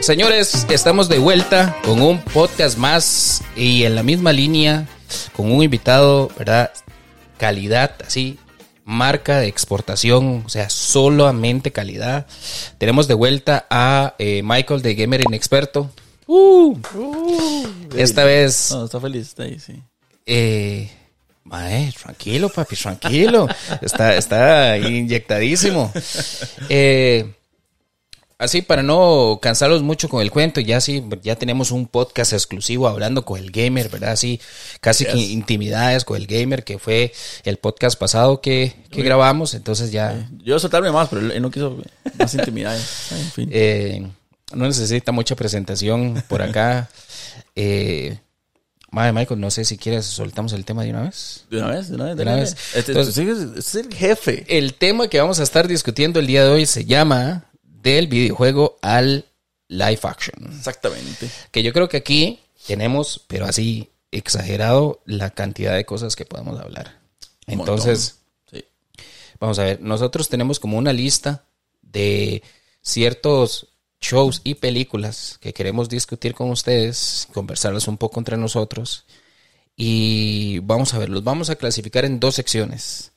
[0.00, 4.88] Señores, estamos de vuelta con un podcast más y en la misma línea
[5.36, 6.70] con un invitado, ¿verdad?
[7.36, 8.38] Calidad, así,
[8.84, 12.26] marca de exportación, o sea, solamente calidad.
[12.78, 15.90] Tenemos de vuelta a eh, Michael de Gamer Inexperto.
[16.30, 16.76] Uh,
[17.96, 19.82] esta vez, No, está feliz, está ahí, sí.
[20.26, 20.90] eh,
[21.44, 23.48] mae, tranquilo, papi, tranquilo.
[23.80, 25.90] Está, está inyectadísimo.
[26.68, 27.32] Eh,
[28.36, 32.86] así para no cansarlos mucho con el cuento, ya sí, ya tenemos un podcast exclusivo
[32.88, 34.10] hablando con el gamer, ¿verdad?
[34.12, 34.38] Así,
[34.82, 37.12] casi que intimidades con el gamer, que fue
[37.44, 41.50] el podcast pasado que, que grabamos, entonces ya Yo soltarme más, pero él él no
[41.50, 41.78] quiso
[42.18, 43.08] más intimidades.
[43.12, 44.12] En fin.
[44.54, 46.88] No necesita mucha presentación por acá.
[47.60, 48.16] Eh,
[48.92, 51.44] mae, Michael, no sé si quieres soltamos el tema de una vez.
[51.50, 52.56] de una vez, de una vez, de una vez.
[52.74, 54.44] Este, Entonces- es, es el jefe.
[54.48, 58.78] El tema que vamos a estar discutiendo el día de hoy se llama del videojuego
[58.80, 59.24] al
[59.66, 60.52] live action.
[60.56, 61.28] Exactamente.
[61.50, 66.60] Que yo creo que aquí tenemos, pero así exagerado, la cantidad de cosas que podemos
[66.60, 67.00] hablar.
[67.48, 68.18] Un Entonces,
[68.52, 68.64] Sí.
[69.40, 71.44] vamos a ver, nosotros tenemos como una lista
[71.82, 72.42] de
[72.82, 73.67] ciertos
[74.00, 79.04] shows y películas que queremos discutir con ustedes, conversarlos un poco entre nosotros.
[79.76, 83.12] Y vamos a ver, los vamos a clasificar en dos secciones.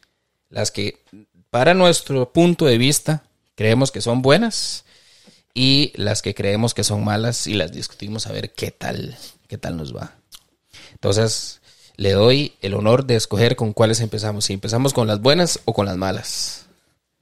[0.49, 1.03] Las que,
[1.49, 3.23] para nuestro punto de vista,
[3.55, 4.85] creemos que son buenas
[5.53, 9.57] y las que creemos que son malas y las discutimos a ver qué tal, qué
[9.57, 10.15] tal nos va.
[10.93, 11.61] Entonces,
[11.97, 14.45] le doy el honor de escoger con cuáles empezamos.
[14.45, 16.65] Si empezamos con las buenas o con las malas.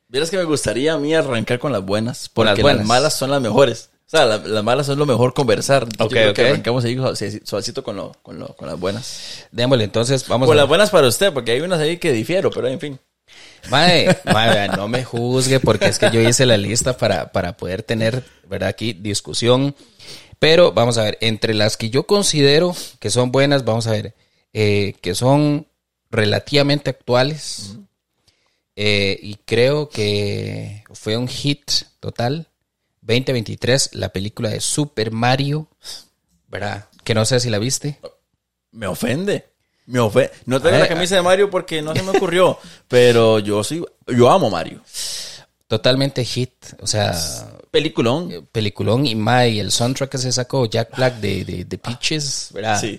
[0.09, 3.29] Vieras que me gustaría a mí arrancar con las buenas, porque las las, malas son
[3.31, 3.89] las mejores.
[4.05, 5.87] O sea, la- las malas son lo mejor conversar.
[5.97, 9.45] Yo Ok, creo que arrancamos ahí suavecito- con, lo, con, lo, con las buenas.
[9.51, 12.49] Démosle, entonces vamos Con a las buenas para usted, porque hay unas ahí que difiero,
[12.49, 12.99] pero en fin.
[14.25, 18.23] Vea, no me juzgue porque es que yo hice la lista para, para poder tener,
[18.47, 18.69] ¿verdad?
[18.69, 19.75] Aquí discusión.
[20.39, 24.15] Pero vamos a ver, entre las que yo considero que son buenas, vamos a ver,
[24.53, 25.67] eh, que son
[26.09, 27.75] relativamente actuales.
[28.81, 31.69] Eh, y creo que fue un hit
[31.99, 32.47] total.
[33.01, 35.67] 2023, la película de Super Mario,
[36.47, 36.85] ¿verdad?
[37.03, 37.99] Que no sé si la viste.
[38.71, 39.49] Me ofende.
[39.85, 40.31] Me ofende.
[40.45, 42.57] No A la camisa de Mario porque no se me ocurrió.
[42.87, 44.81] pero yo sí, yo amo Mario.
[45.67, 47.19] Totalmente hit, o sea,
[47.71, 48.47] Peliculón.
[48.53, 52.49] peliculón y mae, y el soundtrack que se sacó Jack Black de, de, de Peaches,
[52.53, 52.79] ¿verdad?
[52.79, 52.97] Sí.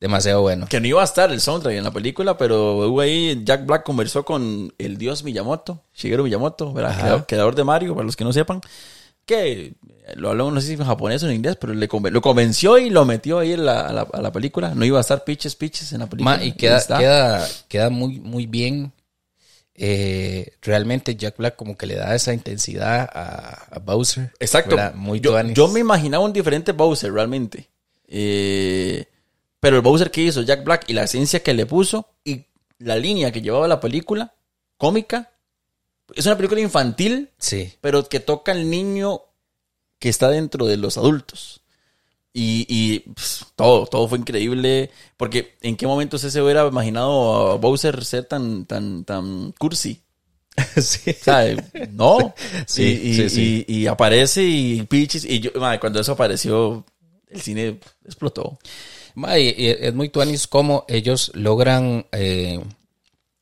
[0.00, 0.66] Demasiado bueno.
[0.68, 3.82] Que no iba a estar el soundtrack en la película, pero hubo ahí, Jack Black
[3.82, 6.72] conversó con el dios Miyamoto, Shigeru Miyamoto.
[6.72, 8.60] Creador, creador de Mario, para los que no sepan,
[9.26, 9.74] que
[10.14, 12.78] lo habló, no sé si en japonés o en inglés, pero le conven- lo convenció
[12.78, 14.72] y lo metió ahí en la- a, la, a la película.
[14.74, 16.36] No iba a estar Peaches, Peaches en la película.
[16.36, 18.92] Ma, y queda, queda, queda muy, muy bien.
[19.80, 24.32] Eh, realmente Jack Black como que le da esa intensidad a, a Bowser.
[24.40, 24.76] Exacto.
[24.94, 27.68] Muy yo, yo me imaginaba un diferente Bowser realmente.
[28.08, 29.04] Eh,
[29.60, 32.44] pero el Bowser que hizo Jack Black y la esencia que le puso y
[32.78, 34.34] la línea que llevaba la película,
[34.76, 35.30] cómica,
[36.14, 37.72] es una película infantil, Sí.
[37.80, 39.20] pero que toca al niño
[39.98, 41.60] que está dentro de los adultos.
[42.32, 44.90] Y, y, pues, todo, todo fue increíble.
[45.16, 50.00] Porque en qué momento usted se hubiera imaginado a Bowser ser tan, tan, tan cursi.
[50.80, 51.12] sí.
[51.14, 51.56] Sea,
[51.90, 52.34] no.
[52.66, 55.24] Sí, y, y- sí, y- y aparece y Peaches.
[55.24, 56.84] Y yo, madre, cuando eso apareció,
[57.28, 58.58] el cine explotó.
[59.18, 62.60] Ma, y- y es muy tuanis como ellos logran eh,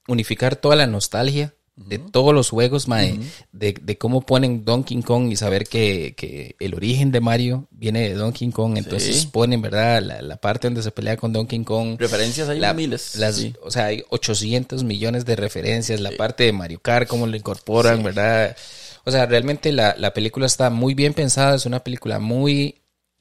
[0.09, 3.19] unificar toda la nostalgia de todos los juegos, mae,
[3.53, 8.01] de, de cómo ponen Donkey Kong y saber que, que el origen de Mario viene
[8.09, 9.27] de Donkey Kong, entonces Sí.
[9.31, 10.01] ponen, ¿verdad?
[10.03, 11.97] La, la parte donde se pelea con Donkey Kong.
[11.99, 13.17] Referencias hay La- miles.
[13.17, 13.53] las- sí.
[13.63, 18.03] O sea, hay 800 millones de referencias, la parte de Mario Kart, cómo lo incorporan,
[18.03, 18.57] ¿verdad?
[19.05, 22.77] O sea, realmente la, la película está muy bien pensada, es una película muy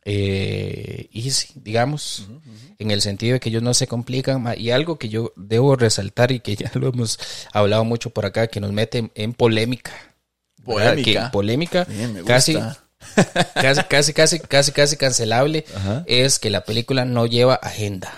[0.07, 2.27] eh, easy, digamos,
[2.77, 4.45] en el sentido de que ellos no se complican.
[4.57, 7.19] Y algo que yo debo resaltar y que ya lo hemos
[7.51, 9.91] hablado mucho por acá, que nos mete en, polémica.
[10.63, 11.25] Polémica.
[11.25, 12.53] Que polémica, Bien, casi,
[13.55, 15.65] casi, casi, casi, casi, casi cancelable,
[16.05, 18.13] es que la película no lleva agenda.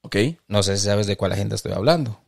[0.00, 0.16] Ok.
[0.48, 2.20] No sé si sabes de cuál agenda estoy hablando.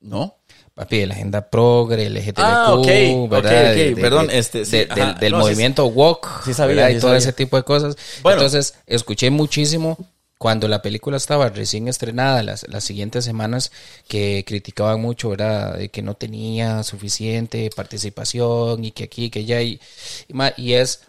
[0.00, 0.36] ¿No?
[0.74, 3.74] Papi, de la agenda progre, LGTBQ, Ah, ok, ¿verdad?
[3.74, 6.88] De- perdón, de- este, sí, de- del, ajá, del no, sí, movimiento woke, sí sabía,
[6.88, 7.18] sí y todo sabía.
[7.18, 7.96] ese tipo de cosas.
[8.22, 8.38] Bueno.
[8.40, 9.96] Entonces, escuché muchísimo
[10.36, 13.70] cuando la película estaba recién estrenada, las, las siguientes semanas,
[14.08, 15.78] que criticaban mucho, ¿verdad?
[15.78, 19.80] De que no tenía suficiente participación y que aquí, que allá, y,
[20.56, 21.02] y, es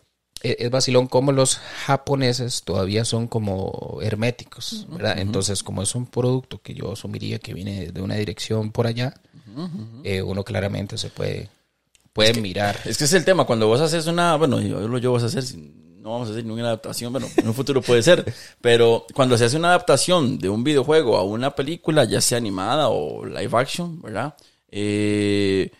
[0.43, 1.57] es, es vacilón como los
[1.87, 5.17] japoneses todavía son como herméticos, ¿verdad?
[5.17, 9.15] Entonces, como es un producto que yo asumiría que viene de una dirección por allá,
[10.03, 11.49] eh, uno claramente se puede,
[12.13, 12.79] puede mirar.
[12.85, 15.27] Es que es el tema, cuando vos haces una, bueno, yo lo yo vas a
[15.27, 18.23] hacer, no vamos a hacer ninguna adaptación, bueno, en un futuro puede ser,
[18.61, 22.89] pero cuando se hace una adaptación de un videojuego a una película, ya sea animada
[22.89, 24.35] o live action, ¿verdad?
[24.69, 25.71] Eh,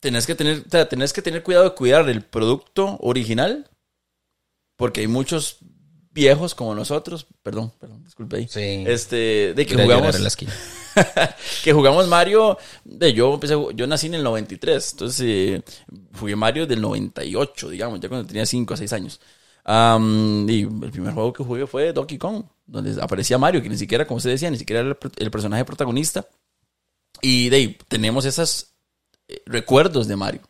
[0.00, 3.70] tenés que tener, o sea, tenés que tener cuidado de cuidar el producto original,
[4.76, 5.58] porque hay muchos
[6.10, 8.84] viejos como nosotros, perdón, perdón, disculpe ahí, Sí.
[8.86, 10.52] este, de que jugamos a la esquina.
[11.64, 13.40] que jugamos Mario, yo
[13.72, 15.62] yo nací en el 93, entonces eh,
[16.18, 19.20] jugué Mario del 98, digamos, ya cuando tenía 5 o 6 años.
[19.66, 24.06] Y el primer juego que jugué fue Donkey Kong, donde aparecía Mario, que ni siquiera,
[24.06, 26.26] como usted decía, ni siquiera era el, personaje protagonista.
[27.22, 28.74] Y de tenemos esos
[29.28, 30.42] eh, recuerdos de Mario.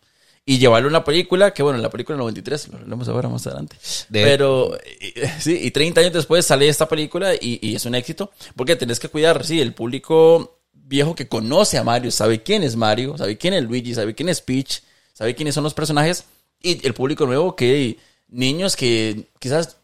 [0.47, 3.47] Y llevarlo a una película, que bueno, la película del 93, lo hablamos ahora más
[3.47, 3.77] adelante.
[4.11, 7.95] De- Pero, eh, sí, y 30 años después sale esta película y, y es un
[7.95, 12.63] éxito, porque tenés que cuidar, sí, el público viejo que conoce a Mario, sabe quién
[12.63, 14.83] es Mario, sabe quién es Luigi, sabe quién es Peach,
[15.15, 16.25] sabe quiénes son los personajes,
[16.61, 17.97] y el público nuevo que
[18.29, 19.79] niños que quizás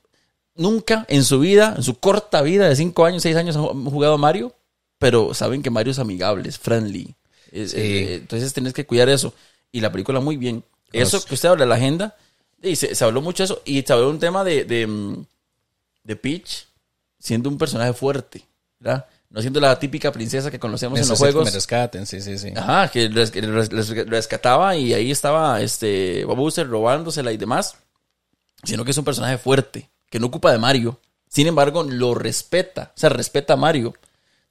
[0.54, 4.14] nunca en su vida, en su corta vida de 5 años, 6 años han jugado
[4.14, 4.54] a Mario,
[4.98, 7.14] pero saben que Mario es amigable, es friendly.
[7.52, 7.74] Sí.
[7.74, 9.32] eh, entonces tenés que cuidar eso.
[9.72, 10.64] Y la película muy bien.
[10.92, 12.16] Eso Los- que usted habla de la agenda,
[12.62, 13.62] y se, se habló mucho de eso.
[13.64, 15.24] Y se habló de un tema de, de, mm,
[16.04, 16.66] de Peach
[17.18, 18.44] siendo un personaje fuerte,
[18.78, 19.06] ¿verdad?
[19.30, 21.44] No siendo la típica princesa que conocemos en los Necesito que juegos.
[21.46, 22.52] me rescaten, sí, sí, sí.
[22.56, 23.30] Ajá, que res-
[24.08, 27.76] rescataba y ahí estaba este Bowser robándosela y demás.
[28.64, 30.98] Sino que es un personaje fuerte, que no ocupa de Mario.
[31.28, 32.92] Sin embargo, lo respeta.
[32.96, 33.94] O sea, respeta a Mario.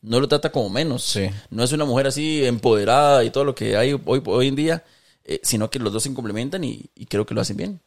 [0.01, 1.03] No lo trata como menos.
[1.03, 1.29] Sí.
[1.49, 4.83] No es una mujer así empoderada y todo lo que hay hoy, hoy en día.
[5.29, 7.79] Eh, sino que los dos se complementan y, y creo que lo hacen bien.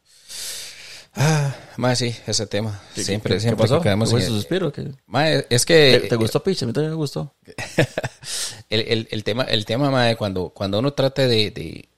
[1.15, 2.81] Ah, mae, sí, ese tema.
[2.95, 3.77] Siempre, ¿Qué- siempre ¿Qué pasó?
[3.79, 4.71] que quedamos ¿Fue en- su suspiro?
[4.71, 6.63] ¿Qué- Mae, es que ¿Te, te gustó Peach?
[6.63, 7.35] A mí también me gustó.
[8.71, 11.89] el, el- el tema, el tema, cuando, cuando uno trata de, de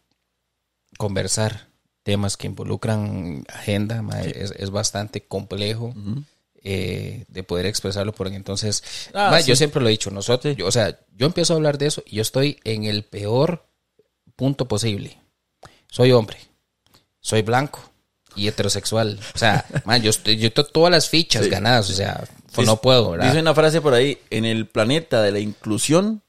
[0.98, 1.70] conversar
[2.04, 5.94] temas que involucran agenda, mae, es, es bastante complejo
[6.62, 8.12] eh, de poder expresarlo.
[8.14, 8.84] Porque entonces,
[9.14, 9.48] Ah, sí.
[9.48, 12.04] yo siempre lo he dicho, nosotros, yo, o sea, yo empiezo a hablar de eso
[12.06, 13.66] y yo estoy en el peor
[14.36, 15.18] punto posible.
[15.96, 16.38] Soy hombre,
[17.22, 17.80] soy blanco
[18.36, 19.18] y heterosexual.
[19.34, 21.50] O sea, man, yo, estoy, yo tengo todas las fichas Sí.
[21.50, 22.22] ganadas, o sea,
[22.52, 23.28] pues no puedo, ¿verdad?
[23.28, 26.22] Dice una frase por ahí, en el planeta de la inclusión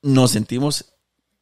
[0.00, 0.86] nos sentimos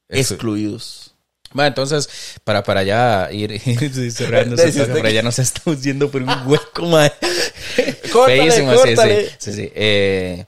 [0.08, 1.14] excluidos.
[1.52, 2.08] Bueno, entonces,
[2.42, 4.56] para, para ya ir, ir cerrando,
[4.92, 6.90] para ya nos estamos yendo por un hueco.
[8.12, 9.72] Córtale, Feísimo, sí, sí, sí, sí.
[9.76, 10.44] Eh,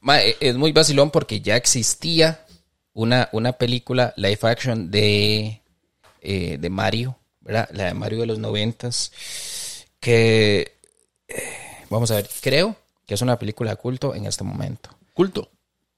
[0.00, 2.44] mae, es muy vacilón porque ya existía
[2.92, 5.61] una, una película live action de,
[6.22, 7.68] eh, de Mario, ¿verdad?
[7.72, 9.12] La de Mario de los noventas,
[10.00, 10.72] que,
[11.28, 11.42] eh,
[11.90, 12.76] vamos a ver, creo
[13.06, 14.90] que es una película de culto en este momento.
[15.12, 15.50] Culto.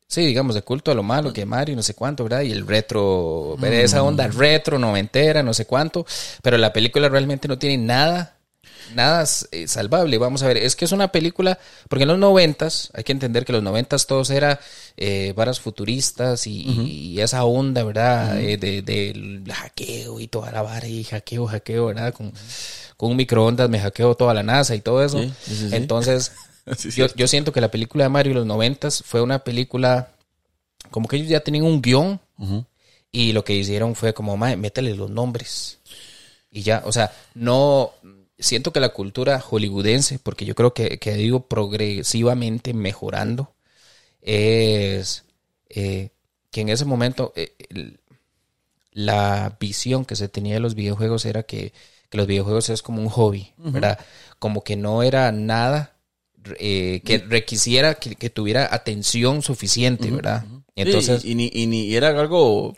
[0.07, 2.43] Sí, digamos, de culto a lo malo que Mario, no sé cuánto, ¿verdad?
[2.43, 6.07] Y el retro, esa onda retro, noventera, no sé cuánto.
[6.43, 8.34] Pero la película realmente no tiene nada,
[8.95, 10.19] nada eh, salvable.
[10.19, 11.59] Vamos a ver, es que es una película,
[11.89, 14.61] porque en los noventas, hay que entender que los noventas todos era
[14.97, 16.63] eh, varas futuristas y,
[17.15, 18.41] y esa onda, ¿verdad?
[18.41, 22.13] Eh, de, del hackeo y toda la vara y hackeo, hackeo, ¿verdad?
[22.13, 22.33] Con,
[22.97, 25.21] con un microondas me hackeo toda la NASA y todo eso.
[25.23, 25.77] Sí, sí, sí, sí.
[25.77, 26.33] Entonces,
[26.97, 30.09] yo, yo siento que la película de Mario de los noventas fue una película
[30.91, 32.21] como que ellos ya tenían un guion
[33.11, 35.79] y lo que hicieron fue como, "Mae, métele los nombres.
[36.51, 37.93] Y ya, o sea, no,
[38.39, 43.55] siento que la cultura hollywoodense, porque yo creo que, que ha ido progresivamente mejorando,
[44.23, 45.25] es
[45.71, 46.11] eh,
[46.51, 48.01] que en ese momento eh, el-
[48.93, 51.73] la visión que se tenía de los videojuegos era que,
[52.11, 53.99] que los videojuegos es como un hobby, ¿verdad?
[54.39, 55.97] Como que no era nada
[56.59, 60.45] eh, que requisiera que, que tuviera atención suficiente, ¿verdad?
[60.77, 62.75] Entonces, Sí, y, ni, y ni era algo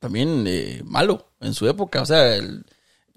[0.00, 0.46] también
[0.84, 2.02] malo en su época.
[2.02, 2.64] O sea, el-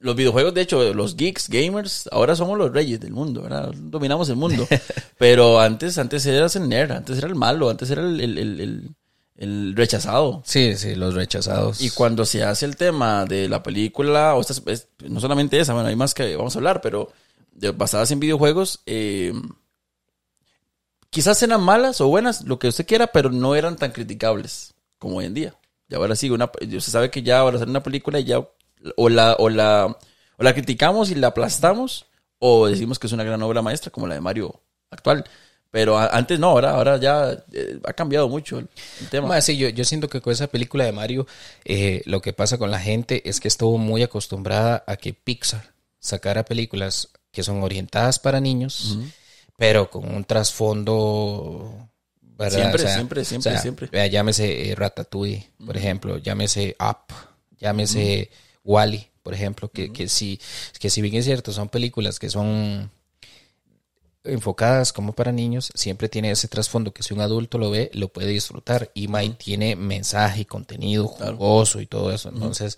[0.03, 3.71] los videojuegos, de hecho, los geeks, gamers, ahora somos los reyes del mundo, ¿verdad?
[3.73, 4.67] Dominamos el mundo.
[5.17, 8.95] Pero antes, antes eras el nerd, antes era el malo, antes era el, el-
[9.37, 10.41] el- rechazado.
[10.45, 11.81] sí, sí, los rechazados.
[11.81, 15.73] Y cuando se hace el tema de la película, o estas- es- no solamente esa,
[15.73, 17.11] bueno, hay más que vamos a hablar, pero
[17.53, 19.33] de- basadas en videojuegos, eh,
[21.09, 25.17] quizás eran malas o buenas, lo que usted quiera, pero no eran tan criticables como
[25.17, 25.55] hoy en día.
[25.89, 28.45] Y ahora sí, una, se sabe que ya ahora hacer una película y ya
[28.97, 29.97] o la, o la,
[30.37, 32.05] o la criticamos y la aplastamos,
[32.39, 35.23] o decimos que es una gran obra maestra como la de Mario actual.
[35.71, 38.69] Pero antes no, ahora, ahora ya eh, ha cambiado mucho el,
[39.01, 39.27] el tema.
[39.27, 41.25] Ma, sí, yo, yo siento que con esa película de Mario,
[41.65, 45.73] eh, lo que pasa con la gente es que estuvo muy acostumbrada a que Pixar
[45.99, 48.99] sacara películas que son orientadas para niños,
[49.57, 51.89] pero con un trasfondo...
[52.21, 52.59] ¿verdad?
[52.59, 53.87] Siempre, O sea, siempre, siempre, o sea, siempre.
[53.91, 57.13] vea, llámese eh, Ratatouille, por ejemplo, llámese Up,
[57.59, 58.29] llámese
[58.63, 60.39] Wally, por ejemplo, que, que sí,
[60.79, 62.89] que si bien es cierto, son películas que son
[64.25, 68.07] enfocadas como para niños, siempre tiene ese trasfondo que si un adulto lo ve, lo
[68.07, 68.89] puede disfrutar.
[68.93, 72.29] Y Mai tiene mensaje y contenido jugoso y todo eso.
[72.29, 72.77] Entonces,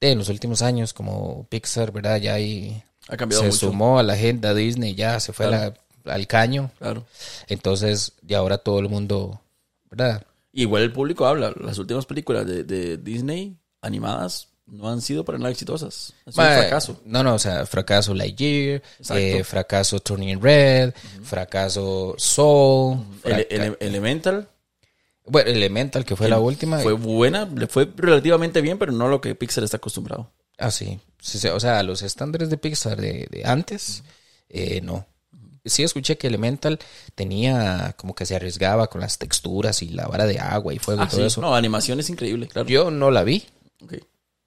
[0.00, 2.16] en los últimos años, como Pixar, ¿verdad?
[2.20, 3.66] Ya ahí Ha cambiado se mucho.
[3.68, 5.74] sumó a la agenda Disney, ya se fue a la-
[6.06, 6.70] al caño.
[6.78, 7.04] Claro.
[7.48, 9.42] Entonces, y ahora todo el mundo,
[9.90, 10.24] ¿verdad?
[10.54, 11.52] Igual el público habla.
[11.60, 16.14] Las últimas películas de, de Disney animadas no han sido para nada exitosas.
[16.26, 17.00] Ha sido un fracaso.
[17.04, 18.82] No, no, o sea, fracaso Lightyear,
[19.14, 24.48] eh, fracaso Turning Red, fracaso Soul, Ele- fraca- ele- Elemental
[25.26, 26.80] bueno, Elemental, que fue la última.
[26.80, 30.32] fue buena, le fue relativamente bien, pero no lo que Pixar está acostumbrado.
[30.58, 30.98] Ah, sí.
[31.20, 34.02] Sí, sí, O sea, los estándares de Pixar de, de antes,
[34.48, 35.06] eh, no.
[35.64, 36.78] Sí escuché que Elemental
[37.14, 41.02] tenía como que se arriesgaba con las texturas y la vara de agua y fuego
[41.02, 41.26] y Ah, todo sí.
[41.26, 41.40] eso.
[41.42, 42.66] No, animación es increíble, claro.
[42.68, 43.44] Yo no la vi,
[43.84, 43.94] Ok,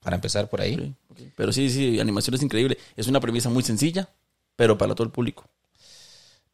[0.04, 0.94] para empezar por ahí.
[1.36, 2.78] Pero sí, sí, animación es increíble.
[2.96, 4.10] Es una premisa muy sencilla,
[4.56, 5.46] pero para todo el público.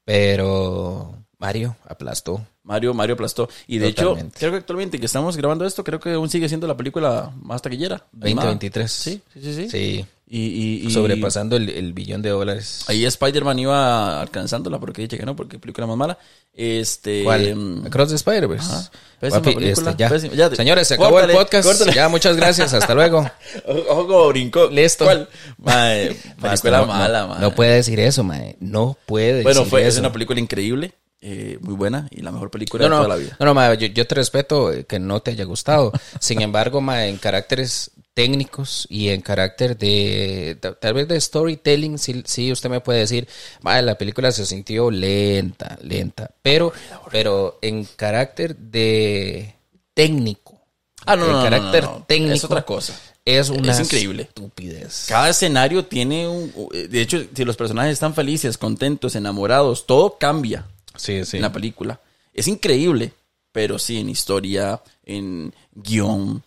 [0.05, 2.45] Pero Mario aplastó.
[2.63, 3.49] Mario, Mario aplastó.
[3.67, 4.27] Y de Totalmente.
[4.27, 7.31] hecho, creo que actualmente que estamos grabando esto, creo que aún sigue siendo la película
[7.41, 8.05] más taquillera.
[8.21, 8.47] animada.
[8.49, 8.91] 2023.
[8.91, 9.53] Sí, sí, sí.
[9.53, 9.69] sí.
[9.69, 10.05] Sí.
[10.31, 10.41] Y,
[10.83, 12.83] y- y- Sobrepasando el, el billón de dólares.
[12.87, 16.19] Ahí Spider-Man iba alcanzándola, porque dije que no, porque película más mala.
[16.53, 17.23] Este.
[17.23, 17.55] ¿Cuál?
[17.55, 18.89] mm, Across the Spider-Verse.
[19.21, 20.09] Este, ya.
[20.17, 21.67] Ya, Señores, se acabó córtale, el podcast.
[21.67, 21.93] córtale.
[21.93, 22.73] Ya, muchas gracias.
[22.73, 23.29] Hasta luego.
[23.89, 24.67] Ojo, como brincó.
[24.67, 25.05] Listo.
[25.05, 25.27] ¿Cuál?
[25.57, 28.55] Mae, Basta, película no, mala, no, no puede decir eso, mae.
[28.59, 29.99] No puede Bueno, decir fue, es eso.
[30.01, 33.35] una película increíble, eh, muy buena y la mejor película No, de toda la vida.
[33.39, 35.91] no, no, mae, yo, yo te respeto eh, que no te haya gustado.
[36.19, 41.97] Sin embargo, mae, en caracteres técnicos y en carácter de, ta- tal vez de storytelling,
[41.97, 43.29] sí, sí usted me puede decir,
[43.61, 46.29] mae, la película se sintió lenta, lenta.
[46.41, 46.73] Pero,
[47.11, 49.55] pero en carácter de
[49.93, 50.59] técnico.
[51.05, 52.05] Ah, no, en no, no, carácter no, no.
[52.05, 52.33] técnico.
[52.35, 52.99] Es otra cosa.
[53.23, 54.23] Es una Es increíble.
[54.23, 55.05] estupidez.
[55.07, 56.51] Cada escenario tiene un...
[56.89, 60.65] De hecho, si los personajes están felices, contentos, enamorados, todo cambia
[60.97, 61.37] Sí, sí.
[61.37, 62.01] en la película.
[62.33, 63.13] Es increíble,
[63.53, 66.43] pero sí en historia, en guion.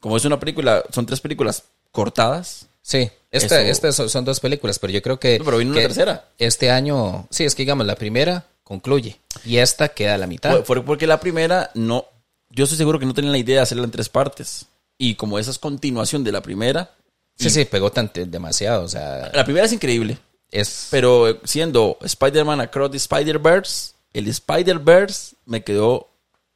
[0.00, 2.66] Como es una película, son tres películas cortadas.
[2.82, 5.38] Sí, esta, Eso- estas son, dos películas, pero yo creo que...
[5.38, 6.28] No, pero viene una tercera.
[6.38, 10.50] Este año, sí, es que digamos, la primera concluye y esta queda a la mitad.
[10.52, 12.06] Fue- fue porque la primera no...
[12.48, 14.66] Yo estoy seguro que no tenían la idea de hacerla en tres partes.
[14.98, 16.90] Y como esa es continuación de la primera,
[17.36, 20.18] sí, sí, pegó tan, demasiado, o sea, la primera es increíble.
[20.50, 20.88] es...
[20.90, 26.08] Pero siendo Spider-Man Across the Spider-Verse, el Spider-Verse me quedó.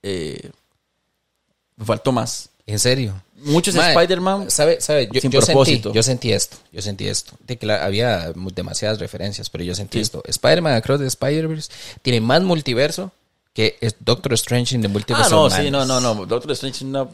[0.02, 0.50] eh,
[1.76, 2.48] me faltó más.
[2.66, 3.22] En serio.
[3.44, 4.50] Muchos Spider-Man.
[4.50, 4.80] ¿Sabe?
[4.80, 5.08] ¿Sabe?
[5.12, 5.92] Yo, sin yo sentí, propósito.
[5.92, 7.32] yo sentí esto, yo sentí esto.
[7.46, 10.22] De que la- había demasiadas referencias, pero yo sentí esto.
[10.26, 11.70] Spider-Man Across the Spider-Verse
[12.02, 13.12] tiene más multiverso
[13.52, 16.26] que es Doctor Strange in the Multiverse Ah, no, sí, no, no, no.
[16.26, 17.06] Doctor Strange es una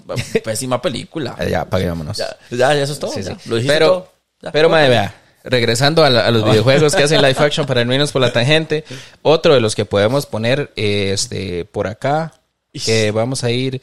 [0.43, 1.35] pésima película.
[1.39, 2.17] Ah, Ya, apaguémonos.
[2.17, 3.13] Ya, ya, eso es todo.
[3.13, 3.31] Sí, sí.
[3.45, 4.13] Lo pero, todo.
[4.43, 4.51] Ya.
[4.53, 8.11] pero, madre, vea, regresando a, la- a los videojuegos que hacen live action para irnos
[8.13, 8.85] por la tangente,
[9.21, 12.33] otro de los que podemos poner eh, este, por acá,
[12.73, 13.83] que vamos a ir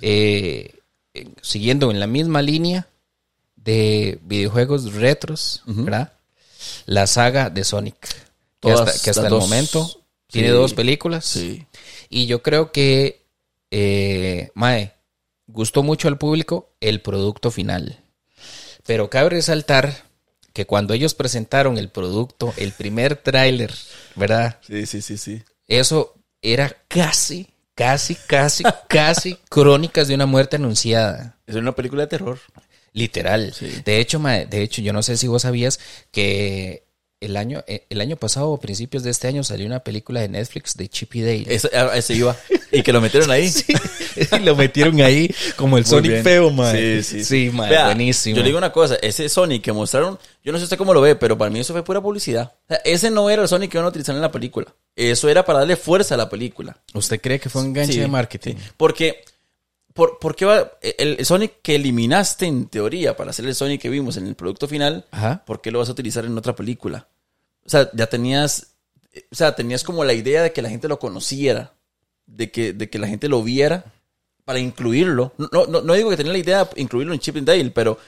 [0.00, 0.74] eh,
[1.14, 2.88] eh, siguiendo en la misma línea
[3.56, 6.12] de videojuegos retros, ¿verdad?
[6.86, 7.96] La saga de Sonic,
[8.60, 9.44] que hasta, que hasta las el dos.
[9.44, 11.24] momento tiene dos películas.
[11.24, 11.66] Sí.
[12.08, 13.24] Y yo creo que,
[13.70, 14.94] eh, Mae,
[15.46, 17.98] gustó mucho al público el producto final.
[18.84, 20.04] Pero cabe resaltar
[20.52, 23.72] que cuando ellos presentaron el producto, el primer tráiler,
[24.16, 24.58] ¿verdad?
[24.66, 25.42] Sí, sí, sí, sí.
[25.68, 31.38] Eso era casi, casi, casi, casi crónicas de una muerte anunciada.
[31.46, 32.38] Es una película de terror.
[32.92, 33.54] Literal.
[33.54, 33.82] Sí.
[33.84, 36.84] De hecho, de hecho, yo no sé si vos sabías que
[37.22, 40.28] el año, eh, el año pasado o principios de este año salió una película de
[40.28, 41.44] Netflix de Chippy Dale.
[41.48, 42.36] Ese, a ese iba.
[42.70, 43.50] Y que lo metieron ahí.
[44.32, 46.24] y lo metieron ahí como el Muy Sonic bien.
[46.24, 46.74] feo, man.
[46.76, 48.36] Sí, sí, Sí, man, Vea, buenísimo.
[48.36, 51.00] Yo le digo una cosa, ese Sonic que mostraron, yo no sé usted cómo lo
[51.00, 52.52] ve, pero para mí eso fue pura publicidad.
[52.64, 54.66] O sea, ese no era el Sonic que iban a utilizar en la película.
[54.96, 56.76] Eso era para darle fuerza a la película.
[56.94, 58.54] ¿Usted cree que fue un enganche Sí, de marketing?
[58.56, 58.62] sí.
[58.76, 59.22] Porque,
[59.94, 63.80] por, ¿por qué va el, el Sonic que eliminaste en teoría para hacer el Sonic
[63.82, 65.04] que vimos en el producto final?
[65.10, 65.42] Ajá.
[65.46, 67.08] ¿Por qué lo vas a utilizar en otra película?
[67.64, 68.68] O sea, ya tenías,
[69.30, 71.72] o sea, tenías como la idea de que la gente lo conociera,
[72.26, 73.84] de que, de que la gente lo viera
[74.44, 75.32] para incluirlo.
[75.38, 77.98] No, no, no digo que tenía la idea de incluirlo en Chip and Dale, pero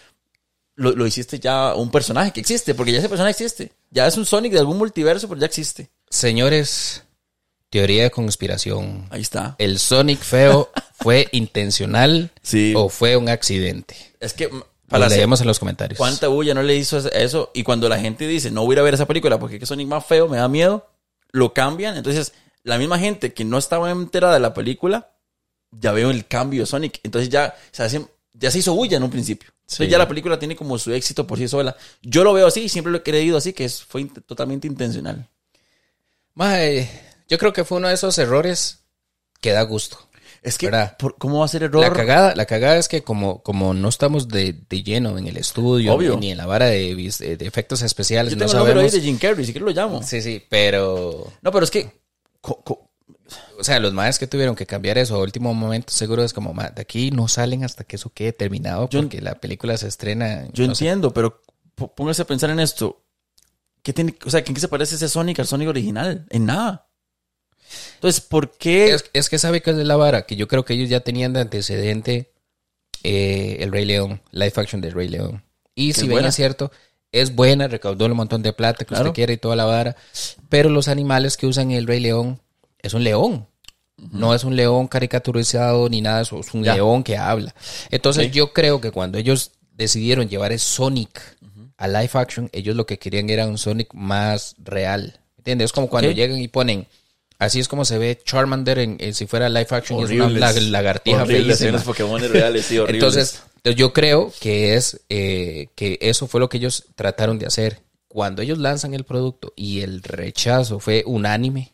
[0.77, 3.73] lo, lo hiciste ya un personaje que existe, porque ya ese personaje existe.
[3.91, 5.89] Ya es un Sonic de algún multiverso, pero ya existe.
[6.11, 7.03] Señores,
[7.71, 9.07] teoría de conspiración.
[9.11, 9.55] Ahí está.
[9.59, 12.73] ¿El Sonic feo fue intencional Sí.
[12.77, 13.95] o fue un accidente?
[14.19, 14.51] Es que
[14.91, 15.99] Lo hacer- leemos en los comentarios.
[15.99, 17.51] ¿Cuánta bulla no le hizo eso?
[17.55, 19.69] Y cuando la gente dice, no voy a ir a ver esa película porque es
[19.69, 20.87] Sonic más feo, me da miedo,
[21.33, 21.97] lo cambian.
[21.97, 25.11] Entonces, la misma gente que no estaba enterada de la película,
[25.71, 27.01] ya veo el cambio de Sonic.
[27.03, 29.51] Entonces ya se, hace- ya se hizo bulla en un principio.
[29.63, 31.75] Entonces ya la película tiene como su éxito por sí sola.
[32.03, 35.27] Yo lo veo así, siempre lo he creído así, que es, fue totalmente intencional.
[36.35, 36.89] Mae,
[37.29, 38.81] yo creo que fue uno de esos errores
[39.41, 39.99] que da gusto.
[40.45, 40.71] Es que,
[41.19, 41.81] ¿cómo va a ser error?
[41.83, 45.39] La cagada, la cagada es que como, como no estamos de, de lleno en el
[45.39, 46.19] estudio Obvio.
[46.19, 48.93] ni en la vara de, de efectos especiales, Yo no el ahí sabemos.
[48.93, 50.03] de Jim Carrey, si quieres lo llamo.
[50.03, 51.91] Sí, sí, pero No, pero es que...
[52.43, 52.91] co- co-
[53.59, 56.53] o sea, los maes que tuvieron que cambiar eso a último momento, seguro es como,
[56.53, 59.89] "Ma, de aquí no salen hasta que eso quede terminado Yo- porque la película se
[59.89, 60.47] estrena.
[60.53, 60.85] Yo no sé.
[60.85, 61.41] entiendo, pero
[61.97, 63.03] póngase a pensar en esto.
[63.83, 66.27] ¿Qué tiene, o sea, ¿en qué se parece ese Sonic al Sonic original?
[66.31, 66.87] En nada.
[67.95, 68.93] Entonces, ¿por qué?
[68.95, 71.01] Es, es que sabe que es de la vara, que yo creo que ellos ya
[71.01, 72.31] tenían de antecedente
[73.03, 75.43] eh, el Rey León, live action del Rey León.
[75.75, 76.71] Y si bien es cierto,
[77.13, 79.05] es buena, recaudó un montón de plata que Claro.
[79.07, 79.97] usted quiere y toda la vara,
[80.49, 82.41] pero los animales que usan el Rey León
[82.81, 83.47] es un león.
[83.97, 86.75] No es un león caricaturizado ni nada, es un Ya.
[86.75, 87.55] león que habla.
[87.91, 91.21] Entonces yo creo que cuando ellos decidieron llevar el Sonic
[91.77, 95.21] a live action, ellos lo que querían era un Sonic más real.
[95.39, 95.67] ¿Entiendes?
[95.67, 96.87] Es como cuando llegan y ponen,
[97.39, 100.25] así es como se ve Charmander en, en si fuera live action, y es una
[100.27, 100.55] Horribles.
[100.55, 101.83] la- lagartija Horribles, feísima.
[101.83, 103.03] Pokémon reales, sí, horribles.
[103.03, 103.43] Entonces,
[103.77, 107.81] yo creo que es eh, que eso fue lo que ellos trataron de hacer.
[108.09, 111.73] Cuando ellos lanzan el producto y el rechazo fue unánime,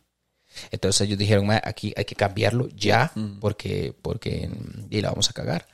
[0.71, 5.29] entonces ellos dijeron, "Ma, aquí hay que cambiarlo ya, porque, porque mm, y la vamos
[5.31, 5.67] a cagar.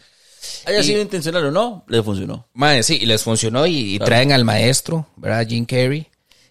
[0.64, 2.48] haya sido intencional o no, le funcionó.
[2.54, 4.06] Mae, sí, y les funcionó y, y Claro.
[4.10, 5.46] traen al maestro, ¿verdad?
[5.48, 6.08] Jim Carrey,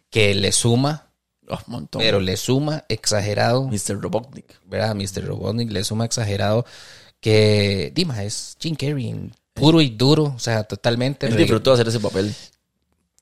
[0.10, 1.05] que le suma,
[1.48, 2.02] Oh, montón.
[2.02, 4.02] pero le suma exagerado, Mr.
[4.02, 4.60] Robotnik.
[4.66, 4.96] ¿verdad?
[4.96, 5.26] Mr.
[5.26, 6.66] Robotnik le suma exagerado
[7.20, 12.00] que, Dima, es Jim Carrey puro y duro, o sea, totalmente Él disfrutó hacer ese
[12.00, 12.34] papel.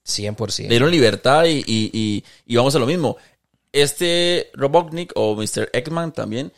[0.06, 0.64] 100%.
[0.64, 3.18] Le dieron libertad y, y, y, y vamos a lo mismo.
[3.72, 5.70] Este Robotnik o Mr.
[5.72, 6.52] Eggman también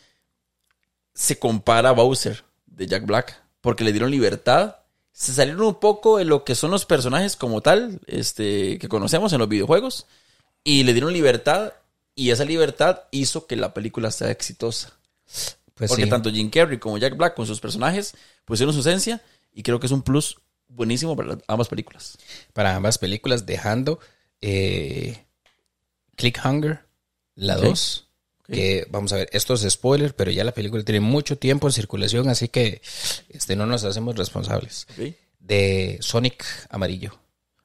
[1.14, 4.76] se compara a Bowser de Jack Black porque le dieron libertad.
[5.12, 9.32] Se salieron un poco de lo que son los personajes como tal, este, que conocemos
[9.32, 10.06] en los videojuegos,
[10.66, 11.74] y le dieron libertad,
[12.16, 14.92] y esa libertad hizo que la película sea exitosa.
[15.74, 16.10] Pues porque sí.
[16.10, 19.22] tanto Jim Carrey como Jack Black con sus personajes pusieron su esencia,
[19.54, 22.18] y creo que es un plus buenísimo para ambas películas.
[22.52, 24.00] para ambas películas, dejando
[24.40, 25.24] eh,
[26.16, 26.84] Clickhanger,
[27.36, 27.64] la Ok.
[27.64, 28.02] 2.
[28.48, 31.72] Que vamos a ver, esto es spoiler, pero ya la película tiene mucho tiempo en
[31.72, 32.80] circulación, así que
[33.28, 34.86] este, no nos hacemos responsables.
[35.38, 37.18] De Sonic amarillo,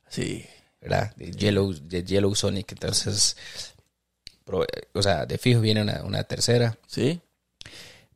[0.08, 0.46] Sí.
[0.82, 1.13] ¿Verdad?
[1.15, 2.72] De Yellow, de Yellow Sonic.
[2.74, 3.38] Entonces,
[4.94, 6.78] o sea, de fijo viene una, una tercera.
[6.88, 7.22] Sí.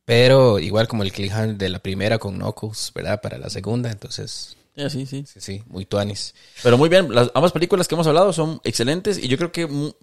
[0.04, 3.22] Pero igual como el Clickhanger de la primera con Knuckles, ¿verdad?
[3.22, 5.26] Para la segunda, entonces, Ya, sí, sí.
[5.26, 6.36] sí, sí, muy tuanis.
[6.62, 9.66] Pero muy bien, las ambas películas que hemos hablado son excelentes y yo creo que
[9.66, 9.94] mu-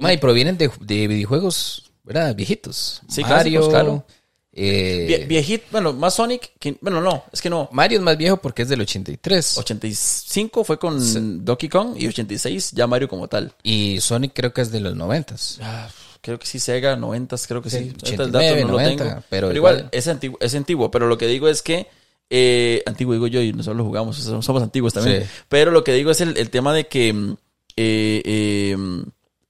[0.00, 2.34] Ma, y provienen de, de videojuegos, ¿verdad?
[2.34, 3.02] Viejitos.
[3.08, 3.34] Sí, Mario.
[3.36, 4.06] clásicos, claro.
[4.58, 7.68] Eh, vie- viejito, bueno, más Sonic, que, bueno, no, es que no.
[7.72, 9.58] Mario es más viejo porque es del 83.
[9.58, 13.52] 85 fue con Donkey Kong y 86 ya Mario como tal.
[13.62, 15.34] Y Sonic creo que es de los 90.
[15.60, 15.88] Ah,
[16.22, 17.76] creo que sí, Sega, 90, creo que sí.
[17.76, 17.82] Sí,
[18.16, 19.22] Ahorita el 89, dato no 90, lo tengo.
[19.28, 20.90] pero Pero, igual, es antiguo, es antiguo.
[20.90, 21.86] Pero lo que digo es que,
[22.30, 25.22] eh, antiguo digo yo y nosotros lo jugamos, somos antiguos también.
[25.24, 25.28] Sí.
[25.48, 27.36] Pero lo que digo es el, el tema de que mm,
[27.76, 28.76] eh,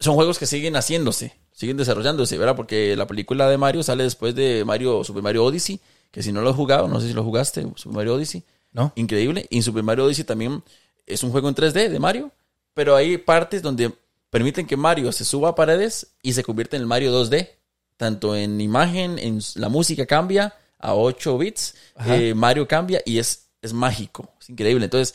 [0.01, 2.55] son juegos que siguen haciéndose, siguen desarrollándose, ¿verdad?
[2.55, 6.42] Porque la película de Mario sale después de Mario, Super Mario Odyssey, que si no
[6.42, 8.45] lo has jugado, no sé si lo jugaste, Super Mario Odyssey.
[8.73, 8.92] ¿No?
[8.95, 9.47] Increíble.
[9.49, 10.62] Y en Super Mario Odyssey también
[11.07, 12.31] es un juego en 3D de Mario,
[12.75, 13.90] pero hay partes donde
[14.29, 17.49] permiten que Mario se suba a paredes y se convierte en el Mario 2D.
[17.97, 23.49] Tanto en imagen, en la música cambia a 8 bits, eh, Mario cambia y es,
[23.62, 24.85] es mágico, es increíble.
[24.85, 25.14] Entonces,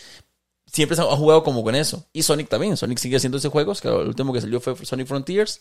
[0.72, 2.06] siempre se ha jugado como con eso.
[2.14, 5.08] Y Sonic también, Sonic sigue haciendo ese juegos, que el último que salió fue Sonic
[5.08, 5.60] Frontiers.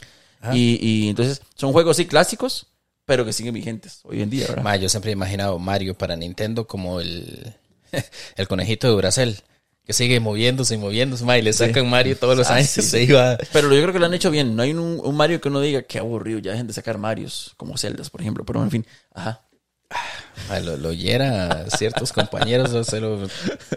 [0.53, 2.66] Y, y entonces son juegos sí clásicos,
[3.05, 4.62] pero que siguen vigentes hoy en día, ¿verdad?
[4.62, 7.55] Ma, yo siempre he imaginado Mario para Nintendo como el,
[8.37, 9.37] el conejito de Brasil.
[9.85, 12.68] Que sigue moviéndose y moviéndose, ma, y le sacan Mario todos los Ah, años.
[12.68, 12.81] sí.
[12.83, 13.37] Se iba.
[13.53, 14.55] Pero yo creo que lo han hecho bien.
[14.55, 17.55] No hay un, un Mario que uno diga qué aburrido, ya dejen de sacar Marios,
[17.57, 18.44] como Zeldas, por ejemplo.
[18.44, 19.42] Pero en fin, ajá.
[20.62, 20.92] Lo, lo
[21.76, 23.18] ciertos compañeros, o sea, lo-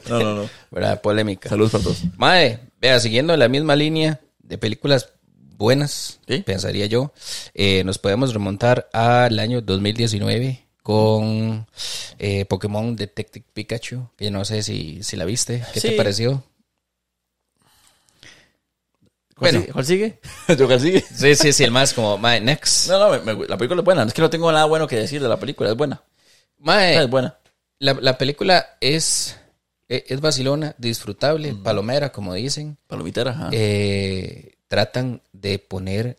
[0.09, 0.49] No, no, no.
[0.71, 1.01] ¿verdad?
[1.01, 1.49] Polémica.
[1.49, 2.03] Saludos para todos.
[2.17, 5.09] Mae, vea, siguiendo la misma línea de películas
[5.57, 6.39] buenas, Sí.
[6.39, 7.13] pensaría yo,
[7.53, 11.65] eh, nos podemos remontar al año 2019 con
[12.19, 16.43] eh, Pokémon Detective Pikachu, que no sé si, si la viste, ¿qué te pareció?
[19.35, 19.59] ¿Cuál Bueno.
[19.61, 19.73] sigue?
[19.73, 20.19] ¿Cuál sigue?
[20.57, 21.01] ¿Yo cuál sigue?
[21.01, 22.87] Sí, sí, sí, el más como, mae, next.
[22.89, 24.03] No, no, me- me- la película es buena.
[24.03, 25.69] Es que no tengo nada bueno que decir de la película.
[25.71, 26.01] Es buena.
[26.59, 27.37] Mae, Es buena.
[27.79, 29.37] la, la película es
[29.89, 32.77] e- es vacilona, disfrutable, palomera, como dicen.
[32.87, 33.49] Palomitera, ajá.
[33.51, 36.17] Eh, tratan de poner,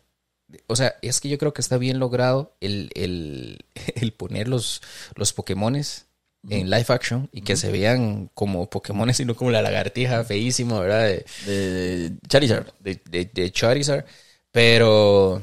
[0.67, 3.59] o sea, es que yo creo que está bien logrado el, el,
[3.95, 4.83] el poner los,
[5.15, 6.07] los Pokémones
[6.49, 10.81] en live action y que se vean como Pokémones y no como la lagartija feísima,
[10.81, 11.05] ¿verdad?
[11.05, 12.73] De, de, de Charizard.
[12.81, 14.05] de, Charizard.
[14.53, 15.43] Pero,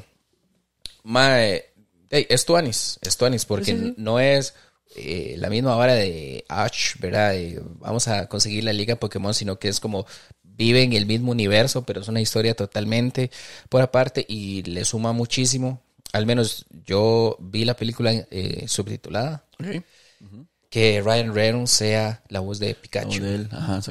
[1.03, 1.65] mae,
[2.09, 4.53] hey, es Tuanis, es Tuanis, porque no es
[4.95, 7.31] eh, la misma vara de Ash, ¿verdad?
[7.31, 10.05] De vamos a conseguir la liga Pokémon, sino que es como
[10.43, 13.31] vive en el mismo universo, pero es una historia totalmente
[13.69, 15.81] por aparte y le suma muchísimo.
[16.13, 19.83] Al menos yo vi la película eh, subtitulada, Ok.
[20.71, 23.23] Que Ryan Reynolds sea la voz de Pikachu.
[23.23, 23.47] Él,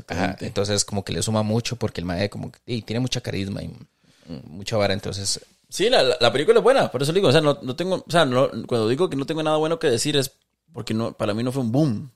[0.09, 3.21] Ajá, entonces como que le suma mucho porque el mae como que y tiene mucha
[3.21, 3.71] carisma y
[4.47, 7.41] mucha vara, entonces Sí, la, la, la película es buena, por eso digo, o sea,
[7.41, 10.17] no, no tengo, o sea, no- cuando digo que no tengo nada bueno que decir
[10.17, 10.33] es
[10.73, 12.11] porque no, para mí no fue un boom.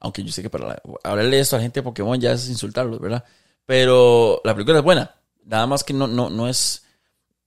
[0.00, 2.48] Aunque yo sé que para la- hablarle esto a la gente de Pokémon ya es
[2.48, 3.22] insultarlos, ¿verdad?
[3.64, 5.14] Pero la película es buena.
[5.44, 6.82] Nada más que no, no, no es,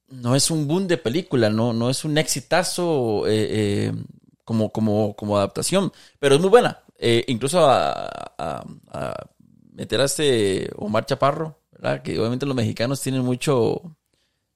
[0.08, 3.48] no es un boom de película, no, no es un exitazo eh,
[3.90, 3.94] eh,
[4.50, 6.80] como, como, como adaptación, pero es muy buena.
[6.98, 8.02] Eh, incluso a,
[8.36, 9.14] a- a
[9.74, 12.02] meter a este Omar Chaparro, ¿verdad?
[12.02, 13.96] Que obviamente los mexicanos tienen mucho...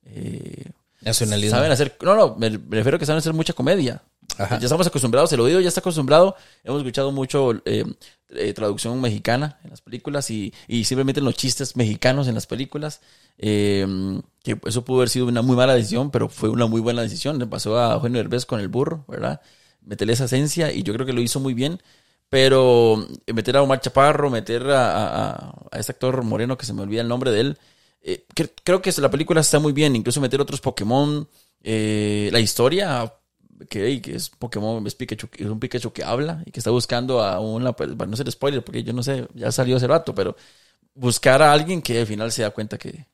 [0.03, 0.65] eh,
[1.01, 1.55] nacionalismo.
[1.57, 4.01] Saben hacer, no, no, me, refiero a que saben hacer mucha comedia.
[4.39, 4.57] Ajá.
[4.57, 6.35] Ya estamos acostumbrados, el oído ya está acostumbrado.
[6.63, 7.85] Hemos escuchado mucho eh,
[8.29, 12.99] eh, traducción mexicana en las películas y, y simplemente los chistes mexicanos en las películas.
[13.37, 13.85] Eh,
[14.41, 17.37] que eso pudo haber sido una muy mala decisión, pero fue una muy buena decisión.
[17.37, 19.39] Le pasó a Eugenio Derbez con el burro, ¿verdad?
[19.85, 21.81] Meterle esa esencia y yo creo que lo hizo muy bien.
[22.29, 26.73] Pero eh, meter a Omar Chaparro, meter a, a- a- este actor moreno que se
[26.73, 27.57] me olvida el nombre de él,
[28.01, 29.95] eh, cre- creo que la película está muy bien.
[29.95, 31.27] Incluso meter otros Pokémon,
[31.63, 33.13] eh, la historia
[33.69, 37.21] que, que es Pokémon, es, Pikachu, es un Pikachu que habla y que está buscando
[37.21, 40.13] a una, pues, para no ser spoiler, porque yo no sé, ya salió hace rato,
[40.15, 40.35] pero
[40.95, 43.05] buscar a alguien que al final se da cuenta que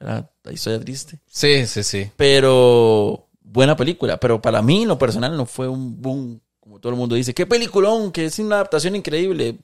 [0.00, 1.20] era la historia triste.
[1.26, 2.10] Sí, sí, sí.
[2.16, 6.92] Pero buena película, pero para mí en lo personal no fue un boom, como todo
[6.92, 9.58] el mundo dice, qué peliculón, que es una adaptación increíble.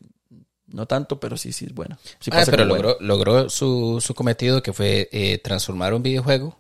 [0.69, 1.99] No tanto, pero sí, sí es buena.
[2.19, 2.83] Sí Ah, pero buena.
[2.83, 6.57] logró, logró su, su cometido que fue eh, transformar un videojuego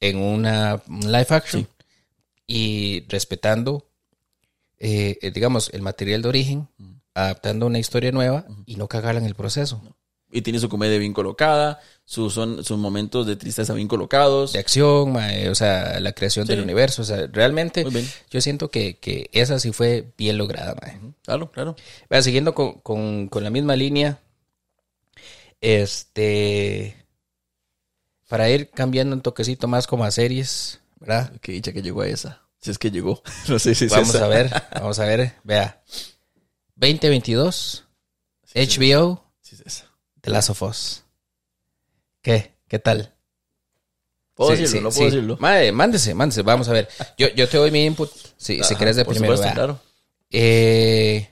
[0.00, 1.68] en una un live action Sí.
[2.48, 3.86] y respetando,
[4.78, 6.68] eh, eh, digamos, el material de origen,
[7.14, 9.80] adaptando una historia nueva y no cagarla en el proceso.
[10.30, 14.52] Y tiene su comedia bien colocada, sus, son, sus momentos de tristeza bien colocados.
[14.52, 16.52] De acción, mae, o sea, la creación Sí.
[16.52, 18.08] del universo, o sea, realmente Muy bien.
[18.30, 21.00] yo siento que, que esa sí fue bien lograda, mae.
[21.22, 21.76] Claro, claro.
[22.22, 24.18] Siguiendo con, con- con la misma línea,
[25.60, 26.96] este,
[28.28, 31.32] para ir cambiando un toquecito más como a series, ¿verdad?
[31.40, 32.42] Qué dicha que llegó a esa.
[32.60, 33.22] Si es que llegó.
[33.48, 34.24] No sé si es Vamos esa.
[34.24, 35.82] a ver, vamos a ver, vea.
[36.76, 37.84] 2022,
[38.54, 39.25] HBO, Sí esa.
[40.26, 41.04] The Last of Us.
[42.20, 42.52] ¿Qué?
[42.66, 43.14] ¿Qué tal?
[44.34, 44.78] ¿Puedo Sí, decirlo?
[44.78, 45.16] sí, ¿No puedo sí.
[45.16, 45.36] decirlo?
[45.38, 46.88] Mae, mándese, mándese, vamos a ver.
[47.16, 49.34] Yo, yo te doy mi input, si, si Ajá, querés de primero.
[49.34, 49.80] supuesto, claro.
[50.32, 51.28] Eh,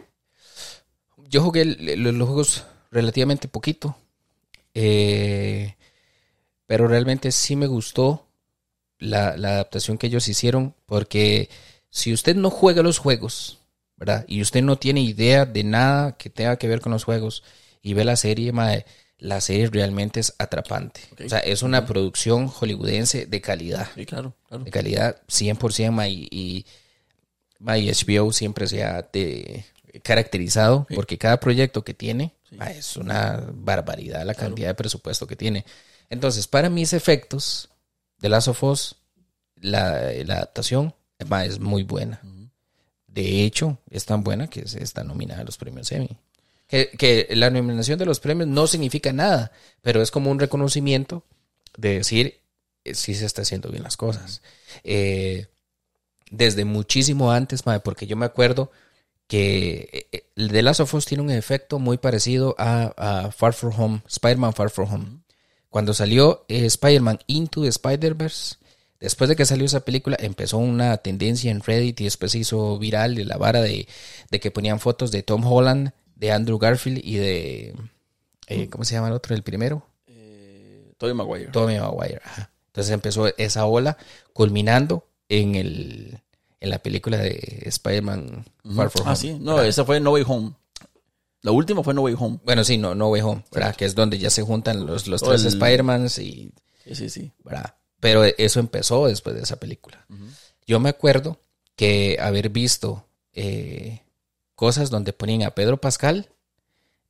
[1.28, 3.96] yo jugué el- los juegos relativamente poquito.
[4.74, 5.74] eh,
[6.66, 8.28] pero realmente sí me gustó
[8.98, 10.74] la, la adaptación que ellos hicieron.
[10.86, 11.50] Porque
[11.90, 13.58] si usted no juega los juegos,
[13.96, 14.24] ¿verdad?
[14.28, 17.42] Y usted no tiene idea de nada que tenga que ver con los juegos
[17.84, 18.84] y ve la serie, mae,
[19.18, 21.02] la serie realmente es atrapante.
[21.24, 24.64] O sea, es una producción hollywoodense de calidad Sí, claro, claro.
[24.64, 26.66] de calidad 100% ma, y, y,
[27.60, 29.64] ma, y HBO siempre se ha de-
[30.02, 32.34] caracterizado porque cada proyecto que tiene
[32.76, 35.64] es una barbaridad la cantidad de presupuesto que tiene.
[36.10, 37.68] Entonces, para mis efectos,
[38.18, 38.96] de Last of Us,
[39.60, 40.94] la, la adaptación
[41.28, 42.20] ma, es muy buena.
[43.06, 46.16] De hecho, es tan buena que se está nominada a los premios Emmy.
[46.74, 51.22] Que, que la nominación de los premios no significa nada, pero es como un reconocimiento
[51.76, 52.40] de decir
[52.82, 54.42] eh, si se está haciendo bien las cosas.
[54.82, 55.46] Eh,
[56.32, 58.72] desde muchísimo antes, mae, porque yo me acuerdo
[59.28, 63.30] que eh, eh, el de Last of Us tiene un efecto muy parecido a, a
[63.30, 65.06] Far From Home, Spider-Man Far From Home.
[65.70, 68.56] Cuando salió eh, Spider-Man Into the Spider-Verse,
[68.98, 72.76] después de que salió esa película, empezó una tendencia en Reddit y después se hizo
[72.80, 73.86] viral de la vara de,
[74.30, 77.74] de que ponían fotos de Tom Holland, de Andrew Garfield y de...
[78.46, 79.34] eh, ¿Cómo se llama el otro?
[79.34, 79.86] El primero.
[80.06, 81.50] Eh, Tobey Maguire.
[81.50, 82.20] Tobey Maguire.
[82.24, 82.50] ajá.
[82.66, 83.96] Entonces empezó esa ola
[84.32, 86.18] culminando en el
[86.60, 89.16] en la película de Spider-Man Far From Ah, Home.
[89.16, 89.38] sí.
[89.38, 90.52] No, esa fue No Way Home.
[91.42, 92.38] La última fue No Way Home.
[92.42, 93.76] Bueno, sí, no, No Way Home, ¿verdad?
[93.76, 96.52] Que es donde ya se juntan los, los tres el- Spider-Mans y,
[96.84, 97.32] Sí, sí, sí.
[97.44, 97.74] ¿verdad?
[98.00, 100.06] Pero eso empezó después de esa película.
[100.66, 101.38] Yo me acuerdo
[101.76, 104.00] que haber visto eh,
[104.54, 106.28] cosas donde ponían a Pedro Pascal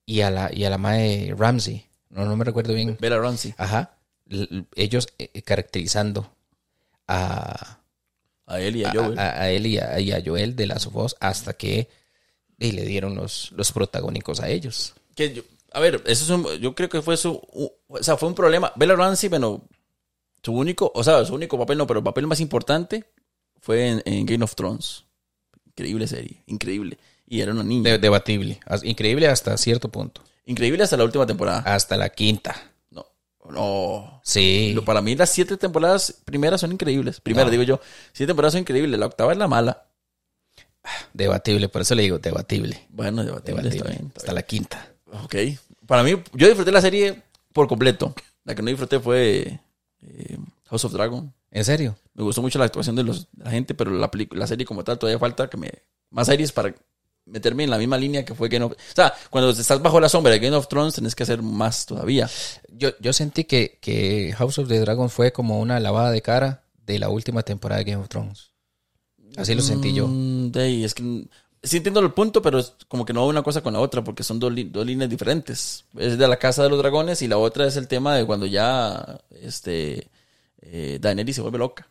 [0.06, 1.86] y a la, y a la mae Ramsey.
[2.10, 2.96] No, no me recuerdo bien.
[3.00, 3.54] Bella Ramsey.
[3.58, 3.96] Ajá.
[4.28, 6.30] L- ellos eh, caracterizando
[7.08, 7.78] a,
[8.46, 9.18] A él y a a, Joel.
[9.18, 11.88] a- a él y a, y a Joel de Last of Us hasta que
[12.58, 14.94] y le dieron los, los protagónicos a ellos.
[15.14, 17.32] Que yo- a ver, eso es un, yo creo que fue su,
[17.88, 18.72] o sea, fue un problema.
[18.76, 19.64] Bella Ramsey, bueno,
[20.42, 23.04] su único, o sea, su único papel no, pero el papel más importante
[23.60, 25.04] fue en, en Game of Thrones.
[25.66, 26.96] Increíble serie, increíble.
[27.26, 27.90] Y era una niña.
[27.92, 28.60] De- debatible.
[28.66, 30.22] As- Increíble hasta cierto punto.
[30.46, 31.60] Increíble hasta la última temporada.
[31.60, 32.54] Hasta la quinta.
[32.90, 33.06] No,
[33.50, 34.20] no.
[34.24, 34.72] Sí.
[34.74, 37.20] Lo- Para mí las siete temporadas primeras son increíbles.
[37.20, 37.50] Primera, No.
[37.50, 37.80] digo yo.
[38.12, 38.98] Siete temporadas son increíbles.
[39.00, 39.86] La octava es la mala.
[41.12, 41.68] Debatible.
[41.68, 42.86] Por eso le digo debatible.
[42.90, 43.76] Bueno, debatible, Debatible.
[43.78, 44.06] está bien.
[44.08, 44.88] está hasta la quinta.
[45.24, 45.34] Ok.
[45.86, 48.14] Para mí, yo disfruté la serie por completo.
[48.44, 49.60] La que no disfruté fue
[50.02, 51.32] eh, House of Dragon.
[51.50, 51.96] ¿En serio?
[52.14, 54.84] Me gustó mucho la actuación de, los, de la gente, pero la, la serie como
[54.84, 55.70] tal todavía falta que me...
[56.10, 56.74] Más series para
[57.26, 58.72] meterme en la misma línea que fue Game of...
[58.72, 61.86] O sea, cuando estás bajo la sombra de Game of Thrones tenés que hacer más
[61.86, 62.28] todavía.
[62.68, 66.64] Yo, yo sentí que, que House of the Dragon fue como una lavada de cara
[66.86, 68.50] de la última temporada de Game of Thrones.
[69.36, 70.06] Así lo sentí yo.
[70.08, 71.26] Mm, es que...
[71.62, 74.04] Sí entiendo el punto, pero es como que no va una cosa con la otra,
[74.04, 75.86] porque son dos, dos líneas diferentes.
[75.96, 78.44] Es de la Casa de los Dragones y la otra es el tema de cuando
[78.44, 80.10] ya este,
[80.60, 81.88] eh, Daenerys se vuelve loca.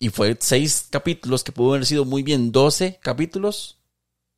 [0.00, 3.79] Y fue seis capítulos que pudo haber sido muy bien, 12 capítulos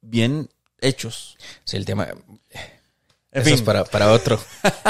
[0.03, 1.39] bien hechos.
[1.65, 2.09] Sí, el tema.
[2.11, 3.55] En Eso fin.
[3.55, 4.39] es para, para otro.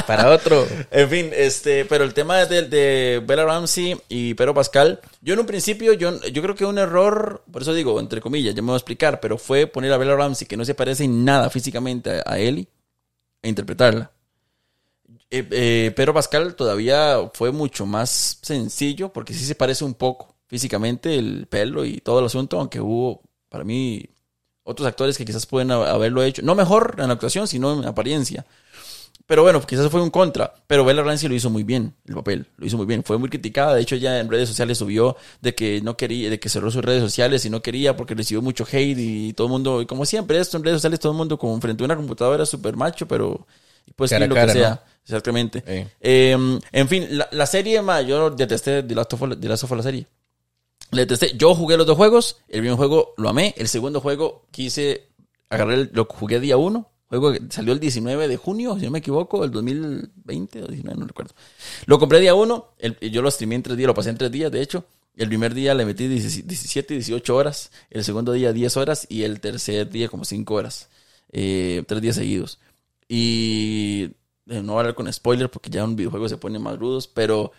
[0.06, 0.66] para otro.
[0.90, 5.40] En fin, este, pero el tema de, de Bella Ramsey y Pedro Pascal, yo en
[5.40, 8.66] un principio, yo, yo creo que un error, por eso digo, entre comillas, ya me
[8.66, 11.50] voy a explicar, pero fue poner a Bella Ramsey, que no se parece en nada
[11.50, 12.66] físicamente a, a Ellie,
[13.42, 14.10] e interpretarla.
[15.30, 20.34] Eh, eh, Pedro Pascal todavía fue mucho más sencillo, porque sí se parece un poco
[20.46, 24.04] físicamente el pelo y todo el asunto, aunque hubo, para mí,
[24.64, 27.84] otros actores que quizás pueden ha- haberlo hecho, no mejor en la actuación, sino en
[27.86, 28.46] apariencia.
[29.26, 30.52] Pero bueno, quizás fue un contra.
[30.66, 32.46] Pero Bella Ramsey lo hizo muy bien, el papel.
[32.56, 33.04] Lo hizo muy bien.
[33.04, 33.74] Fue muy criticada.
[33.74, 36.84] De hecho, ya en redes sociales subió de que no quería, de que cerró sus
[36.84, 40.04] redes sociales y no quería porque recibió mucho hate y todo el mundo, y como
[40.04, 43.06] siempre, esto en redes sociales, todo el mundo como frente a una computadora súper macho,
[43.06, 43.46] pero
[43.96, 44.70] pues Cara lo cara, que sea.
[44.70, 44.80] ¿no?
[45.04, 45.62] Exactamente.
[45.66, 45.88] Eh.
[46.00, 49.64] Eh, en fin, la, la serie, ma, yo detesté de Last of Us- The Last
[49.64, 50.06] of Us, la serie.
[50.92, 51.36] Le detesté.
[51.36, 52.36] Yo jugué los dos juegos.
[52.48, 53.54] El primer juego lo amé.
[53.56, 55.08] El segundo juego quise
[55.48, 56.88] agarrar, el- lo jugué día uno.
[57.08, 60.98] Juego que salió el 19 de junio, si no me equivoco, el 2020 o 19,
[60.98, 61.34] no recuerdo.
[61.84, 62.68] Lo compré día uno.
[63.02, 64.84] yo lo streamé en tres días, lo pasé en tres días, de hecho.
[65.14, 67.70] El primer día le metí 17, 18 horas.
[67.90, 69.06] El segundo día 10 horas.
[69.10, 70.88] Y el tercer día como 5 horas.
[71.32, 72.58] Eh, tres días seguidos.
[73.08, 74.04] Y
[74.48, 77.08] eh, no voy a hablar con spoiler porque ya un videojuego se pone más rudos,
[77.08, 77.52] pero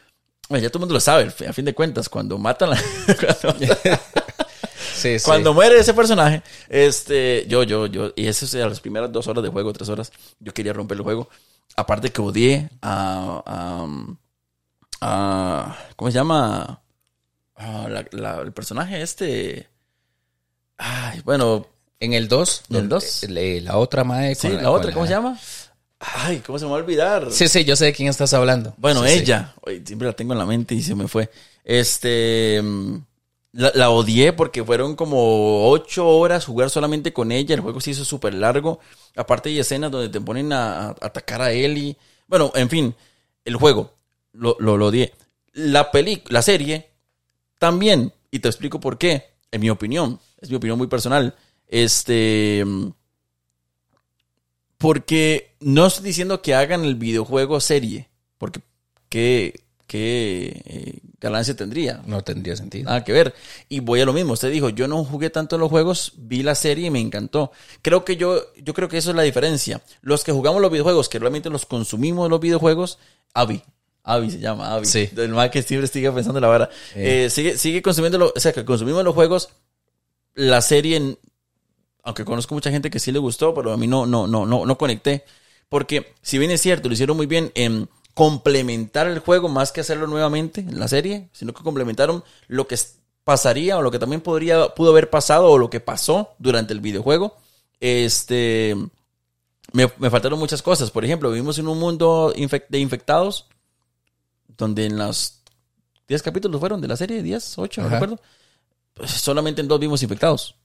[0.62, 2.82] ya todo el mundo lo sabe, a fin de cuentas, cuando matan la...
[3.42, 3.66] cuando,
[4.96, 5.26] Sí, sí.
[5.26, 9.28] cuando muere ese personaje, este, yo, yo, yo, y eso es a las primeras dos
[9.28, 11.30] horas de juego, tres horas, yo quería romper el juego.
[11.76, 13.88] Aparte que odié a, a,
[15.02, 16.82] a- ¿cómo se llama?
[17.56, 19.68] A la- la- el personaje este,
[20.78, 21.68] ay, bueno,
[22.00, 22.63] En el 2.
[22.70, 23.66] ¿En el?
[23.66, 24.36] La otra mae.
[24.36, 25.38] sí, la, otra, ¿cómo se llama?
[26.16, 27.32] Ay, ¿cómo se me va a olvidar?
[27.32, 28.74] Sí, sí, yo sé de quién estás hablando.
[28.78, 29.20] Bueno, Sí, sí.
[29.20, 31.30] ella, oye, siempre la tengo en la mente y se me fue.
[31.63, 32.96] Este, mm,
[33.54, 37.56] la, la odié porque fueron como ocho horas jugar solamente con ella.
[37.56, 38.80] El juego se hizo súper largo.
[39.16, 41.96] Aparte hay escenas donde te ponen a, a atacar a Ellie.
[42.28, 42.96] Bueno, en fin,
[43.46, 43.94] el juego
[44.34, 45.13] lo, lo, lo odié.
[45.54, 46.89] La peli, la serie
[47.60, 48.12] también.
[48.30, 49.32] Y te explico por qué.
[49.52, 51.36] En mi opinión, es mi opinión muy personal.
[51.68, 52.88] Este, mm,
[54.84, 58.60] porque no estoy diciendo que hagan el videojuego serie, porque
[59.08, 62.02] qué, qué eh, ganancia tendría.
[62.06, 62.84] No tendría sentido.
[62.89, 63.34] Nada que ver.
[63.69, 64.34] Y voy a lo mismo.
[64.34, 67.54] Usted dijo, yo no jugué tanto los juegos, vi la serie y me encantó.
[67.82, 69.82] Creo que yo, yo creo que eso es la diferencia.
[70.02, 73.00] Los que jugamos los videojuegos, que realmente los consumimos los videojuegos,
[73.34, 73.63] Avi.
[74.04, 74.86] Avi se llama, Avi.
[74.86, 75.10] Sí.
[75.15, 76.69] El más que siempre sigue pensando la vara.
[76.93, 79.48] Eh, sigue, sigue consumiendo, lo- o sea, que consumimos los juegos,
[80.36, 81.15] la serie,
[82.04, 84.66] aunque conozco mucha gente que sí le gustó, pero a mí no, no, no, no,
[84.66, 85.24] no conecté.
[85.70, 89.82] Porque si bien es cierto, lo hicieron muy bien en complementar el juego más que
[89.82, 92.78] hacerlo nuevamente en la serie, sino que complementaron lo que
[93.24, 96.82] pasaría o lo que también podría, pudo haber pasado o lo que pasó durante el
[96.82, 97.38] videojuego.
[97.80, 98.76] Este,
[99.72, 100.92] me, me faltaron muchas cosas.
[100.92, 103.48] Por ejemplo, vivimos en un mundo de infectados,
[104.58, 105.39] donde en los
[106.08, 108.20] 10 capítulos fueron de la serie, 10, 8, no recuerdo.
[108.94, 110.56] Pues solamente en dos vimos infectados.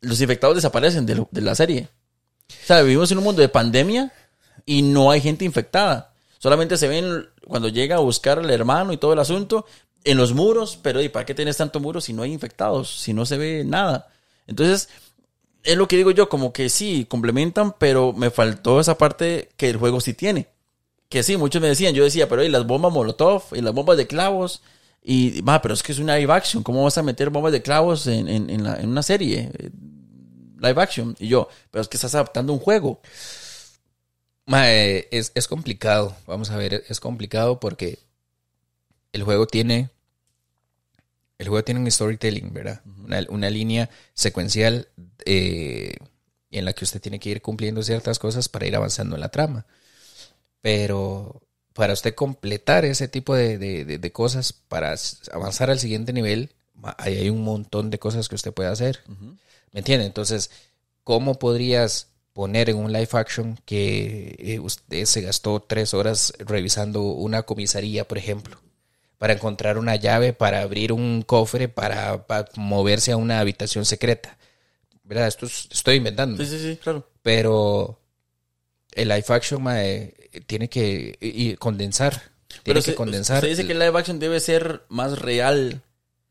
[0.00, 1.88] Los infectados desaparecen de, de la serie.
[2.48, 4.12] O sea, vivimos en un mundo de pandemia
[4.64, 6.12] y no hay gente infectada.
[6.38, 9.66] Solamente se ven cuando llega a buscar al hermano y todo el asunto
[10.04, 13.00] en los muros, pero ¿y para qué tienes tanto muros si no hay infectados?
[13.00, 14.08] Si no se ve nada.
[14.46, 14.88] Entonces,
[15.64, 19.68] es lo que digo yo, como que sí, complementan, pero me faltó esa parte que
[19.68, 20.46] el juego sí tiene.
[21.08, 23.42] Que sí, muchos me decían, yo decía, pero ¿y las bombas Molotov?
[23.52, 24.62] ¿Y las bombas de clavos?
[25.08, 27.62] Y, va, pero es que es una live action, ¿cómo vas a meter bombas de
[27.62, 29.50] clavos en, en, en, la- en una serie?
[29.58, 29.70] eh,
[30.58, 31.14] Live action.
[31.20, 33.00] Y yo, pero es que estás adaptando un juego.
[34.46, 36.16] Mae, es, es complicado.
[36.26, 37.98] Vamos a ver, es complicado porque
[39.12, 39.90] el juego tiene.
[41.38, 42.80] El juego tiene un storytelling, ¿verdad?
[43.04, 44.88] una, una línea secuencial
[45.26, 45.96] eh,
[46.50, 49.28] en la que usted tiene que ir cumpliendo ciertas cosas para ir avanzando en la
[49.28, 49.66] trama.
[50.62, 51.42] Pero
[51.76, 54.94] para usted completar ese tipo de, de- de- de cosas, para
[55.32, 56.50] avanzar al siguiente nivel,
[56.98, 59.00] ahí hay un montón de cosas que usted puede hacer.
[59.72, 60.06] ¿Me entiende?
[60.06, 60.50] Entonces,
[61.04, 67.02] ¿cómo podrías poner en un live action que eh, usted se gastó tres horas revisando
[67.02, 68.58] una comisaría, por ejemplo,
[69.18, 74.36] para encontrar una llave, para abrir un cofre, para, para moverse a una habitación secreta?
[75.04, 75.28] ¿Verdad?
[75.28, 76.42] Esto es- estoy inventando.
[76.44, 77.08] Sí, sí, sí, claro.
[77.22, 77.98] Pero
[78.92, 82.30] el live action mae, tiene que y- condensar.
[82.48, 83.40] Tiene Pero que se, condensar.
[83.40, 85.82] se dice que el live action debe ser más real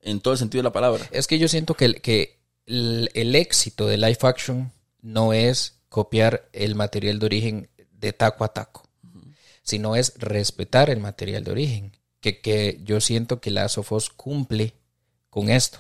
[0.02, 1.08] en todo el sentido de la palabra.
[1.12, 5.76] Es que yo siento que, el- que el, el éxito de live action no es
[5.90, 8.88] copiar el material de origen de taco a taco,
[9.62, 11.98] sino es respetar el material de origen.
[12.22, 14.74] Que, que yo siento que Last of Us cumple
[15.30, 15.78] con esto.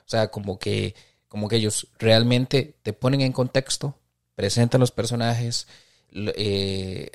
[0.00, 0.94] O sea, como que,
[1.28, 3.96] como que ellos realmente te ponen en contexto,
[4.34, 5.68] presentan los personajes,
[6.12, 7.10] eh,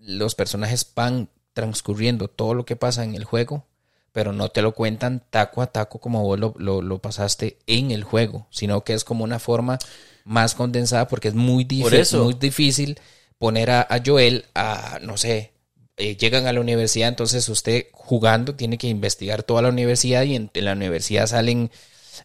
[0.00, 3.66] los personajes van transcurriendo todo lo que pasa en el juego,
[4.12, 7.90] pero no te lo cuentan taco a taco como vos lo, lo- lo pasaste en
[7.90, 9.78] el juego, sino que es como una forma
[10.24, 12.24] más condensada porque es muy, dif- Por eso.
[12.24, 12.98] muy difícil
[13.38, 15.52] poner a, a Joel a, no sé,
[15.96, 20.34] eh, llegan a la universidad, entonces usted jugando tiene que investigar toda la universidad y
[20.34, 21.70] en, en la universidad salen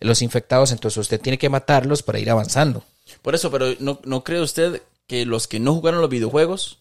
[0.01, 2.83] los infectados, entonces usted tiene que matarlos para ir avanzando.
[3.21, 6.79] Por eso, pero ¿no, ¿no cree usted que los que no jugaron los videojuegos,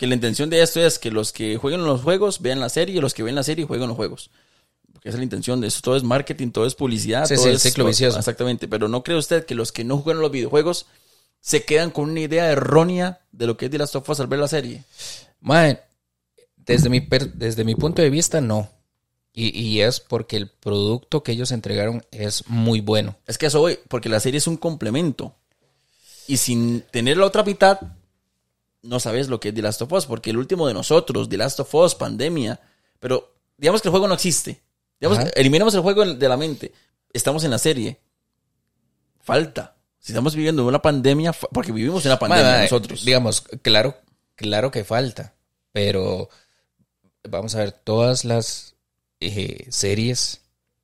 [0.00, 2.96] que la intención de esto es que los que jueguen los juegos vean la serie
[2.96, 4.30] y los que ven la serie jueguen los juegos?
[4.94, 5.82] Porque esa es la intención de eso.
[5.82, 7.26] Todo es marketing, todo es publicidad.
[7.26, 8.16] Sí, todo sí, es ciclo vicioso.
[8.16, 8.66] Exactamente.
[8.66, 10.86] Pero ¿no cree usted que los que no jugaron los videojuegos
[11.42, 14.26] se quedan con una idea errónea de lo que es The Last of Us al
[14.28, 14.84] ver la serie?
[15.42, 15.82] Mae,
[16.56, 18.70] desde mi, desde mi punto de vista, no.
[19.34, 23.16] Y, y es porque el producto que ellos entregaron es muy bueno.
[23.26, 25.34] Es que eso voy, porque la serie es un complemento.
[26.26, 27.80] Y sin tener la otra mitad,
[28.82, 31.36] no sabes lo que es The Last of Us, porque el último de nosotros, The
[31.36, 32.60] Last of Us, pandemia.
[32.98, 34.60] Pero digamos que el juego no existe.
[35.00, 35.30] Digamos, Ajá.
[35.34, 36.72] eliminamos el juego de la mente.
[37.12, 38.00] Estamos en la serie.
[39.20, 39.76] Falta.
[39.98, 43.04] Si estamos viviendo una pandemia, porque vivimos una pandemia nosotros.
[43.04, 43.96] Digamos, claro,
[44.34, 45.34] claro que falta.
[45.72, 46.30] Pero
[47.28, 48.74] vamos a ver, todas las
[49.20, 50.39] eh, series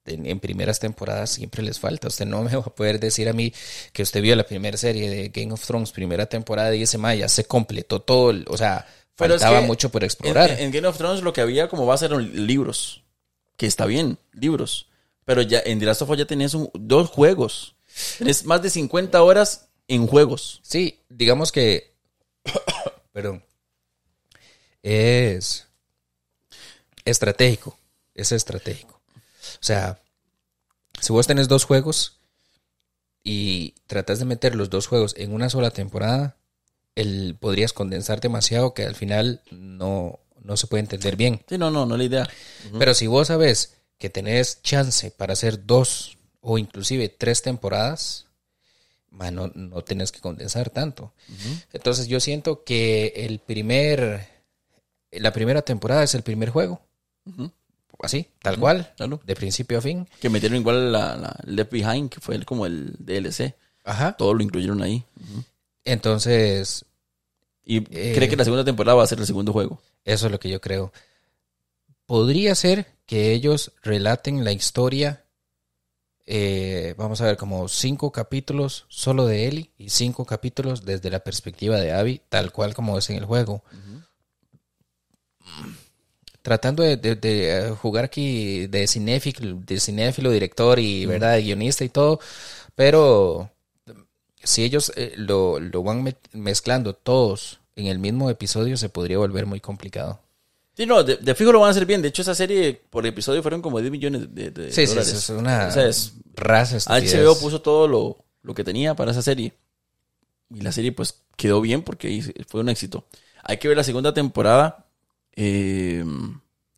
[0.06, 2.08] en, en primeras temporadas siempre les falta.
[2.08, 3.52] Usted no me va a poder decir a mí
[3.92, 7.28] que usted vio la primera serie de Game of Thrones, primera temporada, y ese Maya
[7.28, 8.30] se completó todo.
[8.30, 10.50] el- o sea, Pero es faltaba que mucho por En, explorar.
[10.60, 13.02] en Game of Thrones lo que había como base eran libros.
[13.56, 14.88] Que está bien, libros.
[15.24, 17.74] Pero ya en The Last of Us ya tenías un- dos juegos.
[18.18, 20.60] Tenés más de 50 horas en juegos.
[20.62, 21.94] Sí, digamos que.
[23.12, 23.42] perdón.
[24.82, 25.66] Es.
[27.04, 27.78] Estratégico.
[28.14, 28.95] Es estratégico.
[29.66, 29.98] O sea,
[31.00, 32.20] si vos tenés dos juegos
[33.24, 36.36] y tratas de meter los dos juegos en una sola temporada,
[36.94, 41.42] el, podrías condensar demasiado que al final no, no se puede entender bien.
[41.48, 42.30] Sí, no, no, no es la idea.
[42.78, 48.26] Pero si vos sabes que tenés chance para hacer dos o inclusive tres temporadas,
[49.10, 51.12] man, no, no tenés que condensar tanto.
[51.72, 54.28] Entonces yo siento que el primer,
[55.10, 56.82] la primera temporada es el primer juego.
[58.02, 59.20] Así, tal cual, Claro.
[59.24, 60.06] de principio a fin.
[60.20, 63.54] Que metieron igual la, la Left Behind, que fue el- como el DLC.
[63.84, 64.12] Ajá.
[64.16, 65.04] Todo lo incluyeron ahí.
[65.84, 66.84] Entonces,
[67.68, 68.12] Y Eh.
[68.14, 69.80] cree que la segunda temporada va a ser el segundo juego.
[70.04, 70.92] eso es lo que yo creo.
[72.06, 75.24] Podría ser que ellos relaten la historia,
[76.26, 81.20] eh, vamos a ver, como cinco capítulos solo de Ellie y cinco capítulos desde la
[81.20, 83.64] perspectiva de Abby, tal cual como es en el juego.
[86.46, 91.42] Tratando de, de- de, eh, jugar aquí de cinéfilo, de cinéfilo, director y verdad, de
[91.42, 92.20] guionista y todo,
[92.76, 93.50] pero
[94.42, 99.18] si ellos eh, lo, lo van me- mezclando todos en el mismo episodio, se podría
[99.18, 100.20] volver muy complicado.
[100.76, 102.02] Sí, no, de, de fijo lo van a hacer bien.
[102.02, 105.08] De hecho, esa serie por episodio fueron como 10 millones de, de Sí, sí, dólares.
[105.10, 107.14] sí, es una O sea, es- raza estupidez.
[107.14, 109.54] HBO puso todo lo, lo que tenía para esa serie.
[110.50, 113.04] Y la serie, pues, quedó bien porque fue un éxito.
[113.42, 114.85] Hay que ver la segunda temporada.
[115.36, 116.04] Eh,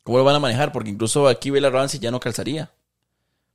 [0.03, 0.71] ¿Cómo lo van a manejar?
[0.71, 2.71] Porque incluso aquí Bella Ramsey ya no calzaría.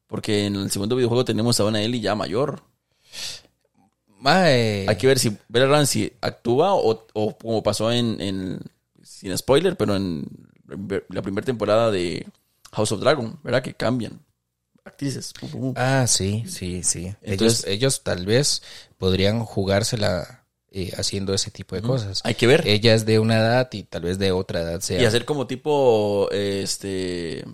[0.06, 2.62] Porque en el segundo videojuego tenemos a una Ellie ya mayor.
[4.20, 8.60] Mae, Hay que ver si Bella Ramsey actúa o, o como pasó en, en-
[9.02, 10.24] sin spoiler, pero en
[11.10, 12.26] la primera temporada de
[12.72, 13.62] House of Dragon, ¿verdad?
[13.62, 14.20] Que cambian
[14.84, 15.32] actrices.
[15.76, 17.14] Ah, sí, sí, sí.
[17.22, 18.62] Entonces- ellos, ellos tal vez
[18.98, 20.43] podrían jugársela
[20.76, 22.20] eh, haciendo ese tipo de cosas.
[22.24, 22.66] Hay que ver.
[22.66, 25.00] Ella es de una edad y tal vez de otra edad sea.
[25.00, 27.44] Y hacer como tipo, eh, este,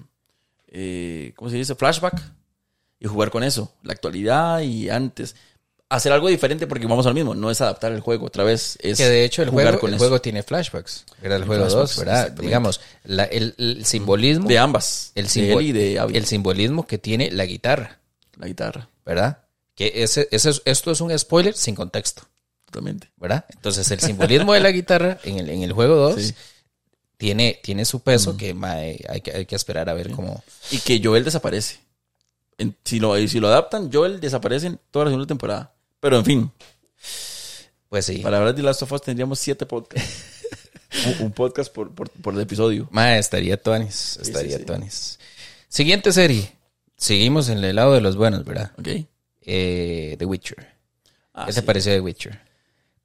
[0.68, 1.74] eh, ¿cómo se dice?
[1.74, 2.20] Flashback.
[2.98, 5.34] Y jugar con eso, la actualidad y antes.
[5.88, 8.78] Hacer algo diferente porque vamos al mismo, no es adaptar el juego otra vez.
[8.80, 10.04] Es que de hecho el jugar juego, con el eso.
[10.04, 11.04] juego tiene flashbacks.
[11.22, 12.30] Era el juego 2, flashbacks, ¿verdad?
[12.40, 15.10] Digamos, la- el, el simbolismo, De ambas.
[15.16, 17.98] el, de simbol- él y de Abby, el simbolismo que tiene la guitarra,
[18.38, 19.38] la guitarra, ¿verdad?
[19.74, 22.22] Que ese, ese es- esto es un spoiler sin contexto,
[22.70, 23.10] totalmente.
[23.16, 23.44] ¿verdad?
[23.50, 26.34] Entonces el simbolismo de la guitarra en el, en el juego 2 Sí.
[27.16, 30.42] tiene, tiene su peso que mae, hay, que hay que esperar a ver cómo...
[30.70, 31.78] Y que Joel desaparece.
[32.58, 35.72] En- si, lo, si lo adaptan, Joel desaparece en toda la segunda temporada.
[36.00, 36.50] Pero en fin,
[37.88, 38.18] Pues sí.
[38.18, 40.08] para hablar de Last of Us tendríamos siete podcasts.
[41.20, 42.88] un, un podcast por, por, por episodio.
[42.90, 44.64] Mae, estaría Tuanis, estaría sí.
[44.64, 45.18] Tuanis.
[45.68, 46.52] Siguiente serie.
[46.96, 48.72] Seguimos en el lado de los buenos, ¿verdad?
[48.78, 48.88] ¿Ok?
[49.42, 50.68] Eh, The Witcher.
[51.32, 52.40] Ah, ¿Qué te pareció The Witcher?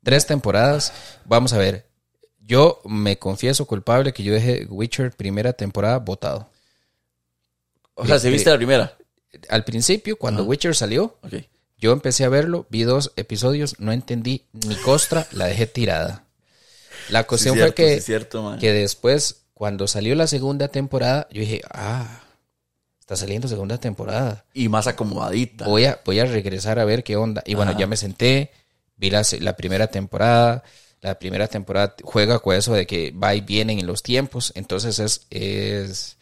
[0.05, 0.93] Tres temporadas.
[1.25, 1.87] Vamos a ver.
[2.39, 6.47] Yo me confieso culpable que yo dejé Witcher primera temporada votado.
[7.95, 8.95] O sea, ¿se viste la primera?
[9.49, 10.49] Al principio, cuando Ajá.
[10.49, 11.17] Witcher salió,
[11.79, 16.25] yo empecé a verlo, vi dos episodios, no entendí ni costra, la dejé tirada.
[17.09, 21.27] La cuestión Sí, fue cierto, que, sí, cierto, que después, cuando salió la segunda temporada,
[21.31, 22.21] yo dije, ah,
[22.99, 24.45] está saliendo segunda temporada.
[24.53, 25.65] Y más acomodadita.
[25.65, 27.41] Voy a, voy a regresar a ver qué onda.
[27.45, 27.79] Y bueno, Ajá.
[27.79, 28.51] ya me senté,
[28.97, 30.63] vi la, la primera temporada.
[31.01, 34.51] La primera temporada juega con eso de que va y vienen en los tiempos.
[34.55, 36.17] Entonces es, es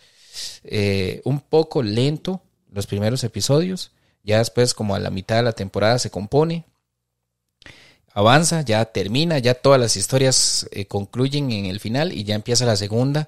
[0.63, 3.91] eh, un poco lento los primeros episodios.
[4.23, 6.65] Ya después, como a la mitad de la temporada, se compone.
[8.13, 12.65] Avanza, ya termina, ya todas las historias eh, concluyen en el final y ya empieza
[12.65, 13.27] la segunda,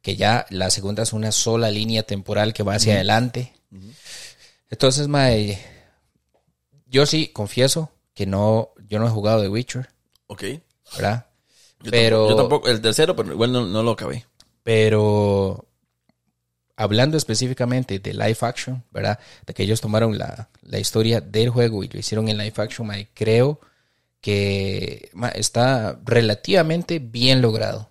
[0.00, 3.52] que ya la segunda es una sola línea temporal que va hacia adelante.
[4.70, 5.58] Entonces, mae,
[6.86, 9.88] yo sí confieso que no, yo no he jugado The Witcher,
[10.26, 10.42] Ok.
[10.96, 11.26] ¿verdad?
[11.82, 14.24] Yo Pero- Tampoco, yo tampoco, el tercero, pero igual no, no lo acabé.
[14.62, 15.66] Pero
[16.76, 19.18] hablando específicamente de live action, ¿verdad?
[19.46, 22.88] De que ellos tomaron la, la historia del juego y lo hicieron en live action,
[23.14, 23.60] creo
[24.20, 27.90] que está relativamente bien logrado.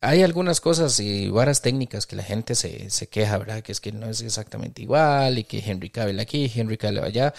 [0.00, 3.62] Hay algunas cosas y varas técnicas que la gente se, se queja, ¿verdad?
[3.62, 7.34] Que es que no es exactamente igual y que Henry Cavill aquí, Henry Cavill allá.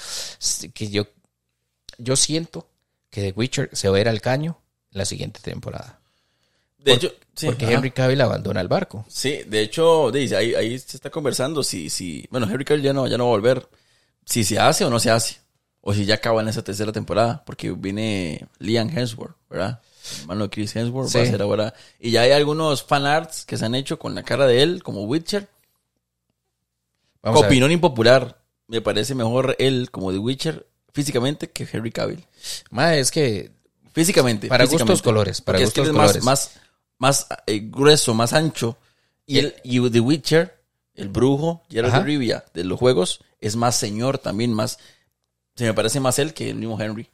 [0.73, 1.07] Que yo,
[1.99, 2.67] yo siento
[3.11, 4.59] que The Witcher se va a ir al caño
[4.91, 5.99] la siguiente temporada.
[6.79, 7.73] De Por- hecho, sí, porque ajá.
[7.75, 9.05] Henry Cavill abandona el barco.
[9.07, 12.93] Sí, de hecho, dice, ahí, ahí se está conversando si, si, bueno, Henry Cavill ya
[12.93, 13.67] no, ya no va a volver.
[14.25, 15.37] Si se hace o no se hace.
[15.81, 17.43] O si ya acaba en esa tercera temporada.
[17.45, 19.81] Porque viene Liam Hemsworth, ¿verdad?
[20.15, 21.73] El hermano de Chris Hemsworth va a ser ahora.
[21.99, 25.03] Y ya hay algunos fanarts que se han hecho con la cara de él, como
[25.03, 25.49] Witcher.
[27.21, 27.43] Vamos.
[27.43, 28.41] Opinión impopular.
[28.67, 32.25] Me parece mejor él como The Witcher físicamente que Henry Cavill.
[32.71, 33.51] Ma, es que
[33.93, 34.47] Físicamente.
[34.47, 34.91] Para físicamente.
[34.93, 36.23] gustos colores, para Porque es que gustos colores.
[36.23, 36.51] Más,
[36.99, 38.77] más, más eh, grueso, más ancho.
[39.25, 40.57] Y, el, y The Witcher,
[40.95, 44.79] el brujo, Geralt de Rivia de los juegos, es más señor también, más.
[45.55, 47.09] Se me parece más él que el mismo Henry.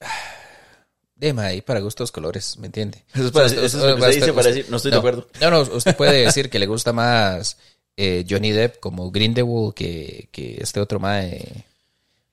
[1.16, 3.04] de ma, ahí para gustos colores, ¿me entiende?
[3.14, 4.66] Eso es, para- O sea, eso es lo que usted- usted dice usted- para decir,
[4.70, 5.28] no estoy de acuerdo.
[5.40, 7.56] No, no, usted puede decir que le gusta más
[7.96, 11.64] eh, Johnny Depp como Grindelwald que, que este otro eh,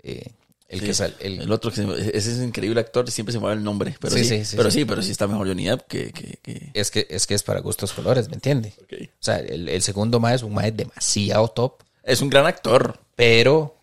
[0.04, 0.32] eh,
[0.68, 3.34] el Sí, que sal, el, El otro, que se- ese es un increíble actor, siempre
[3.34, 3.96] se me va el nombre.
[4.00, 4.80] Pero Sí, sí, sí, sí, pero sí.
[4.80, 6.12] sí, pero sí está mejor Johnny Depp que.
[6.12, 8.74] que, que- es que es que es para gustos colores, ¿me entiende?
[8.80, 13.00] O sea, el, el segundo ma es un ma demasiado top, Es un gran actor.
[13.16, 13.76] pero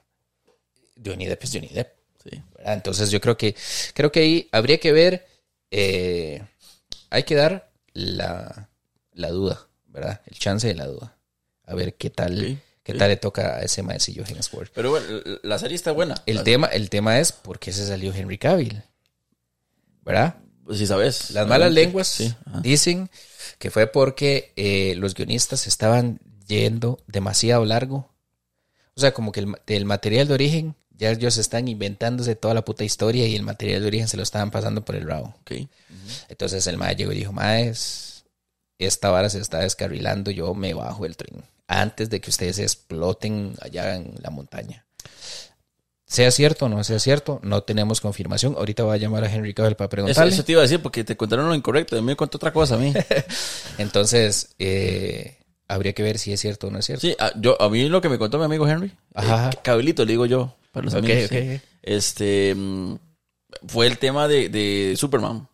[1.05, 1.95] Johnny Depp es Johnny Depp.
[2.65, 3.55] Entonces yo creo que
[3.95, 5.27] creo que ahí habría que ver,
[5.71, 6.43] eh,
[7.11, 8.69] hay que dar la,
[9.13, 10.21] la duda, ¿verdad?
[10.27, 11.17] El chance de la duda.
[11.65, 14.71] A ver qué tal, qué tal le toca a ese maecillo Hemsworth.
[14.73, 15.07] Pero bueno,
[15.43, 16.15] la serie está buena.
[16.25, 18.83] El La- tema, el tema es por qué se salió Henry Cavill,
[20.03, 20.37] ¿verdad?
[20.65, 21.31] pues, sí sabes.
[21.31, 23.11] Las malas lenguas Sí, dicen
[23.59, 28.13] que fue porque eh, los guionistas estaban yendo demasiado largo.
[28.95, 32.83] O sea, como que el, material de origen, ya ellos están inventándose toda la puta
[32.85, 35.35] historia y el material de origen se lo estaban pasando por el rabo.
[36.29, 38.25] Entonces el mae llegó y dijo, maes,
[38.79, 43.55] esta vara se está descarrilando, yo me bajo el tren antes de que ustedes exploten
[43.61, 44.87] allá en la montaña.
[46.09, 48.55] Sea cierto o no sea cierto, no tenemos confirmación.
[48.57, 50.33] Ahorita voy a llamar a Henry Cavill para Eso, preguntarle.
[50.33, 51.97] eso te iba a decir porque te contaron lo incorrecto.
[51.97, 52.95] A mí me contó otra cosa a mí.
[53.79, 55.37] Entonces, eh,
[55.67, 57.01] habría que ver si es cierto o no es cierto.
[57.07, 58.93] Sí, a, yo, a mí lo que me contó mi amigo Henry.
[59.15, 59.51] Ajá.
[59.51, 61.29] eh, Cabelito, le digo yo, para los amigos.
[61.29, 62.95] sí, este, mm,
[63.67, 65.49] fue el tema de, de Superman,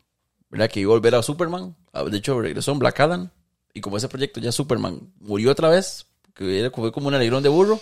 [0.51, 0.69] ¿verdad?
[0.69, 1.75] Que iba a volver a Superman.
[1.95, 3.31] Ah, De hecho, regresó en Black Adam.
[3.75, 7.49] Y como ese proyecto ya Superman murió otra vez, que fue como un alegrón de
[7.49, 7.81] burro,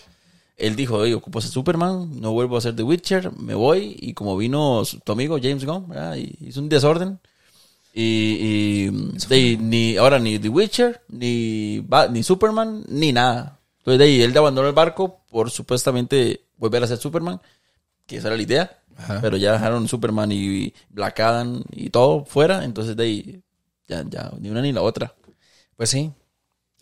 [0.57, 3.97] él dijo, oye, ocupo ser Superman, no vuelvo a ser The Witcher, me voy.
[3.99, 6.17] Y como vino su- tu amigo James Gunn, ¿verdad?
[6.17, 7.19] Y hizo un desorden.
[7.93, 8.91] Y, y
[9.29, 13.59] de- ni ahora ni The Witcher, ni, ni Superman, ni nada.
[13.79, 17.41] Entonces de ahí él abandonó el barco por supuestamente volver a ser Superman,
[18.07, 18.79] que esa era la idea.
[18.97, 19.19] Ajá.
[19.23, 22.65] Pero ya dejaron Superman y Black Adam y todo fuera.
[22.65, 23.43] Entonces de ahí
[23.89, 25.15] ya, ya ni una ni la otra.
[25.81, 26.13] Pues sí.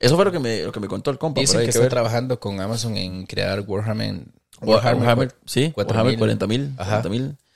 [0.00, 1.40] Eso fue lo que me, lo que me contó el compa.
[1.40, 1.88] Dicen que que está ver.
[1.88, 4.22] trabajando con Amazon en crear Warhammer.
[4.60, 6.18] Warhammer, sí, cuatro Warhammer mil.
[6.18, 6.74] 40 mil.
[6.78, 7.02] Ajá.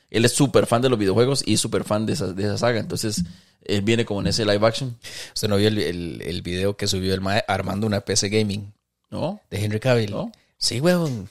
[0.08, 2.78] Él es súper fan de los videojuegos y súper fan de esa, de esa saga.
[2.78, 3.24] Entonces,
[3.64, 4.96] él viene como en ese live action.
[5.34, 8.72] Usted no vio el, el- el video que subió el mae armando una PC gaming
[9.10, 9.40] ¿No?
[9.50, 10.12] de Henry Cavill.
[10.12, 10.30] ¿No?
[10.58, 11.28] Sí, weón.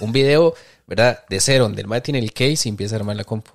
[0.00, 0.54] Un video,
[0.88, 1.20] ¿verdad?
[1.28, 3.52] De cero, donde el mae tiene el case y empieza a armar la compu.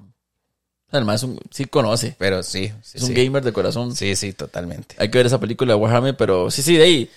[0.91, 2.15] Además, un- sí conoce.
[2.17, 3.13] Pero sí, sí, Es un sí.
[3.13, 3.95] gamer de corazón.
[3.95, 4.95] Sí, sí, totalmente.
[4.97, 7.09] Hay que ver esa película de Warhammer, pero sí, sí, de ahí.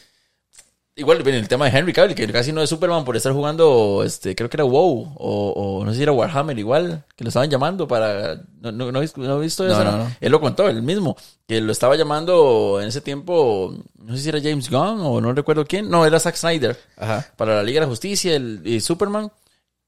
[0.94, 4.02] Igual viene el tema de Henry Cavill, que casi no es Superman por estar jugando,
[4.04, 7.28] este, creo que era WoW, o, o no sé si era Warhammer igual, que lo
[7.28, 8.42] estaban llamando para...
[8.60, 9.82] No, no, no, he- no he visto eso.
[9.82, 10.16] no, no.
[10.20, 11.16] Él lo contó, él mismo,
[11.48, 15.32] que lo estaba llamando en ese tiempo, no sé si era James Gunn o no
[15.32, 17.26] recuerdo quién, no, era Zack Snyder, Ajá.
[17.38, 19.32] para la Liga de la Justicia el, y Superman.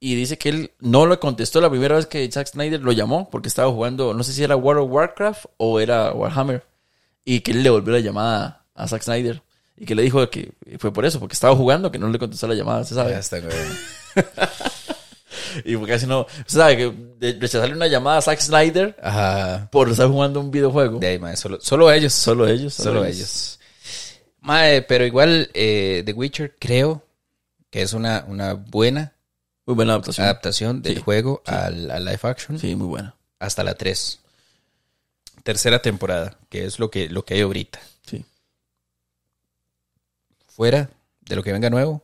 [0.06, 3.30] Y dice que él no le contestó la primera vez que Zack Snyder lo llamó
[3.30, 6.62] porque estaba jugando, no sé si era World of Warcraft o era Warhammer.
[7.24, 9.40] Y que él le volvió la llamada a Zack Snyder.
[9.78, 12.46] Y que le dijo que fue por eso, porque estaba jugando, que no le contestó
[12.46, 13.18] la llamada, se Ya sabe.
[13.18, 13.54] está, güey.
[15.64, 16.92] Y porque casi no, se sabe que
[17.40, 19.68] rechazarle una llamada a Zack Snyder Ajá.
[19.72, 20.98] por estar jugando un videojuego.
[20.98, 22.12] De ahí, mae, solo, solo ellos.
[22.12, 22.74] Solo ellos.
[22.74, 23.58] Solo ellos.
[24.40, 27.06] Mae, pero igual eh, The Witcher creo
[27.70, 29.13] que es una, una buena
[29.66, 30.24] Muy buena adaptación.
[30.26, 33.14] adaptación del Sí, juego al, al live action sí, muy buena.
[33.38, 34.20] hasta la 3.
[35.42, 37.80] Tercera temporada, que es lo que, lo que hay ahorita.
[38.06, 38.24] Sí.
[40.48, 40.90] Fuera
[41.20, 42.02] de lo que venga nuevo,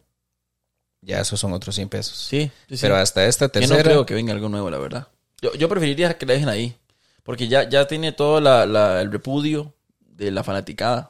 [1.02, 2.16] ya esos son otros 100 pesos.
[2.16, 2.82] Sí, sí, sí.
[2.82, 3.76] Pero hasta esta Yo tercera.
[3.78, 5.08] no creo que venga algo nuevo, la verdad.
[5.40, 6.76] Yo, yo preferiría que la dejen ahí.
[7.22, 11.09] Porque ya, ya tiene todo la, la- el repudio de la fanaticada.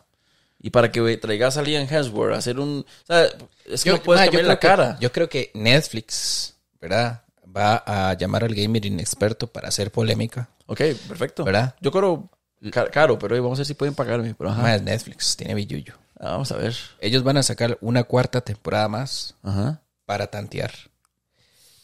[0.62, 2.84] Y para que traigas a Liam Hemsworth a hacer un...
[3.04, 3.24] O sea,
[3.66, 4.98] es que Yo- no puedes cambiar la que- cara.
[5.00, 7.22] yo creo que Netflix, ¿verdad?
[7.56, 11.44] Va a llamar al gamer inexperto para hacer polémica, Ok, perfecto.
[11.44, 11.74] ¿verdad?
[11.80, 12.28] Yo creo
[12.70, 14.34] ca- caro, pero vamos a ver si pueden pagarme.
[14.36, 14.62] Pero ajá.
[14.62, 15.94] Más Netflix, tiene billuyo.
[16.18, 16.76] Ah, vamos a ver.
[17.00, 19.80] Ellos van a sacar una cuarta temporada más Ajá.
[20.04, 20.70] para tantear.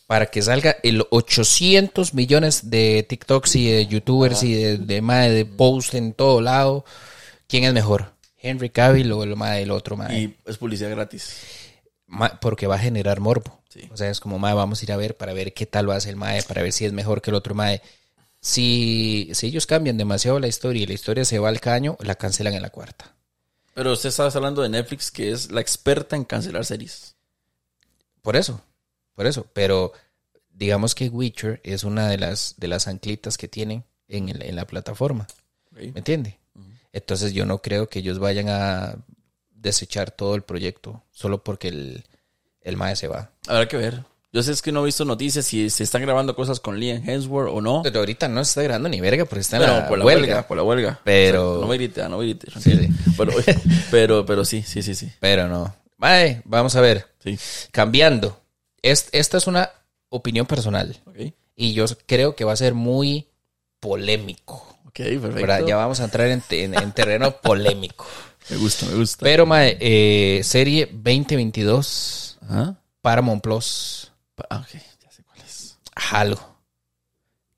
[0.07, 5.31] Para que salga el 800 millones de TikToks y de YouTubers y de, de, mae,
[5.33, 6.85] de posts en todo lado.
[7.49, 8.13] ¿Quién es mejor?
[8.49, 10.19] ¿Henry Cavill o el mae, el otro mae?
[10.19, 11.37] Y es publicidad gratis.
[12.07, 13.61] Ma- porque va a generar morbo.
[13.69, 13.89] Sí.
[13.93, 15.97] O sea, es como, mae, vamos a ir a ver para ver qué tal va
[15.97, 17.83] a ser el mae, para ver si es mejor que el otro mae.
[18.41, 22.15] Si, si ellos cambian demasiado la historia y la historia se va al caño, la
[22.15, 23.13] cancelan en la cuarta.
[23.75, 27.17] Pero usted estaba hablando de Netflix, que es la experta en cancelar series.
[28.23, 28.61] Por eso,
[29.15, 29.47] por eso.
[29.53, 29.93] Pero
[30.51, 34.57] digamos que Witcher es una de las, de las anclitas que tienen en, el- en
[34.57, 35.27] la plataforma.
[35.73, 36.39] ¿Me entiende?
[36.97, 38.97] Entonces yo no creo que ellos vayan a
[39.51, 42.05] desechar todo el proyecto solo porque el,
[42.63, 43.33] el mae se va.
[43.47, 44.03] Habrá que ver.
[44.33, 47.07] Yo sé es que no he visto noticias si se están grabando cosas con Liam
[47.07, 47.83] Hemsworth o no.
[47.83, 50.05] Pero ahorita no se está grabando ni verga porque está en Pero la por la
[50.07, 50.23] huelga.
[50.27, 50.49] huelga.
[50.49, 51.01] por la huelga.
[51.05, 52.51] Pero- O sea, no me grite, no me grite.
[52.61, 52.89] Sí, sí.
[53.17, 53.33] Pero,
[53.91, 55.13] pero, pero sí, sí, sí, sí.
[55.21, 55.75] Pero no.
[55.99, 57.07] Mae, vamos a ver.
[57.23, 57.39] Sí.
[57.73, 58.41] Cambiando.
[58.81, 59.71] Es- esta es una
[60.09, 60.97] opinión personal.
[61.55, 63.29] Y yo creo que va a ser muy
[63.81, 64.76] polémico.
[64.99, 65.35] Ok, perfecto.
[65.35, 65.67] ¿verdad?
[65.67, 68.07] Ya vamos a entrar en, te- en- en terreno polémico.
[68.49, 69.23] Me gusta, me gusta.
[69.23, 72.81] Pero, mae, eh, serie 2022, Ajá.
[73.03, 74.13] Paramount Plus,
[74.51, 75.79] ah, ok, ya sé cuál es.
[76.11, 76.39] Halo.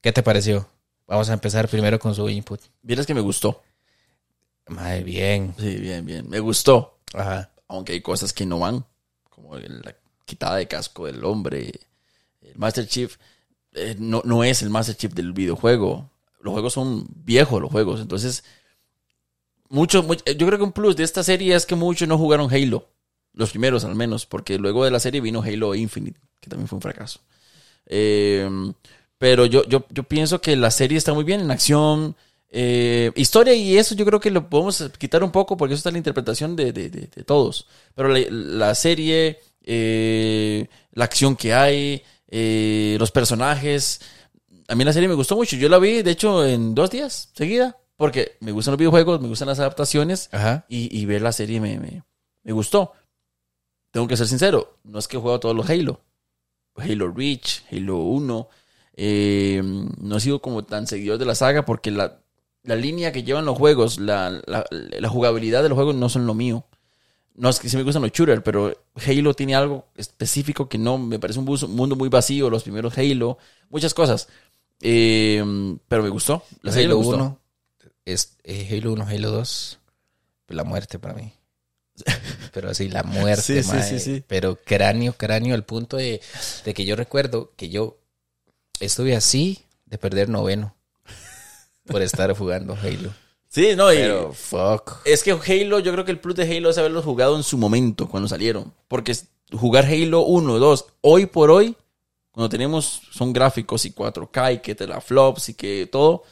[0.00, 0.68] ¿Qué te pareció?
[1.06, 2.60] Vamos a empezar primero con su input.
[2.82, 3.62] Vieras que me gustó.
[4.68, 5.54] Mae, bien.
[5.58, 6.28] Sí, bien, bien.
[6.28, 6.98] Me gustó.
[7.14, 7.50] Ajá.
[7.68, 8.84] Aunque hay cosas que no van.
[9.30, 11.72] Como la quitada de casco del hombre.
[12.42, 13.16] El Master Chief
[13.72, 16.10] eh, no, no es el Master Chief del videojuego.
[16.40, 18.00] Los juegos son viejos, los juegos.
[18.00, 18.44] Entonces,
[19.68, 22.52] mucho, mu- yo creo que un plus de esta serie es que muchos no jugaron
[22.52, 22.86] Halo.
[23.34, 24.26] Los primeros, al menos.
[24.26, 27.20] Porque luego de la serie vino Halo Infinite, que también fue un fracaso.
[27.86, 28.48] Eh,
[29.18, 32.16] pero yo, yo, yo pienso que la serie está muy bien en acción.
[32.50, 35.90] eh, historia y eso yo creo que lo podemos quitar un poco porque eso está
[35.90, 37.66] en la interpretación de, de- de- todos.
[37.94, 42.02] Pero la, la serie, eh, la acción que hay,
[42.98, 44.00] los personajes.
[44.68, 45.56] A mí la serie me gustó mucho.
[45.56, 47.76] Yo la vi, de hecho, en dos días seguida.
[47.96, 50.28] Porque me gustan los videojuegos, me gustan las adaptaciones.
[50.30, 50.64] Ajá.
[50.68, 52.04] Y, y ver la serie me, me,
[52.44, 52.92] me gustó.
[53.90, 56.00] Tengo que ser sincero, no es que he jugado todos los Halo.
[56.76, 58.48] Halo Reach, Halo 1.
[58.94, 59.62] Eh,
[60.00, 62.20] no he sido como tan seguidor de la saga porque la,
[62.62, 66.26] la línea que llevan los juegos, la, la, la jugabilidad de los juegos no son
[66.26, 66.64] lo mío.
[67.34, 70.98] No es que sí me gustan los shooters, pero Halo tiene algo específico que no
[70.98, 71.44] me parece un
[71.74, 72.50] mundo muy vacío.
[72.50, 73.38] Los primeros Halo,
[73.70, 74.28] muchas cosas.
[74.80, 75.42] Eh,
[75.88, 76.42] pero me gustó.
[76.62, 77.16] La serie me Halo gustó.
[77.16, 77.40] 1,
[78.04, 79.78] es, Halo 1, Halo 2,
[80.48, 81.32] la muerte para mí.
[82.52, 84.24] Pero así, la muerte, Sí, sí, sí, sí.
[84.26, 86.20] Pero cráneo, cráneo, al punto de,
[86.64, 87.98] de que yo recuerdo que yo
[88.80, 90.76] estuve así de perder noveno
[91.86, 93.12] por estar jugando Halo.
[93.48, 94.98] Sí, no, y Pero, fuck.
[95.04, 97.58] es que Halo, yo creo que el plus de Halo es haberlos jugado en su
[97.58, 98.72] momento, cuando salieron.
[98.86, 99.16] Porque
[99.52, 101.74] jugar Halo 1, 2, hoy por hoy,
[102.38, 106.22] cuando tenemos, son gráficos y 4K y que te la flops y que todo,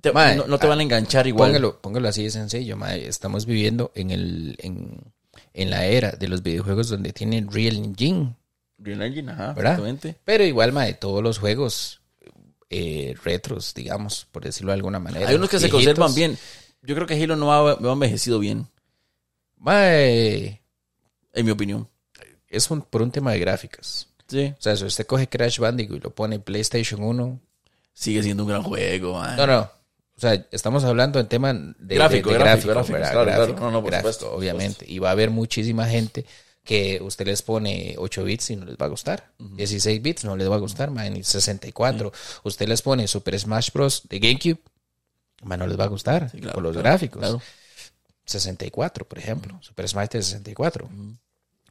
[0.00, 1.50] te- no, no te van a enganchar igual.
[1.50, 3.06] Póngalo, póngalo así de sencillo, mae.
[3.06, 4.98] Estamos viviendo en, el, en,
[5.52, 8.34] en la era de los videojuegos donde tienen Real Engine.
[8.78, 9.72] Real Engine, ajá, ¿Verdad?
[9.72, 10.16] exactamente.
[10.24, 12.00] Pero igual, mae, todos los juegos
[12.70, 15.28] eh, retros, digamos, por decirlo de alguna manera.
[15.28, 16.38] Hay unos que se conservan bien.
[16.80, 18.68] Yo creo que Halo no ha, no ha envejecido bien,
[19.58, 20.62] Mae,
[21.34, 21.88] en mi opinión.
[22.48, 24.08] es un- por un tema de gráficas.
[24.28, 24.52] Sí.
[24.58, 27.40] O sea, si usted coge Crash Bandicoot y lo pone en PlayStation 1.
[27.94, 29.36] Sigue siendo un gran juego, man.
[29.36, 29.60] No, no.
[29.60, 33.46] O sea, estamos hablando en tema de Gráfico, de- de gráfico, gráfico, claro, claro.
[33.58, 34.84] No, no, por supuesto, obviamente.
[34.88, 36.24] Y va a haber muchísima gente
[36.64, 39.30] que usted les pone 8 bits y no les va a gustar.
[39.38, 42.12] 16 bits no les va a gustar, man, ni 64.
[42.44, 44.02] Usted les pone Super Smash Bros.
[44.08, 44.58] de GameCube,
[45.42, 47.20] man, no les va a gustar Sí, claro, por los gráficos.
[47.20, 47.40] claro.
[48.24, 49.58] 64, por ejemplo.
[49.62, 50.88] Super Smash de 64.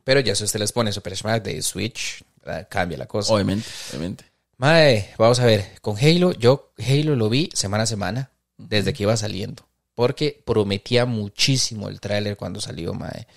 [0.04, 2.24] Pero ya si usted les pone Super Smash de Switch.
[2.70, 3.34] Cambia la cosa.
[3.34, 4.26] Obviamente, obviamente.
[4.58, 9.04] Mae, vamos a ver, con Halo, yo Halo lo vi semana a semana, desde que
[9.04, 13.28] iba saliendo, porque prometía muchísimo el tráiler cuando salió, mae.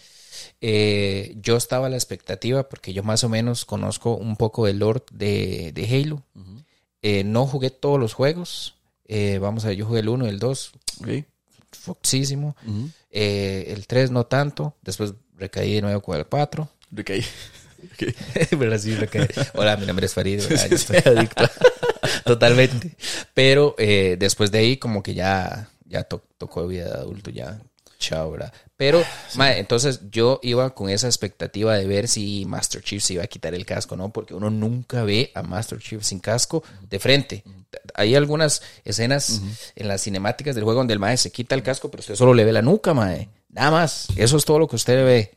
[0.61, 4.79] Eh, yo estaba a la expectativa, porque yo más o menos conozco un poco del
[4.79, 6.23] lore de, de Halo.
[7.03, 8.75] Eh, no jugué todos los juegos,
[9.07, 11.09] eh, vamos a ver, yo jugué el 1 y el 2, Ok.
[11.73, 12.57] foxísimo.
[13.11, 16.69] El 3 no tanto, después recaí de nuevo con el 4.
[16.93, 17.25] Recaí.
[17.93, 18.59] Ok.
[18.59, 18.79] ¿Verdad?
[18.79, 21.45] Sí, lo que- Hola, mi nombre es Farid, estoy adicto.
[22.25, 22.97] Totalmente.
[23.35, 27.61] Pero eh, después de ahí, como que ya, ya to- tocó vida de adulto, ya.
[27.99, 28.53] Chao, ¿verdad?
[28.77, 29.03] Pero,
[29.35, 33.27] mae, entonces yo iba con esa expectativa de ver si Master Chief se iba a
[33.27, 34.13] quitar el casco, ¿no?
[34.13, 37.43] Porque uno nunca ve a Master Chief sin casco de frente.
[37.95, 39.43] Hay algunas escenas
[39.75, 42.35] en las cinemáticas del juego donde el mae se quita el casco, pero usted solo
[42.35, 43.29] le ve la nuca, mae.
[43.51, 44.07] Nada más.
[44.17, 45.35] Eso es todo lo que usted ve.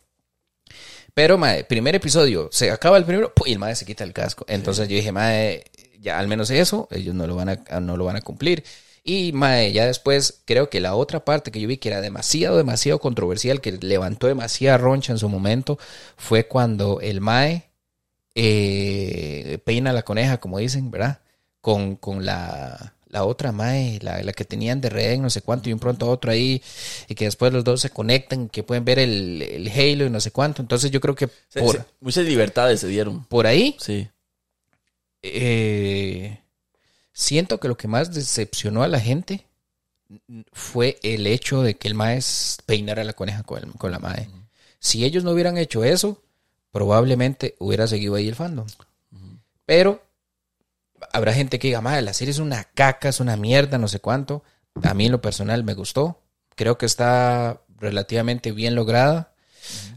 [1.14, 4.46] Pero, mae, primer episodio, se acaba el primero, y el mae se quita el casco.
[4.48, 5.64] Entonces yo dije, mae,
[6.00, 8.64] ya al menos eso, ellos no lo van a, no lo van a cumplir.
[9.04, 12.58] Y, mae, ya después creo que la otra parte que yo vi que era demasiado,
[12.58, 15.80] demasiado controversial, que levantó demasiada roncha en su momento,
[16.18, 17.72] fue cuando el mae
[18.36, 21.22] eh, peina la coneja, como dicen, ¿verdad?
[21.62, 25.70] Con, con la, la otra mae, la, la que tenían de rehén, no sé cuánto,
[25.70, 26.62] y un pronto otro ahí,
[27.08, 30.20] y que después los dos se conectan, que pueden ver el, el Halo y no
[30.22, 30.62] sé cuánto.
[30.62, 33.26] Entonces yo creo que Sí, por, sí, Muchas libertades se dieron.
[33.26, 34.08] por ahí Sí.
[35.22, 36.40] eh,
[37.14, 39.46] siento que lo que más decepcionó a la gente
[40.52, 42.20] fue el hecho de que el mae
[42.66, 44.30] peinara la coneja con, el- con la mae.
[44.80, 46.22] Si ellos no hubieran hecho eso,
[46.72, 48.68] probablemente hubiera seguido ahí el fandom.
[49.66, 50.04] Pero
[51.14, 54.00] habrá gente que diga, mae, la serie es una caca, es una mierda, no sé
[54.00, 54.44] cuánto.
[54.84, 56.22] A mí en lo personal me gustó.
[56.56, 59.34] Creo que está relativamente bien lograda.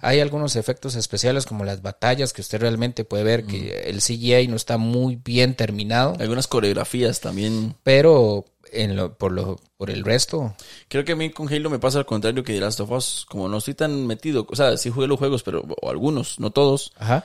[0.01, 4.47] Hay algunos efectos especiales como las batallas que usted realmente puede ver que el CGI
[4.49, 7.75] no está muy bien terminado, Algunas coreografías también.
[7.83, 10.55] pero en lo, por, lo, por el resto,
[10.89, 13.27] Creo que a mí con Halo me pasa al contrario que The Last of Us.
[13.29, 16.51] Como no estoy tan metido, o sea, sí jugué los juegos, pero o algunos, no
[16.51, 17.25] todos, ajá.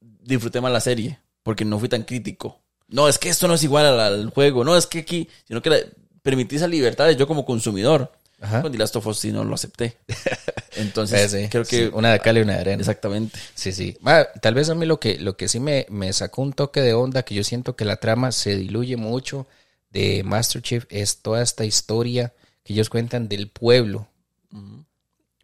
[0.00, 1.18] disfruté más la serie.
[1.42, 2.63] Porque no fui tan crítico.
[2.94, 4.62] No, es que esto no es igual al, al juego.
[4.62, 5.78] No, es que aquí, sino que la,
[6.22, 8.12] permití esas libertades yo como consumidor.
[8.40, 8.62] Ajá.
[8.62, 9.96] Con The Last of Us sí no lo acepté.
[10.76, 11.86] Entonces, Sí, sí, creo que...
[11.86, 12.80] sí, una de cal y una de arena.
[12.80, 13.36] Exactamente.
[13.54, 13.96] Sí, sí.
[14.40, 16.94] Tal vez a mí lo que, lo que sí me, me sacó un toque de
[16.94, 19.48] onda, que yo siento que la trama se diluye mucho
[19.90, 22.32] de Master Chief, es toda esta historia
[22.62, 24.06] que ellos cuentan del pueblo.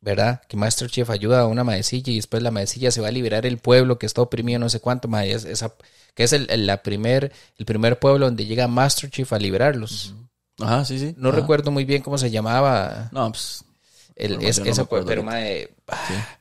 [0.02, 0.40] ¿Verdad?
[0.48, 3.44] Que Master Chief ayuda a una maecilla y después la maecilla se va a liberar
[3.44, 5.74] el pueblo que está oprimido no sé cuánto, mae, es- esa,
[6.14, 10.14] que es el, el- la primer, el primer pueblo donde llega Master Chief a liberarlos.
[10.58, 11.14] Ajá, sí, sí.
[11.18, 11.38] No Ajá.
[11.40, 13.62] recuerdo muy bien cómo se llamaba No, pues...
[14.16, 16.38] el, es- no ese pueblo, pero mae, ah,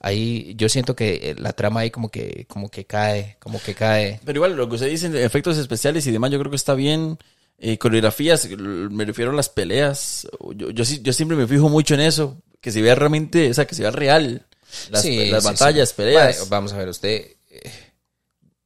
[0.00, 3.74] ahí yo siento que eh, la trama ahí como que, como que cae, como que
[3.74, 4.20] cae.
[4.24, 7.18] Pero igual, lo que usted dice, efectos especiales y demás, yo creo que está bien.
[7.58, 10.26] Eh, coreografías, me refiero a las peleas.
[10.56, 12.36] Yo, yo, sí- yo siempre me fijo mucho en eso.
[12.62, 14.46] Que se vea realmente, o sea, que se vea real.
[14.90, 15.94] Las, Sí, las sí, batallas, sí.
[15.96, 16.48] peleas.
[16.48, 17.26] Vamos a ver, usted.
[17.50, 17.70] eh,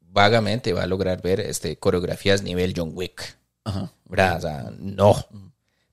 [0.00, 3.36] vagamente va a lograr ver este, coreografías nivel John Wick.
[3.64, 3.90] Ajá.
[4.04, 4.36] ¿Verdad?
[4.36, 5.26] O sea, no.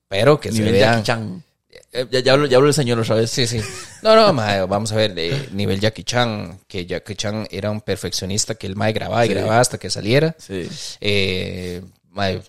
[0.08, 0.92] Pero que se Nivel vean...
[1.02, 1.44] Jackie Chan.
[1.92, 3.30] Eh, Ya, ya, hablo, ya hablo del señor otra vez.
[3.30, 3.60] Sí, sí.
[4.02, 7.80] No, no, mae, vamos a ver, de nivel Jackie Chan, que Jackie Chan era un
[7.80, 10.36] perfeccionista que el mae grababa y grababa hasta que saliera.
[10.38, 10.68] Sí.
[11.00, 12.40] Eh, mae,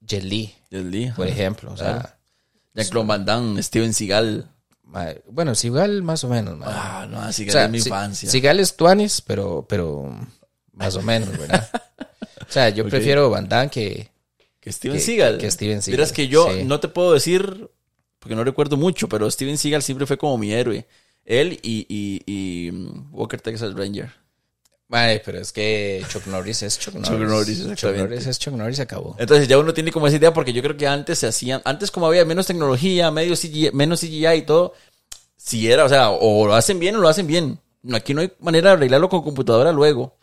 [0.00, 1.72] Jet Li, Jet Li, por ejemplo.
[1.72, 2.18] O sea.
[2.74, 4.50] Jean-Claude Van Damme, Steven Seagal.
[4.86, 6.58] Mae, bueno, Sigal más o menos.
[6.64, 8.30] Ah, no, O sea, es mi infancia.
[8.30, 10.14] Sigal es Tuanis, pero, pero
[10.72, 11.68] más o menos, ¿verdad?
[12.48, 14.10] O sea, yo prefiero Van Damme que...
[14.60, 15.38] que Steven que- Seagal.
[15.38, 16.64] que Steven Seagal, Vieras que yo sí.
[16.64, 17.68] no te puedo decir,
[18.18, 20.86] porque no recuerdo mucho, pero Steven Seagal siempre fue como mi héroe.
[21.24, 24.12] Él y, y, y mm, Walker Texas Ranger.
[24.88, 27.10] Mae, pero es que Chuck Norris es Chuck Norris.
[27.28, 27.96] Norris, Chuck.
[27.96, 29.16] Norris es Chuck Norris, acabó.
[29.18, 31.90] Entonces ya uno tiene como esa idea porque yo creo que antes se hacían, antes
[31.90, 34.74] como había menos tecnología, medio CGI, menos CGI y todo,
[35.36, 37.58] si era, o sea, o lo hacen bien o lo hacen bien.
[37.92, 40.16] Aquí no hay manera de arreglarlo con computadora luego.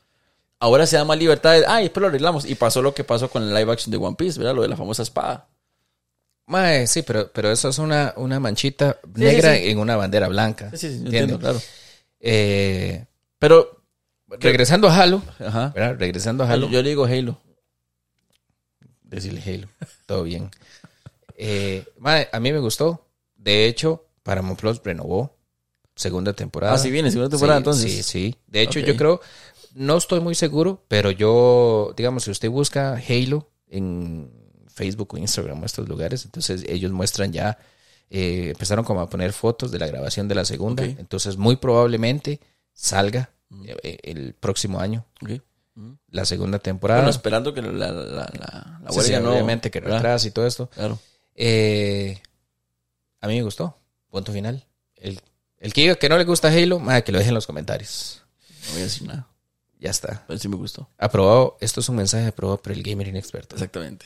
[0.59, 2.45] Ahora se da más libertad de, ay, después lo arreglamos.
[2.45, 4.55] Y pasó lo que pasó con el live action de One Piece, ¿verdad?
[4.55, 5.47] Lo de la famosa espada.
[6.45, 9.69] Mae, sí, pero, pero eso es una, una manchita Sí, negra sí, sí.
[9.71, 10.71] en una bandera blanca.
[10.71, 11.61] Sí, sí, entiendo, claro.
[12.19, 13.05] Eh,
[13.39, 13.82] Pero,
[14.39, 15.69] regresando a Halo, ajá.
[15.75, 15.97] ¿verdad?
[15.99, 16.69] Regresando a Halo.
[16.69, 17.39] Yo le digo Halo.
[19.03, 19.67] Decirle Halo.
[20.05, 20.49] Todo bien.
[21.35, 21.85] Eh,
[22.31, 23.07] a mí me gustó.
[23.35, 25.35] De hecho, Paramount Plus renovó
[25.95, 26.73] segunda temporada.
[26.73, 27.91] Ah, sí viene, segunda temporada, Sí, entonces.
[27.91, 28.35] Sí, sí.
[28.47, 29.21] De hecho, yo creo,
[29.73, 34.31] no estoy muy seguro, pero yo, digamos, si usted busca Halo en
[34.67, 37.57] Facebook o Instagram o estos lugares, entonces ellos muestran ya,
[38.09, 42.39] eh, empezaron como a poner fotos de la grabación de la segunda, entonces muy probablemente
[42.73, 43.32] salga
[43.65, 45.41] eh, el próximo año Ok.
[46.09, 47.01] la segunda temporada.
[47.01, 50.45] Bueno, esperando que la, la, la, la, Sí, sí, no- obviamente que retrasa y todo
[50.45, 50.69] esto.
[50.69, 50.99] Claro.
[51.35, 52.21] Eh,
[53.21, 53.77] a mí me gustó.
[54.09, 54.65] Punto final.
[54.95, 55.19] El,
[55.57, 58.21] el que diga que no le gusta Halo, madre, que lo deje en los comentarios.
[58.67, 59.27] No voy a decir nada.
[59.79, 60.23] Ya está.
[60.27, 60.89] Pero sí me gustó.
[60.97, 61.57] Aprobado.
[61.59, 63.55] Esto es un mensaje aprobado por el gamer inexperto.
[63.55, 64.05] Exactamente.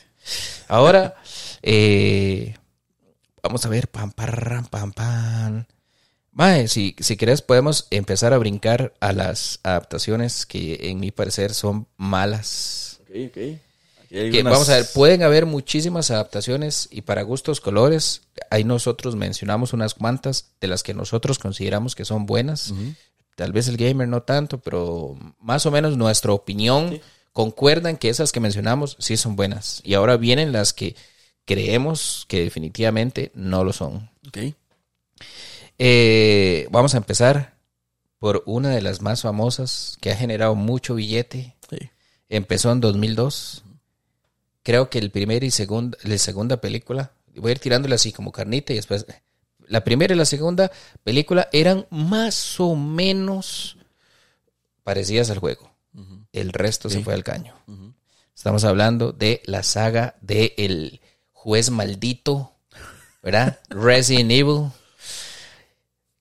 [0.67, 1.15] Ahora,
[1.61, 2.55] eh,
[3.43, 3.87] vamos a ver.
[3.89, 5.65] Pam, parram, pam, pam.
[6.38, 11.51] Mae, si, si querés podemos empezar a brincar a las adaptaciones que en mi parecer
[11.55, 12.99] son malas.
[13.09, 13.38] Ok, ok.
[14.05, 18.21] Aquí hay Que, unas- Vamos a ver, pueden haber muchísimas adaptaciones y para gustos colores,
[18.51, 22.71] ahí nosotros mencionamos unas cuantas de las que nosotros consideramos que son buenas.
[23.35, 27.01] Tal vez el gamer no tanto, pero más o menos nuestra opinión
[27.33, 29.81] concuerdan que esas que mencionamos sí son buenas.
[29.83, 30.95] Y ahora vienen las que
[31.45, 34.09] creemos que definitivamente no lo son.
[34.27, 34.38] Ok.
[35.78, 37.57] Eh, vamos a empezar
[38.19, 41.55] por una de las más famosas que ha generado mucho billete.
[41.69, 41.89] Sí.
[42.30, 43.63] Empezó en 2002.
[44.63, 48.32] Creo que el primer y segunda, la segunda película, voy a ir tirándole así como
[48.32, 49.05] carnita y después.
[49.67, 50.71] La primera y la segunda
[51.03, 53.78] película eran más o menos
[54.84, 55.69] parecidas al juego.
[56.32, 57.55] El resto se fue al caño.
[58.36, 61.01] Estamos hablando de la saga de El
[61.32, 62.53] Juez Maldito,
[63.23, 63.59] ¿verdad?
[63.69, 64.69] Resident Evil.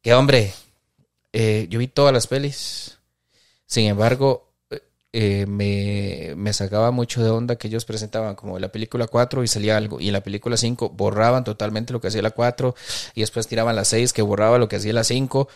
[0.06, 0.54] Que hombre,
[1.32, 2.98] eh, yo vi todas las pelis.
[3.66, 4.52] Sin embargo,
[5.12, 9.48] eh, me, me sacaba mucho de onda que ellos presentaban como la película 4 y
[9.48, 10.00] salía algo.
[10.00, 12.76] Y en la película 5 borraban totalmente lo que hacía la 4
[13.16, 15.48] y después tiraban la 6 que borraba lo que hacía la 5.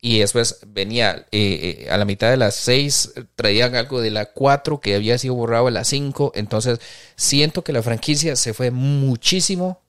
[0.00, 4.78] Y después venía eh, a la mitad de las 6, traían algo de la 4
[4.78, 6.30] que había sido borrado en la 5.
[6.36, 6.78] Entonces,
[7.16, 9.82] siento que la franquicia se fue muchísimo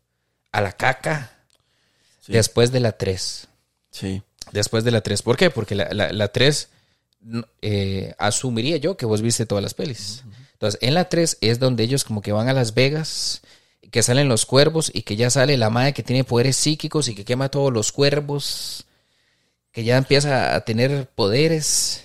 [0.52, 1.34] a la caca
[2.22, 2.34] Sí.
[2.34, 3.48] después de la 3.
[4.00, 4.22] Sí.
[4.52, 5.22] Después de la 3.
[5.22, 5.50] ¿Por qué?
[5.50, 6.70] Porque la, la, la 3
[7.26, 10.24] n- eh, asumiría yo que vos viste todas las pelis.
[10.54, 13.42] Entonces, en la 3 es donde ellos como que van a Las Vegas,
[13.92, 17.16] que salen los cuervos y que ya sale la madre que tiene poderes psíquicos y
[17.16, 18.86] que quema todos los cuervos,
[19.72, 22.04] que ya empieza a tener poderes.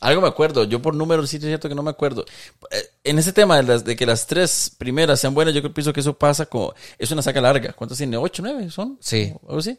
[0.00, 2.24] Algo me acuerdo, yo por números sí es cierto que no me acuerdo.
[2.70, 5.72] Eh, En ese tema de, las, de que las tres primeras sean buenas, yo creo
[5.74, 6.74] pienso que eso pasa como...
[6.98, 7.72] Es una saga larga.
[7.72, 8.16] ¿Cuántas tiene?
[8.18, 8.98] ¿Ocho, nueve son?
[9.00, 9.32] Sí.
[9.42, 9.78] ¿O Algo así.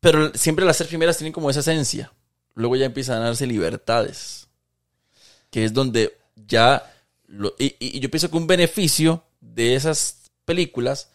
[0.00, 2.12] Pero siempre las tres primeras tienen como esa esencia.
[2.54, 4.48] Luego ya empiezan a darse libertades.
[5.50, 6.92] Que es donde ya...
[7.58, 11.10] y, yo pienso que un beneficio de esas películas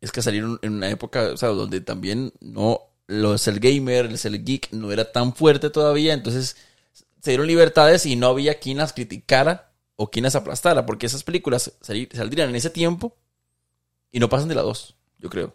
[0.00, 4.72] es que salieron en una época, donde también no los el gamer, el, el geek
[4.72, 6.56] no era tan fuerte todavía, entonces
[7.20, 11.22] se dieron libertades y no había quien las criticara o quien las aplastara, porque esas
[11.22, 13.16] películas saldrían en ese tiempo
[14.10, 15.54] y no pasan de la 2, yo creo.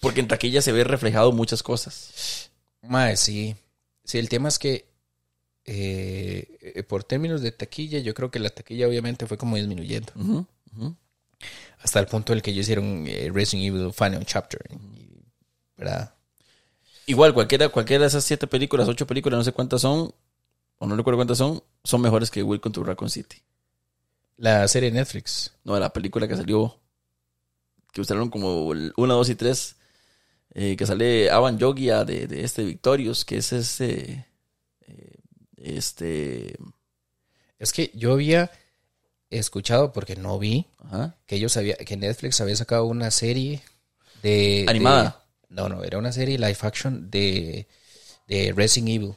[0.00, 2.50] Porque en taquilla se ve reflejado muchas cosas.
[2.82, 3.56] Mae, sí.
[4.04, 4.86] Sí, el tema es que
[5.64, 10.12] eh, por términos de taquilla, yo creo que la taquilla obviamente fue como disminuyendo.
[11.80, 14.60] Hasta el punto en el que ellos hicieron eh, Resident Evil Final Chapter.
[14.72, 15.06] y-
[15.76, 16.14] ¿Verdad?
[17.06, 20.12] Igual, cualquiera, cualquiera de esas siete películas, ocho películas, no sé cuántas son,
[20.78, 23.42] o no recuerdo cuántas son, son mejores que Welcome to Raccoon City.
[24.38, 25.52] La serie de Netflix.
[25.64, 26.80] No, la película que salió,
[27.92, 29.75] que usaron como 1, 2 y 3,
[30.58, 34.24] eh, que sale Avan Yogia de, de este Victorious, que es este,
[34.88, 35.12] eh,
[35.58, 36.56] este,
[37.58, 38.50] Es que yo había
[39.28, 43.60] escuchado, porque no vi, ajá, que ellos había, que Netflix había sacado una serie
[44.22, 44.64] de...
[44.68, 45.02] Animada.
[45.50, 47.66] de- no, no, era una serie live action de,
[48.26, 49.14] de Resident Evil.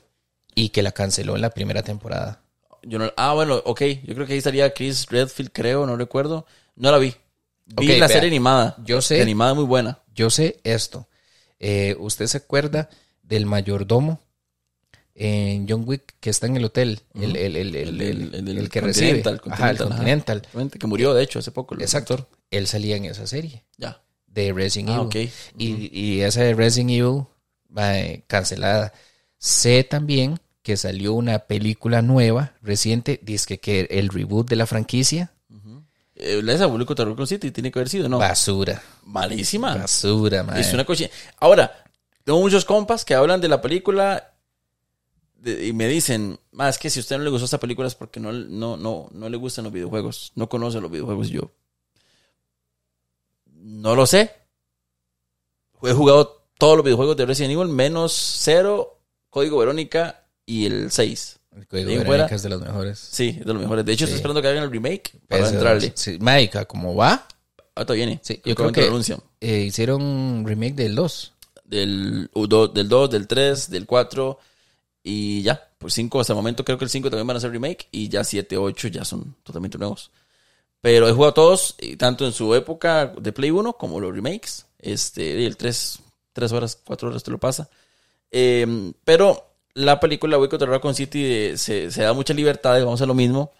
[0.55, 2.41] Y que la canceló en la primera temporada.
[2.83, 6.45] yo no, ah, bueno, ok, yo creo que ahí estaría Chris Redfield, creo, no recuerdo,
[6.75, 7.15] no la vi.
[7.65, 8.75] Vi la vea, serie animada.
[8.83, 9.99] yo sé- La animada muy buena.
[10.13, 11.07] Yo sé esto.
[11.59, 12.89] Eh, ¿Usted se acuerda
[13.21, 14.19] del mayordomo
[15.15, 17.01] en John Wick que está en el hotel?
[17.13, 19.21] El, el, el, el, que recibe.
[19.21, 20.69] Continental, Ajá, el Continental, ajá.
[20.79, 21.75] Que murió, de hecho, hace poco.
[21.75, 22.13] el Exacto.
[22.15, 22.29] actor.
[22.51, 24.01] Él salía en esa serie Ya.
[24.27, 25.05] de Resident Ah, Evil.
[25.07, 25.15] ok.
[25.57, 27.23] Y, y esa de Resident Evil
[27.67, 28.93] mae, cancelada.
[29.37, 35.31] Sé también que salió una película nueva, reciente, dice que el reboot de la franquicia.
[36.19, 38.17] Eh, esa volvió contra Raccoon City, tiene que haber sido, ¿no?
[38.19, 38.81] Basura.
[39.05, 39.75] Malísima.
[39.75, 40.59] Basura, mae.
[40.61, 41.09] Es una cochina.
[41.39, 41.83] Ahora,
[42.23, 44.33] tengo muchos compas que hablan de la película
[45.35, 47.95] de- y me dicen, más que si a usted no le gustó esta película es
[47.95, 51.29] porque no, no, no, no le gustan los videojuegos, no conoce los videojuegos.
[51.29, 51.51] Yo,
[53.45, 54.31] no lo sé.
[55.81, 58.11] He jugado todos los videojuegos de Resident Evil, menos
[58.41, 58.99] 0,
[59.29, 61.38] Código Verónica y el 6.
[61.55, 62.03] El código fuera.
[62.09, 62.99] Verónica es de los mejores.
[62.99, 63.85] Sí, de los mejores.
[63.85, 64.11] De hecho, Sí.
[64.13, 65.91] estoy esperando que hagan el remake para Ese- entrarle.
[65.95, 67.27] Sí, Maica, ¿cómo va?
[67.75, 68.19] Ahorita viene.
[68.23, 68.89] Sí, yo Creo que.
[69.41, 71.33] Eh, hicieron remake del 2.
[71.65, 74.39] del, U2, del 2, del 3, del 4
[75.03, 77.51] y ya, pues 5 hasta el momento creo que el 5 también van a ser
[77.51, 80.09] remake y ya 7, 8 ya son totalmente nuevos.
[80.81, 84.65] Pero he jugado todos, y tanto en su época de Play 1 como los remakes.
[84.79, 85.99] Este, el 3,
[86.33, 87.69] 3 horas, 4 horas te lo pasa.
[88.31, 93.05] Eh, pero la película Wicked Raccoon City eh, se, se da mucha libertad, vamos a
[93.05, 93.51] lo mismo.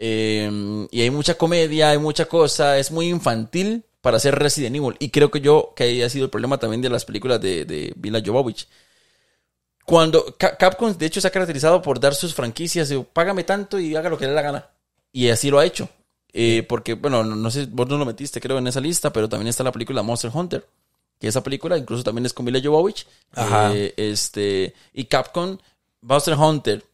[0.00, 4.96] Eh, y hay mucha comedia, hay mucha cosa, es muy infantil para ser Resident Evil.
[4.98, 7.64] Y creo que yo, que ahí ha sido el problema también de las películas de,
[7.64, 8.68] de Jovovich.
[9.84, 13.78] Cuando Ca- Capcom, de hecho, se ha caracterizado por dar sus franquicias, de, págame tanto
[13.78, 14.70] y haga lo que le dé la gana.
[15.12, 15.88] Y así lo ha hecho.
[16.32, 19.28] Eh, porque, bueno, no, no sé, vos no lo metiste, creo, en esa lista, pero
[19.28, 20.66] también está la película Monster Hunter.
[21.18, 23.06] Que esa película incluso también es con Mila Jovovich.
[23.32, 23.74] Ajá.
[23.74, 25.58] Eh, este, y Capcom,
[26.00, 26.84] Monster Hunter,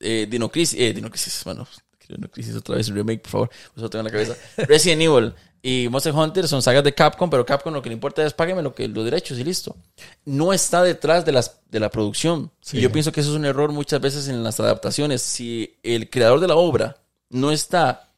[0.00, 1.66] eh, Dino Crisis, eh, Dino Crisis, bueno,
[2.08, 4.36] Dino Crisis otra vez, remake, por favor, eso tengo en la cabeza.
[4.56, 8.26] Resident Evil y Monster Hunter son sagas de Capcom, pero Capcom lo que le importa
[8.26, 9.76] es págueme lo que, los derechos y listo.
[10.24, 12.50] No está detrás de, las, de la producción.
[12.60, 12.78] Sí.
[12.78, 15.22] Y yo pienso que eso es un error muchas veces en las adaptaciones.
[15.22, 16.96] Si el creador de la obra
[17.30, 18.12] no está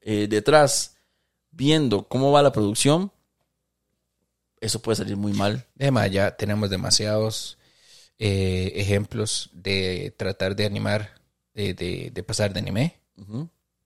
[0.00, 0.96] eh, detrás
[1.50, 3.12] viendo cómo va la producción,
[4.60, 5.66] eso puede salir muy mal.
[5.78, 7.58] Además, ya tenemos demasiados
[8.18, 11.20] eh, ejemplos de tratar de animar,
[11.54, 12.98] de, de- de pasar de anime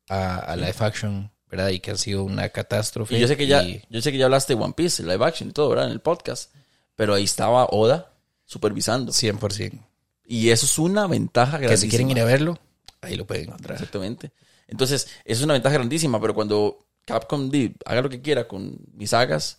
[0.08, 1.68] a, a live action, ¿verdad?
[1.70, 3.16] Y que ha sido una catástrofe.
[3.16, 5.50] Y yo sé que ya, yo sé que ya hablaste de One Piece, live action
[5.50, 5.86] y todo, ¿verdad?
[5.86, 6.52] En el podcast.
[6.96, 8.12] Pero ahí estaba Oda
[8.44, 9.12] supervisando.
[9.12, 9.80] 100%.
[10.26, 11.90] Y eso es una ventaja Que grandísima.
[11.90, 12.58] si quieren ir a verlo,
[13.00, 13.76] ahí lo pueden encontrar.
[13.76, 14.30] Exactamente.
[14.68, 18.76] Entonces, eso es una ventaja grandísima, pero cuando Capcom di, haga lo que quiera con
[18.92, 19.58] mis sagas,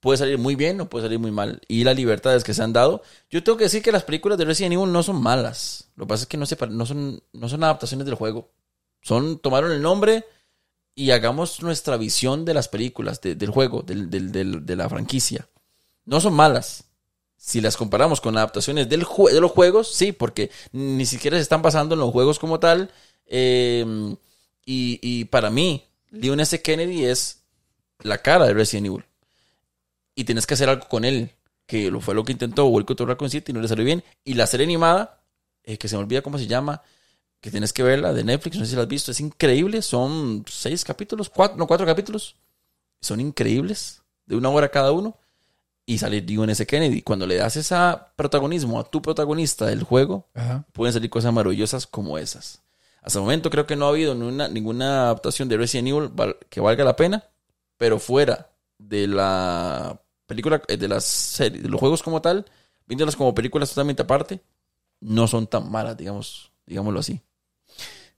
[0.00, 1.60] puede salir muy bien o puede salir muy mal.
[1.68, 3.02] Y las libertades que se han dado.
[3.30, 5.88] Yo tengo que decir que las películas de Resident Evil no son malas.
[5.96, 8.50] Lo que pasa es que no, se, no, son, no son adaptaciones del juego.
[9.02, 10.24] Son, tomaron el nombre
[10.94, 15.48] y hagamos nuestra visión de las películas, de- del juego, del- del- de la franquicia.
[16.04, 16.84] No son malas.
[17.36, 19.00] Si las comparamos con adaptaciones del
[19.32, 22.90] de los juegos, sí, porque ni siquiera se están basando en los juegos como tal.
[23.26, 23.84] Eh,
[24.66, 26.60] y, y para mí, Leon S.
[26.60, 27.42] Kennedy es
[28.00, 29.04] la cara de Resident Evil.
[30.20, 31.30] Y tienes que hacer algo con él,
[31.64, 34.04] que lo fue lo que intentó to Raccoon City y no le salió bien.
[34.22, 35.22] Y la serie animada,
[35.64, 36.82] eh, que se me olvida cómo se llama,
[37.40, 39.80] que tienes que verla, de Netflix, no sé si la has visto, es increíble.
[39.80, 42.36] Son seis capítulos, cuatro, no, cuatro capítulos.
[43.00, 45.16] Son increíbles, de una hora cada uno.
[45.86, 46.66] Y sale Leon S.
[46.66, 47.00] Kennedy.
[47.00, 47.74] Cuando le das ese
[48.14, 50.66] protagonismo a tu protagonista del juego, Ajá.
[50.74, 52.60] pueden salir cosas maravillosas como esas.
[53.00, 56.10] Hasta el momento creo que no ha habido ninguna, ninguna adaptación de Resident Evil
[56.50, 57.24] que valga la pena,
[57.78, 59.98] pero fuera de la
[60.30, 62.46] película, eh, de las series, de los juegos como tal,
[62.86, 64.40] viéndolas como películas totalmente aparte,
[65.00, 67.20] no son tan malas, digamos, digámoslo así.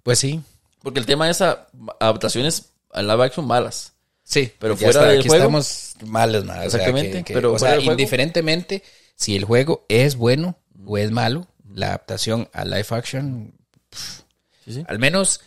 [0.02, 0.40] Pues sí.
[0.82, 1.58] Porque el tema de esas
[2.00, 3.94] adaptaciones a live action malas.
[4.24, 7.34] Sí, Pero fuera está, del aquí juego- estamos males, ma, o sea, Exactamente, que- que-
[7.34, 8.82] pero o sea, juego- indiferentemente
[9.16, 10.56] si el juego es bueno
[10.86, 13.54] o es malo, la adaptación a live action,
[14.64, 14.84] Sí, sí.
[14.86, 15.40] al menos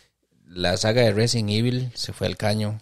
[0.47, 2.79] la saga de Resident Evil se fue al caño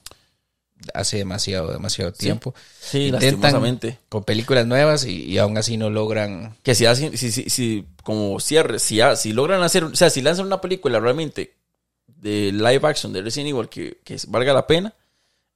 [0.93, 2.53] hace demasiado, demasiado tiempo.
[2.79, 3.99] Sí, lastimosamente.
[4.09, 6.55] con películas nuevas y, y aún así no logran.
[6.63, 10.09] Que si hacen, si, si, si como cierre, si, ha- si logran hacer, o sea,
[10.09, 11.53] si lanzan una película realmente
[12.07, 14.93] de live action de Resident Evil que, que valga la pena,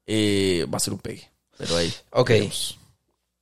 [0.05, 1.29] eh, va a ser un pegue.
[1.57, 1.93] Pero ahí.
[2.11, 2.29] Ok.
[2.29, 2.77] veremos.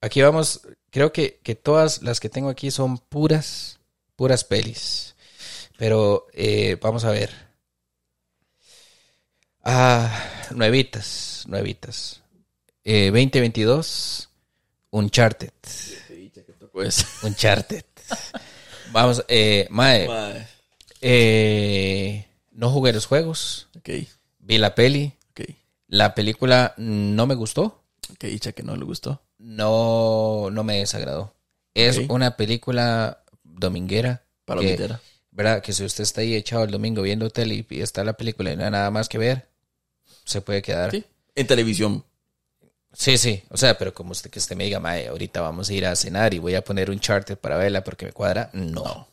[0.01, 0.61] Aquí vamos,
[0.91, 3.79] creo que, que todas las que tengo aquí son puras,
[4.15, 5.15] puras pelis.
[5.77, 7.44] Pero eh, vamos a ver.
[9.65, 10.11] Ah,
[10.51, 12.21] nuevitas, nuevitas.
[12.83, 14.29] Eh, 2022,
[14.91, 15.49] Uncharted.
[16.71, 17.05] Pues.
[17.23, 17.83] Uncharted.
[18.91, 20.47] Vamos, eh, Mae, Mae.
[21.01, 23.89] eh, no jugué los juegos, Ok,
[24.39, 25.13] vi la peli.
[25.87, 27.83] La película no me gustó,
[28.17, 29.21] Que dicha que no le gustó.
[29.37, 31.33] no, no me desagradó.
[31.75, 34.23] Es una película dominguera.
[34.45, 34.89] Para que.
[35.31, 35.61] ¿Verdad?
[35.61, 38.55] Que si usted está ahí echado el domingo viendo tele y está la película y
[38.57, 39.47] no hay nada más que ver,
[40.25, 40.91] se puede quedar.
[40.91, 41.05] Sí, Sí.
[41.35, 42.03] En televisión.
[42.93, 43.43] sí.
[43.49, 45.95] O sea, pero como usted que usted me diga, mae, ahorita vamos a ir a
[45.95, 48.49] cenar y voy a poner un charter para verla porque me cuadra.
[48.53, 49.07] No.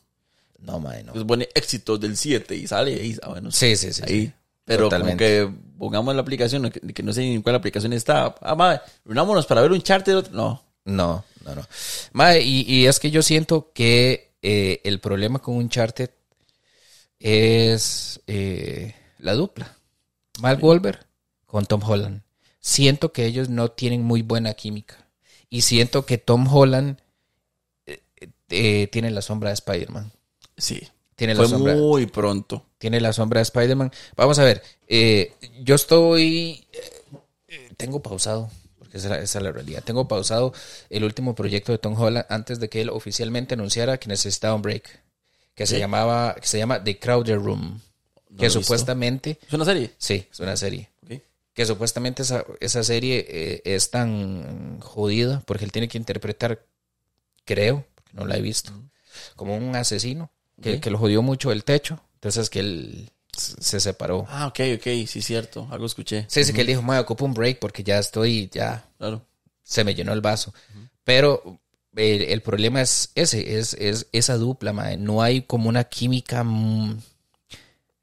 [0.59, 1.11] No, mae, no.
[1.13, 3.17] Pues pone éxitos del 7 y sale ahí.
[3.21, 4.01] ah, bueno, Sí, sí, sí.
[4.05, 4.25] ahí.
[4.27, 4.33] sí.
[4.65, 5.41] Pero Totalmente.
[5.45, 8.33] como que pongamos la aplicación, que, que no sé ni en cuál aplicación está.
[8.39, 10.31] Ah, madre, reunámonos para ver un charter.
[10.31, 10.63] No.
[10.85, 11.67] No, no, no.
[12.13, 16.09] Mae, y, y es que yo siento que eh, el problema con Uncharted
[17.19, 19.75] es eh, la dupla.
[20.39, 21.05] Mark Wahlberg
[21.45, 22.21] con Tom Holland.
[22.59, 24.97] Siento que ellos no tienen muy buena química.
[25.49, 26.97] Y siento que Tom Holland
[27.85, 28.01] eh,
[28.49, 30.11] eh, tiene la sombra de Spider-Man.
[30.57, 30.81] Sí.
[31.15, 31.75] Tiene la Fue sombra.
[31.75, 32.65] muy pronto.
[32.79, 33.91] Tiene la sombra de Spider-Man.
[34.15, 34.63] Vamos a ver.
[34.87, 36.65] eh, yo estoy.
[37.77, 38.49] tengo pausado.
[38.79, 39.83] Porque esa, esa es la realidad.
[39.83, 40.53] Tengo pausado
[40.89, 44.61] el último proyecto de Tom Holland antes de que él oficialmente anunciara que necesitaba un
[44.63, 45.01] break.
[45.53, 45.79] Que se Sí.
[45.79, 46.35] llamaba.
[46.35, 47.79] Que se llama The Crowder Room.
[48.37, 49.39] Que supuestamente.
[49.47, 49.93] ¿Es una serie?
[49.97, 50.89] Sí, es una serie.
[51.53, 56.65] Que supuestamente esa, esa serie eh, es tan jodida porque él tiene que interpretar,
[57.45, 58.71] creo, porque no la he visto,
[59.35, 61.99] como un asesino que, lo jodió mucho el techo.
[62.15, 64.25] Entonces que él se separó.
[64.29, 64.83] Ah, ok, ok.
[65.05, 65.67] Sí, cierto.
[65.69, 66.25] Algo escuché.
[66.27, 69.23] Sí, sí, que él dijo, me ocupo un break porque ya estoy, ya Claro.
[69.61, 70.53] se me llenó el vaso.
[71.03, 71.59] Pero
[71.95, 74.97] el, el problema es ese, es, es esa dupla, mae.
[74.97, 76.99] No hay como una química, mm,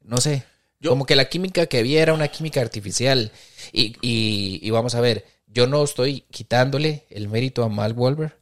[0.03, 0.43] no sé,
[0.79, 3.31] Yo- como que la química que había era una química artificial.
[3.71, 8.37] Y, y, y vamos a ver, yo no estoy quitándole el mérito a Mal Wolver.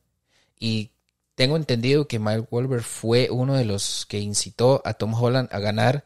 [0.60, 0.92] Y
[1.36, 5.60] tengo entendido que Mal Wolver fue uno de los que incitó a Tom Holland a
[5.60, 6.06] ganar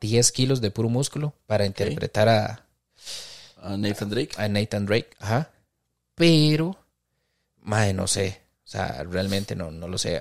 [0.00, 2.66] 10 kilos de puro músculo para interpretar a,
[3.62, 4.30] A Nathan Drake.
[4.36, 5.50] a Nathan Drake, ajá.
[6.14, 6.78] Pero,
[7.62, 8.40] madre, no sé.
[8.64, 10.20] O sea, realmente no, no lo sé.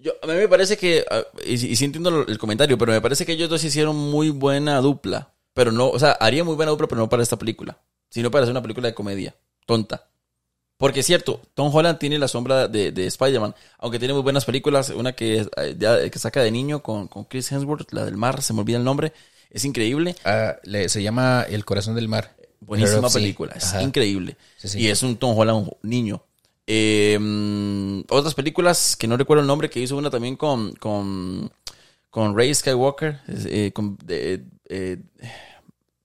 [0.00, 3.00] Yo, a mí me parece que, ah, y, y sí entiendo el comentario, pero me
[3.00, 5.32] parece que ellos dos hicieron muy buena dupla.
[5.52, 7.78] Pero no, o sea, haría muy buena dupla, pero no para esta película.
[8.08, 9.34] Sino para hacer una película de comedia.
[9.66, 10.06] Tonta.
[10.78, 13.54] Porque es cierto, Tom Holland tiene la sombra de, de Spider-Man.
[13.78, 14.88] Aunque tiene muy buenas películas.
[14.90, 18.54] Una que, eh, que saca de niño con, con Chris Hemsworth, la del mar, se
[18.54, 19.12] me olvida el nombre.
[19.50, 20.16] Es increíble.
[20.62, 22.34] Le- se llama El Corazón del Mar.
[22.60, 23.20] Buenísima Sea.
[23.20, 23.82] película, es Ajá.
[23.82, 24.36] increíble.
[24.56, 24.78] Sí, sí.
[24.80, 26.22] Y es un Tom Holland niño.
[26.72, 27.18] Eh,
[28.10, 31.50] otras películas que no recuerdo el nombre, que hizo una también con, con,
[32.10, 34.98] con Ray Skywalker, eh, con, eh,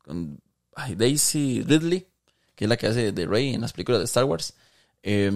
[0.04, 0.40] con
[0.76, 2.08] ay, Daisy Ridley,
[2.56, 4.54] que es la que hace de Ray en las películas de Star Wars.
[5.04, 5.30] Eh,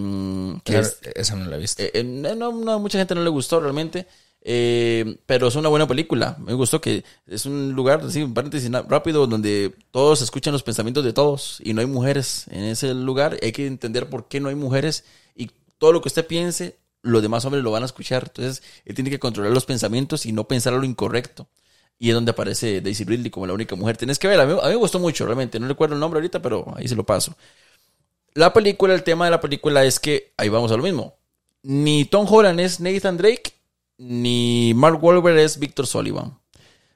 [0.63, 1.83] que Claro, es- esa no la he visto.
[1.83, 4.07] eh, eh, no, mucha gente no le gustó realmente.
[4.41, 6.37] eh, pero es una buena película.
[6.39, 11.03] Me gustó que es un lugar, así, un paréntesis rápido, donde todos escuchan los pensamientos
[11.03, 13.37] de todos y no hay mujeres en ese lugar.
[13.43, 15.03] Hay que entender por qué no hay mujeres
[15.79, 18.25] todo lo que usted piense, los demás hombres lo van a escuchar.
[18.27, 21.47] Entonces, él tiene que controlar los pensamientos y no pensar lo incorrecto.
[21.97, 23.97] Y es donde aparece Daisy Ridley como la única mujer.
[23.97, 24.43] Tienes que verla.
[24.43, 25.59] A mí, a mí me gustó mucho, realmente.
[25.59, 27.35] No recuerdo el nombre ahorita, pero ahí se lo paso.
[28.35, 31.15] La película, el tema de la película es que, ahí vamos a lo mismo.
[31.63, 33.53] Ni Tom Holland es Nathan Drake,
[33.97, 36.37] ni Mark Wahlberg es Victor Sullivan.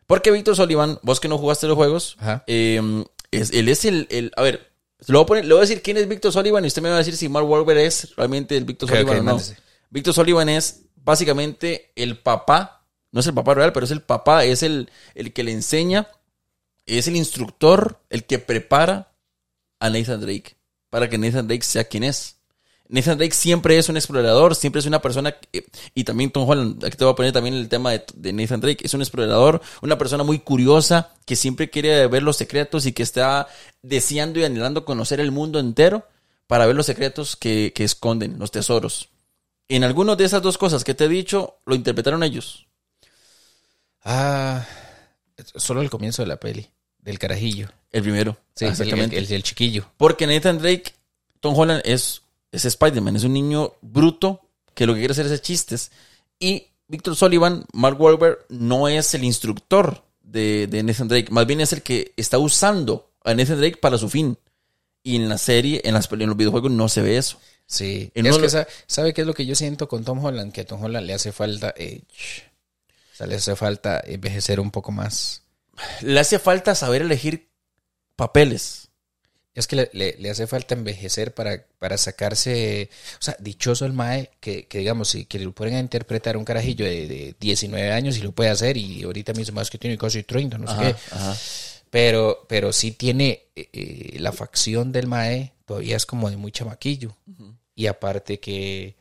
[0.08, 2.18] Porque Victor Sullivan, vos que no jugaste los juegos,
[2.48, 4.73] eh, es, él es el, el- A ver,
[5.08, 6.90] le voy, a poner- le voy a decir quién es Victor Sullivan y usted me
[6.90, 9.24] va a decir si Mark Wahlberg es realmente el Victor Ok, Sullivan o no.
[9.24, 9.58] mándese.
[9.90, 14.44] Victor Sullivan es básicamente el papá, no es el papá real, pero es el papá,
[14.46, 16.08] es el, el que le enseña,
[16.86, 19.14] es el instructor, el que prepara
[19.80, 20.56] a Nathan Drake
[20.90, 22.38] para que Nathan Drake sea quien es.
[22.94, 25.66] Nathan Drake siempre es un explorador, siempre es una persona, que-
[25.96, 28.62] y también Tom Holland, aquí te voy a poner también el tema de, de Nathan
[28.62, 32.92] Drake, es un explorador, una persona muy curiosa, que siempre quiere ver los secretos y
[32.94, 33.48] que está
[33.82, 36.08] deseando y anhelando conocer el mundo entero
[36.48, 39.10] para ver los secretos que, que esconden, los tesoros.
[39.70, 42.68] En algunas de esas dos cosas que te he dicho, lo interpretaron ellos.
[44.04, 44.66] Ah,
[45.56, 46.68] solo el comienzo de la peli.
[47.00, 47.68] del carajillo.
[47.92, 48.38] El primero.
[48.56, 49.18] Sí, exactamente.
[49.18, 49.86] El, el- el chiquillo.
[49.98, 50.94] Porque Nathan Drake,
[51.42, 52.22] Tom Holland es,
[52.54, 54.40] es Spider-Man, es un niño bruto
[54.74, 55.92] que lo que quiere hacer es chistes.
[56.40, 61.60] Y Victor Sullivan, Mark Wahlberg, no es el instructor de, de Nathan Drake, más bien
[61.62, 64.38] es el que está usando a Nathan Drake para su fin.
[65.06, 67.38] Y en la serie, en, las, en los videojuegos no se ve eso.
[67.66, 68.10] Sí.
[68.16, 70.54] Y es que lo- sa- ¿sabe qué es lo que yo siento con Tom Holland?
[70.54, 72.04] Que a Tom Holland le hace falta age.
[73.12, 75.42] O sea, le hace falta envejecer un poco más.
[76.02, 77.50] Le hace falta saber elegir
[78.16, 78.90] papeles.
[79.56, 82.90] Es que le, le- le hace falta envejecer para, para sacarse.
[83.20, 86.44] O sea, dichoso el Mae que, que digamos, si que lo ponen a interpretar un
[86.46, 89.98] carajillo de, de 19 años y lo puede hacer, y ahorita mismo más que tiene
[89.98, 90.96] casi 30, no sé Ajá, qué.
[91.12, 91.38] ajá.
[91.92, 96.52] Pero, pero sí tiene eh, eh, la facción del Mae, todavía es como de muy
[96.52, 97.16] chamaquillo.
[97.76, 98.96] Y aparte que.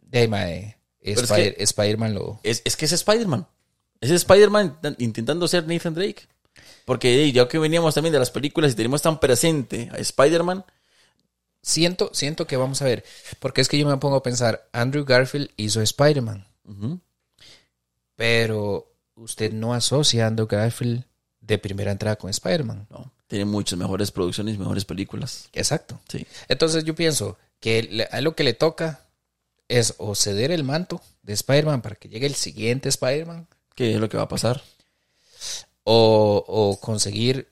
[0.00, 0.76] De ahí, Mae.
[1.00, 2.38] es Spider- Spider-Man lo.
[2.44, 3.48] Es, es que es Spider-Man.
[4.00, 6.22] Es Spider-Man intent- intentando ser Nathan Drake.
[6.84, 10.64] Porque ya que veníamos también de las películas y tenemos tan presente a Spider-Man,
[11.64, 13.04] Siento, siento que vamos a ver.
[13.38, 16.44] Porque es que yo me pongo a pensar, Andrew Garfield hizo Spider-Man.
[18.16, 21.04] Pero usted no asocia a Andrew Garfield
[21.40, 22.86] de primera entrada con Spider-Man.
[22.90, 25.48] no, tiene muchas mejores producciones y mejores películas.
[25.52, 26.00] Exacto.
[26.08, 26.26] Sí.
[26.48, 29.06] Entonces yo pienso que a lo que le toca
[29.68, 34.00] es o ceder el manto de Spider-Man para que llegue el siguiente Spider-Man ¿Qué es
[34.00, 34.62] lo que va a pasar?
[35.84, 37.48] O, o conseguir,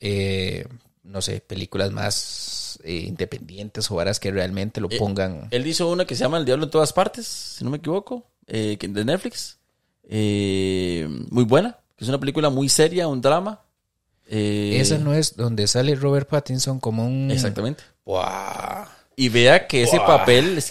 [0.00, 0.66] eh,
[1.02, 5.48] no sé, películas más eh, independientes o varas que realmente lo Eh, pongan.
[5.50, 8.26] Él hizo una que se llama El Diablo en todas partes, si no me equivoco,
[8.46, 9.58] eh, de Netflix.
[10.08, 13.62] Eh, muy buena, que es una película muy seria, un drama.
[14.30, 17.30] Esa no es donde sale Robert Pattinson como un...
[17.30, 17.82] Exactamente.
[18.04, 18.86] ¡Guau!
[19.16, 20.70] Y vea que ese papel, es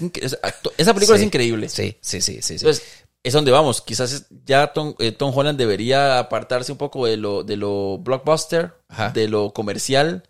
[0.77, 1.21] esa película Sí.
[1.23, 1.67] es increíble.
[1.67, 2.41] Sí, sí, sí, sí.
[2.41, 2.53] sí.
[2.65, 2.83] Entonces,
[3.27, 3.81] es donde vamos.
[3.81, 8.73] Quizás ya Tom, eh, Tom Holland debería apartarse un poco de lo, de lo blockbuster,
[8.87, 9.09] Ajá.
[9.11, 10.23] de lo comercial,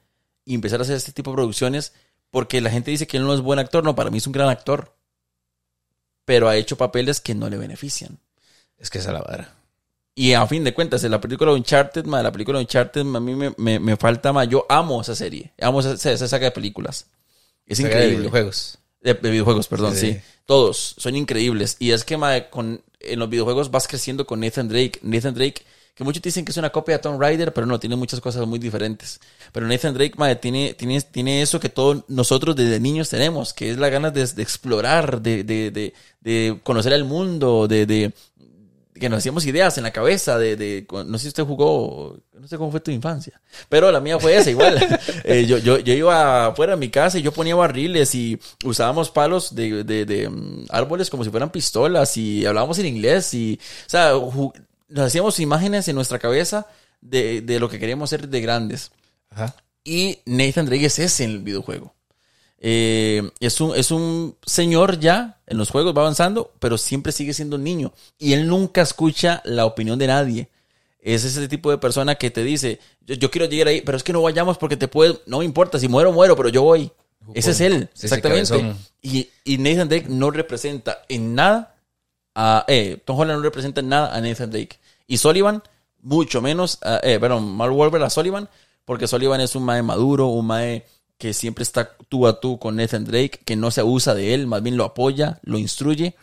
[0.45, 1.93] y empezar a hacer este tipo de producciones.
[2.29, 3.83] Porque la gente dice que él no es buen actor.
[3.83, 4.93] No, para mí es un gran actor.
[6.25, 8.19] Pero ha hecho papeles que no le benefician.
[8.77, 9.53] es que esa es la vara.
[10.13, 13.21] Y a fin de cuentas, en la película Uncharted, ma, la película Uncharted, ma, a
[13.21, 14.47] mí me, me- me falta más.
[14.49, 15.53] Yo amo esa serie.
[15.61, 17.05] Amo esa, esa saga de películas.
[17.65, 18.17] Es Saga de increíble.
[18.19, 18.77] videojuegos.
[19.01, 20.13] De, de videojuegos, perdón, Sí.
[20.13, 20.21] sí.
[20.45, 21.75] Todos son increíbles.
[21.79, 22.17] Y es que
[22.49, 24.99] con, en los videojuegos vas creciendo con Nathan Drake.
[25.01, 25.63] Nathan Drake,
[25.95, 28.45] que muchos dicen que es una copia de Tomb Raider, pero no, tiene muchas cosas
[28.47, 29.19] muy diferentes.
[29.51, 33.71] Pero Nathan Drake mae, tiene, tiene, tiene eso que todos nosotros desde niños tenemos, que
[33.71, 38.13] es la ganas de, de explorar, de, de, de, conocer el mundo, de
[38.99, 42.47] que nos hacíamos ideas en la cabeza de, de- no sé si usted jugó, no
[42.47, 44.77] sé cómo fue tu infancia, pero la mía fue esa igual.
[45.23, 49.11] Eh, yo, yo, yo iba afuera de mi casa y yo ponía barriles y usábamos
[49.11, 53.59] palos de, de, de, mm, árboles como si fueran pistolas y hablábamos en inglés y,
[53.85, 54.11] o sea,
[54.89, 56.67] nos hacíamos imágenes en nuestra cabeza
[57.01, 58.91] de, de lo que queríamos ser de grandes.
[59.29, 59.53] Ajá.
[59.83, 61.93] Y Nathan Drake es ese en el videojuego.
[62.59, 67.33] Eh, es, un, es un señor ya, en los juegos va avanzando, pero siempre sigue
[67.33, 67.93] siendo un niño.
[68.17, 70.49] Y él nunca escucha la opinión de nadie.
[70.99, 74.03] Es ese tipo de persona que te dice, yo, yo quiero llegar ahí, pero es
[74.03, 76.91] que no vayamos porque te puedo, no me importa, si muero, muero, pero yo voy.
[77.33, 78.75] Ese es él, Sí, exactamente.
[79.01, 81.75] y, y Nathan Drake no representa en nada
[82.33, 84.79] a, eh, Tom Holland no representa en nada a Nathan Drake.
[85.07, 85.61] Y Sullivan,
[86.01, 88.47] mucho menos, a- eh, perdón, Mark Wahlberg a Sullivan,
[88.85, 90.85] porque Sullivan es un mae maduro, un mae
[91.17, 94.47] que siempre está tú a tú con Nathan Drake, que no se abusa de él,
[94.47, 96.15] más bien lo apoya, lo instruye.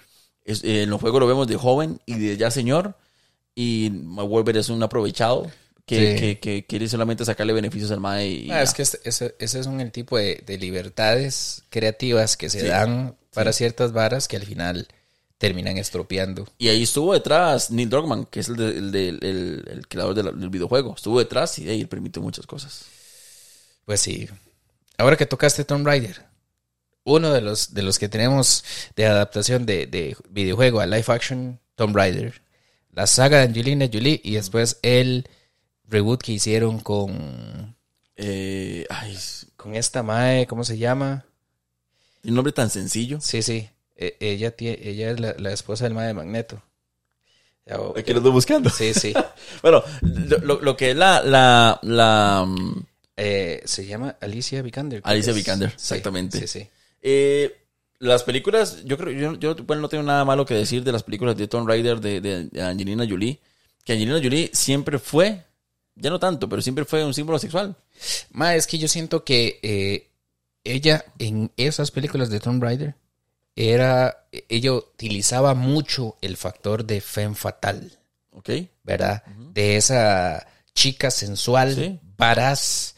[0.44, 2.96] Es- eh, en los juegos lo vemos de joven y de ya señor.
[3.54, 5.50] Y Wahlberg es un aprovechado
[5.86, 6.20] que, Sí.
[6.20, 8.28] que- que quiere solamente sacarle beneficios al mae.
[8.28, 12.48] Y Ah, es que este- ese, ese son el tipo de, de libertades creativas que
[12.50, 12.66] se Sí.
[12.66, 14.86] dan para ciertas varas que al final
[15.38, 16.46] terminan estropeando.
[16.58, 20.14] Y ahí estuvo detrás Neil Druckmann, que es el, de- el de- el- el creador
[20.14, 20.94] de la- del videojuego.
[20.96, 22.82] Estuvo detrás y ahí permite muchas cosas.
[23.84, 24.28] Pues sí.
[24.98, 26.22] Ahora que tocaste Tomb Raider,
[27.04, 28.64] uno de los, de los que tenemos
[28.96, 32.40] de adaptación de, de videojuego a live action, Tomb Raider.
[32.92, 35.28] La saga de Angelina Jolie y después el
[35.88, 37.74] reboot que hicieron con,
[38.16, 39.18] Eh, ay,
[39.56, 41.24] con esta Mae, ¿cómo se llama?
[42.26, 43.18] un nombre tan sencillo.
[43.20, 43.68] Sí, sí.
[43.96, 46.62] E- ella, tie- ella es la, la esposa del Mae de Magneto.
[47.66, 48.70] Ya, Aquí lo estoy buscando.
[48.70, 49.12] Sí, sí.
[49.62, 55.00] Bueno, lo, lo- lo que es la, la, la, mm, Eh, se llama Alicia Vikander.
[55.04, 55.36] Alicia es.
[55.36, 56.38] Vikander, exactamente.
[56.40, 56.68] Sí, sí.
[57.02, 57.56] eh,
[58.00, 61.04] las películas, yo creo, yo, yo bueno, no tengo nada malo que decir de las
[61.04, 63.38] películas de Tomb Raider de, de- de Angelina Jolie.
[63.84, 65.44] Que Angelina Jolie siempre fue,
[65.94, 67.76] ya no tanto, pero siempre fue un símbolo sexual.
[68.32, 70.08] Ma, es que yo siento que eh,
[70.64, 72.94] ella en esas películas de Tomb Raider
[73.56, 77.92] era, ella utilizaba mucho el factor de femme fatal,
[78.32, 78.50] ¿Ok?
[78.82, 79.22] ¿verdad?
[79.52, 82.00] De esa chica, sensual, Sí.
[82.18, 82.93] varaz,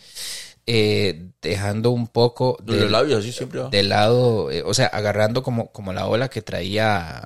[0.67, 3.69] eh, dejando un poco Los de, labios así siempre va.
[3.71, 7.23] de lado, eh, o sea, agarrando como, como la ola que traía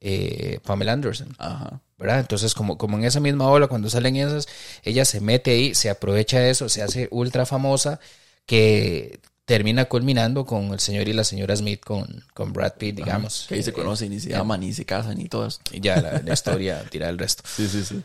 [0.00, 1.34] eh, Pamela Anderson.
[1.38, 1.80] Ajá.
[1.96, 2.20] ¿verdad?
[2.20, 4.46] Entonces, como, como en esa misma ola, cuando salen esas,
[4.82, 8.00] ella se mete ahí, se aprovecha de eso, se hace ultra famosa,
[8.46, 13.46] que termina culminando con el señor y la señora Smith, con, con Brad Pitt, digamos.
[13.48, 15.60] Que ahí se Eh, conocen, ni se aman, ni se casan, ni todo eso.
[15.70, 17.42] Y ya la, la historia tira el resto.
[17.46, 18.02] Sí, sí, sí.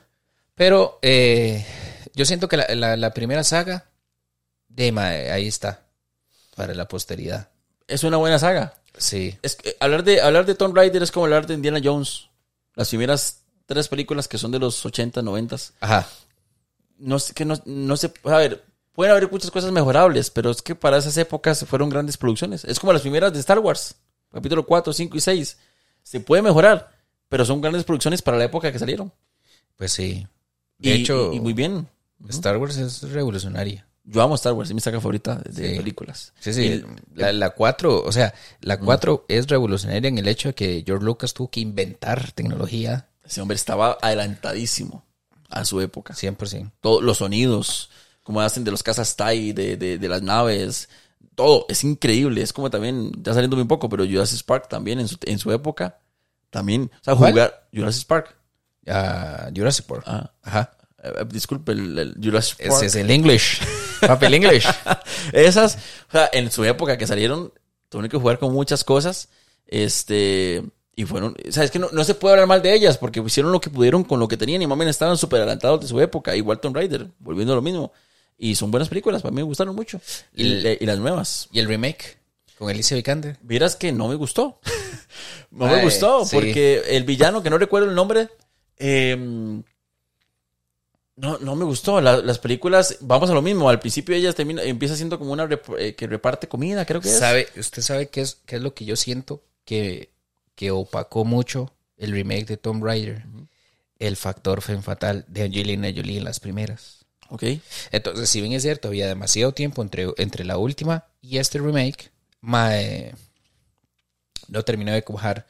[0.56, 1.66] Pero eh,
[2.14, 3.86] yo siento que la, la- la primera saga,
[4.70, 5.82] de ma, ahí está,
[6.56, 7.50] para la posteridad.
[7.88, 8.76] Es una buena saga.
[8.98, 9.38] Sí.
[9.42, 12.28] Es que hablar de, hablar de Tomb Raider es como hablar de Indiana Jones.
[12.76, 15.56] Las primeras tres películas que son de los 80, 90.
[15.80, 16.08] Ajá.
[16.98, 18.64] No sé, que no, no sé, a ver,
[18.94, 22.66] pueden haber muchas cosas mejorables, pero es que para esas épocas fueron grandes producciones.
[22.66, 23.96] Es como las primeras de Star Wars,
[24.32, 25.58] capítulo 4, 5 y 6.
[26.04, 26.92] Se puede mejorar,
[27.30, 29.12] pero son grandes producciones para la época que salieron.
[29.78, 30.28] Pues sí.
[30.78, 31.88] De Y, hecho, y- y muy bien.
[32.30, 33.86] Star Wars es revolucionaria.
[34.06, 35.78] Yo amo Star Wars, es mi saga favorita de, Sí.
[35.78, 36.34] películas.
[36.40, 36.84] Sí, sí.
[37.14, 41.06] La, la 4, o sea, la 4 es revolucionaria en el hecho de que George
[41.06, 45.06] Lucas tuvo que inventar tecnología ese hombre estaba adelantadísimo
[45.50, 46.16] a su época.
[46.16, 46.72] 100%.
[46.82, 47.92] Todos los sonidos,
[48.24, 50.90] como hacen de los casas TIE, de, de, de las naves,
[51.36, 52.42] todo es increíble.
[52.42, 55.52] Es como también, ya saliendo un poco, pero Jurassic Park también en su, en su
[55.52, 56.00] época,
[56.50, 57.32] también, o sea, ¿Cuál?
[57.34, 58.36] jugar Jurassic Park.
[58.88, 60.04] Ah, Jurassic Park.
[60.08, 60.72] Ah, Ajá.
[61.04, 62.72] Eh, disculpe, el, el Jurassic Park.
[62.78, 63.60] Ese es el English.
[64.02, 64.66] Papel English.
[65.34, 65.76] Esas,
[66.10, 67.54] o sea, en su época que salieron,
[67.90, 69.30] tuvieron que jugar con muchas cosas.
[69.68, 70.64] Este,
[70.96, 73.20] y fueron, o sea, es que no, no se puede hablar mal de ellas porque
[73.26, 76.00] hicieron lo que pudieron con lo que tenían y mamen estaban súper adelantados de su
[76.02, 76.36] época.
[76.36, 77.92] Igual Tomb Raider, volviendo a lo mismo.
[78.38, 80.00] Y son buenas películas, para mí me gustaron mucho.
[80.34, 81.48] Y, Y- y las nuevas.
[81.52, 82.18] y el remake
[82.58, 83.38] con Alicia Vikander.
[83.42, 84.60] Vieras que no me gustó.
[85.52, 86.36] no me gustó sí.
[86.36, 88.30] porque el villano, que no recuerdo el nombre,
[88.78, 89.62] eh,
[91.20, 92.00] no, no me gustó.
[92.02, 93.70] La- las películas, vamos a lo mismo.
[93.70, 97.10] Al principio ella termina, empieza siendo como una rep- eh, que reparte comida, creo que
[97.10, 97.20] es.
[97.20, 100.10] ¿Sabe, usted sabe qué es, qué es lo que yo siento que,
[100.56, 103.24] que opacó mucho el remake de Tomb Raider?
[104.00, 107.06] El factor femme fatal de Angelina Jolie en las primeras.
[107.30, 107.44] Ok.
[107.92, 112.10] Entonces, si bien es cierto, había demasiado tiempo entre, entre la última y este remake,
[112.42, 113.14] mae,
[114.48, 115.46] no terminó de cuajar,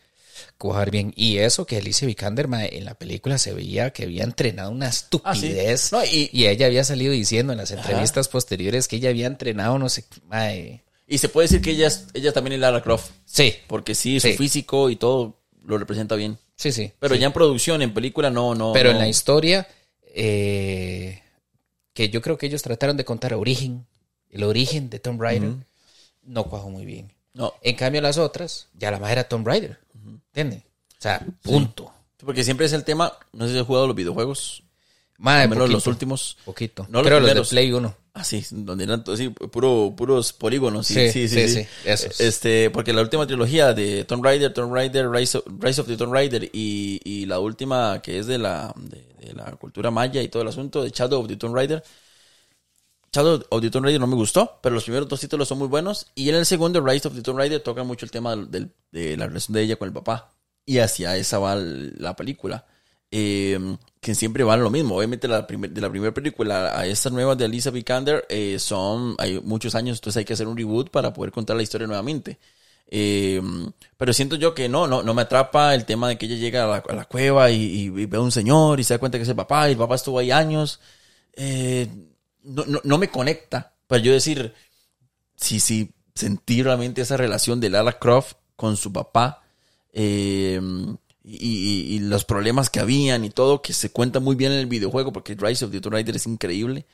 [0.58, 1.14] cuajar bien.
[1.16, 4.88] Y eso que Alicia Vikander mae, en la película se veía que había entrenado una
[4.90, 5.92] estupidez.
[5.92, 9.78] No, y, Y ella había salido diciendo en las entrevistas posteriores que ella había entrenado,
[9.80, 10.06] no sé,
[11.12, 13.10] y se puede decir que ella, ella también es Lara Croft.
[13.26, 14.38] Sí, Porque sí, su Sí.
[14.38, 16.38] físico y todo lo representa bien.
[16.56, 16.92] sí, sí.
[17.00, 17.22] Pero sí.
[17.22, 18.74] ya en producción, en película, no, no.
[18.74, 19.68] Pero en la historia,
[20.14, 21.22] eh,
[21.94, 23.88] que yo creo que ellos trataron de contar origen,
[24.30, 25.54] el origen de Tomb Raider,
[26.24, 27.12] no cuajó muy bien.
[27.34, 27.54] No.
[27.64, 29.80] En cambio, las otras, ya la más era Tomb Raider.
[30.42, 30.64] ¿Entiendes?
[30.64, 31.92] O sea, punto.
[32.18, 33.14] Porque siempre es el tema.
[33.34, 34.64] No sé si has jugado los videojuegos.
[35.18, 36.38] Madre, al menos poquito, los últimos.
[36.46, 36.88] Poquito.
[36.90, 37.50] No los Creo los de primeros.
[37.50, 37.96] Play 1.
[38.14, 40.88] Ah, sí, donde eran sí, puro, puros polígonos.
[40.88, 41.48] Sí, Sí, sí, sí.
[41.48, 41.64] sí, sí.
[41.64, 42.20] sí, esos.
[42.20, 45.96] Este, porque la última trilogía de Tomb Raider, Tomb Raider, Rise of, Rise of the
[45.96, 50.22] Tomb Raider y, y la última que es de la, de, de la cultura maya
[50.22, 51.84] y todo el asunto de Shadow of the Tomb Raider.
[53.12, 55.68] Shadow of the Tomb Raider no me gustó, pero los primeros dos títulos son muy
[55.68, 56.08] buenos.
[56.16, 59.18] Y en el segundo, Rise of the Tomb Raider, toca mucho el tema del- de
[59.18, 60.32] la relación de ella con el papá.
[60.66, 62.66] Y hacia esa va la película.
[63.12, 63.58] Eh,
[64.00, 64.96] que siempre van lo mismo.
[64.98, 65.34] Obviamente de
[65.82, 70.18] la primera película a estas nuevas de Alicia Vikander eh, son, hay muchos años, entonces
[70.20, 72.38] hay que hacer un reboot para poder contar la historia nuevamente.
[72.92, 73.42] Eh,
[73.98, 76.64] pero siento yo que no, no, no me atrapa el tema de que ella llega
[76.76, 79.24] a la, cueva y, y- y ve a un señor y se da cuenta que
[79.24, 80.80] es el papá y el papá estuvo ahí años.
[81.34, 81.88] Eh,
[82.50, 83.76] no, no, no me conecta.
[83.88, 84.54] Para yo decir,
[85.36, 89.44] sí, sí, sentir realmente esa relación de Lara Croft con su papá
[89.94, 90.60] eh,
[91.24, 95.14] y los problemas que habían y todo, que se cuenta muy bien en el videojuego,
[95.14, 96.86] porque Rise of the Tomb Raider es increíble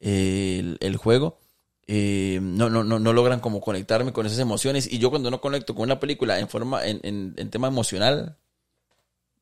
[0.00, 1.38] eh, el, el juego.
[1.86, 4.90] Eh, no, no, no, no logran como conectarme con esas emociones.
[4.90, 8.36] Y yo cuando no conecto con una película en forma, en, en, en tema emocional,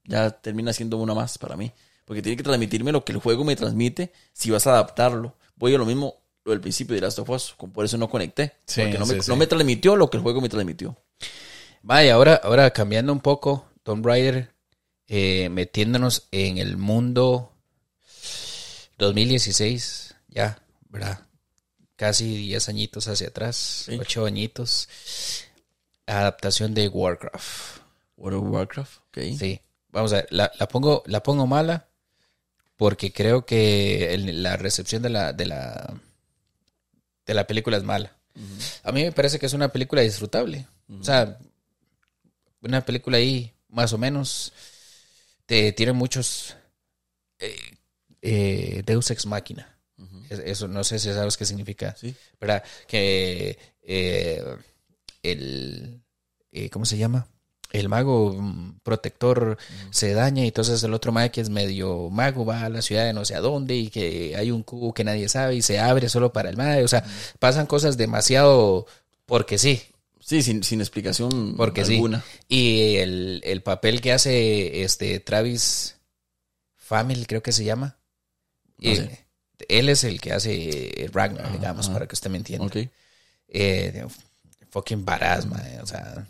[0.05, 1.73] ya termina siendo una más para mí.
[2.05, 5.37] Porque tiene que transmitirme lo que el juego me transmite si vas a adaptarlo.
[5.61, 8.55] Voy a lo mismo lo del principio de Last of Us, por eso no conecté.
[8.65, 10.97] Sí, porque no me, sí, no me transmitió lo que el juego me transmitió.
[11.83, 14.55] Vaya, ahora, ahora cambiando un poco, Tomb Raider,
[15.07, 17.53] eh, metiéndonos en el mundo
[18.97, 21.27] 2016, ya, ¿verdad?
[21.97, 23.99] Casi 10 añitos hacia atrás, Sí.
[24.01, 24.89] 8 añitos.
[26.07, 27.83] Adaptación de Warcraft.
[28.17, 29.19] World of Warcraft, ok.
[29.39, 29.61] Sí,
[29.91, 31.90] vamos a ver, la, la pongo, la pongo mala
[32.81, 36.01] porque creo que el- la recepción de la, de la,
[37.27, 38.17] de la película es mala.
[38.85, 40.67] A mí me parece que es una película disfrutable.
[40.89, 41.37] O sea,
[42.63, 44.55] una película ahí, más o menos,
[45.45, 46.57] te tiene muchos...
[47.39, 47.55] eh,
[48.23, 49.27] eh, Deus Ex.
[50.31, 51.95] Es- Eso no sé si sabes qué significa.
[52.01, 52.17] Sí.
[52.41, 52.65] ¿Verdad?
[52.89, 54.43] Que eh,
[55.23, 56.01] el.
[56.51, 57.29] eh, ¿Cómo se llama?
[57.73, 59.57] El mago mm, protector
[59.91, 63.05] se daña y entonces el otro mago que es medio mago va a la ciudad
[63.05, 65.79] de no sé a dónde y que hay un cubo que nadie sabe y se
[65.79, 66.85] abre solo para el mago.
[66.85, 67.05] O sea,
[67.39, 68.87] pasan cosas demasiado
[69.27, 69.83] porque sí.
[70.23, 72.21] Sí, sin, sin explicación Porque alguna.
[72.49, 72.55] sí.
[72.57, 75.97] Y el, el papel que hace este Travis
[76.77, 77.97] Family, creo que se llama.
[78.79, 79.25] No Y sé.
[79.69, 82.65] Él es el que hace Ragnar, digamos, para que usted me entienda.
[83.49, 84.07] Eh,
[84.71, 86.27] fucking badass, mae, O sea,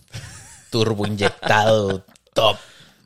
[0.70, 2.56] turbo inyectado, top.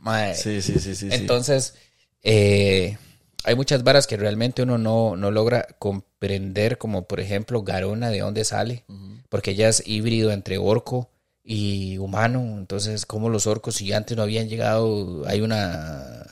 [0.01, 0.35] mae.
[0.35, 1.09] Sí, sí, sí, sí.
[1.11, 1.75] Entonces,
[2.23, 2.97] eh,
[3.45, 8.21] hay muchas varas que realmente uno no, no logra comprender, como por ejemplo Garona, de
[8.21, 8.85] dónde sale,
[9.29, 11.11] porque ella es híbrido entre orco
[11.43, 12.57] y humano.
[12.59, 16.27] Entonces, como los orcos gigantes no habían llegado, hay una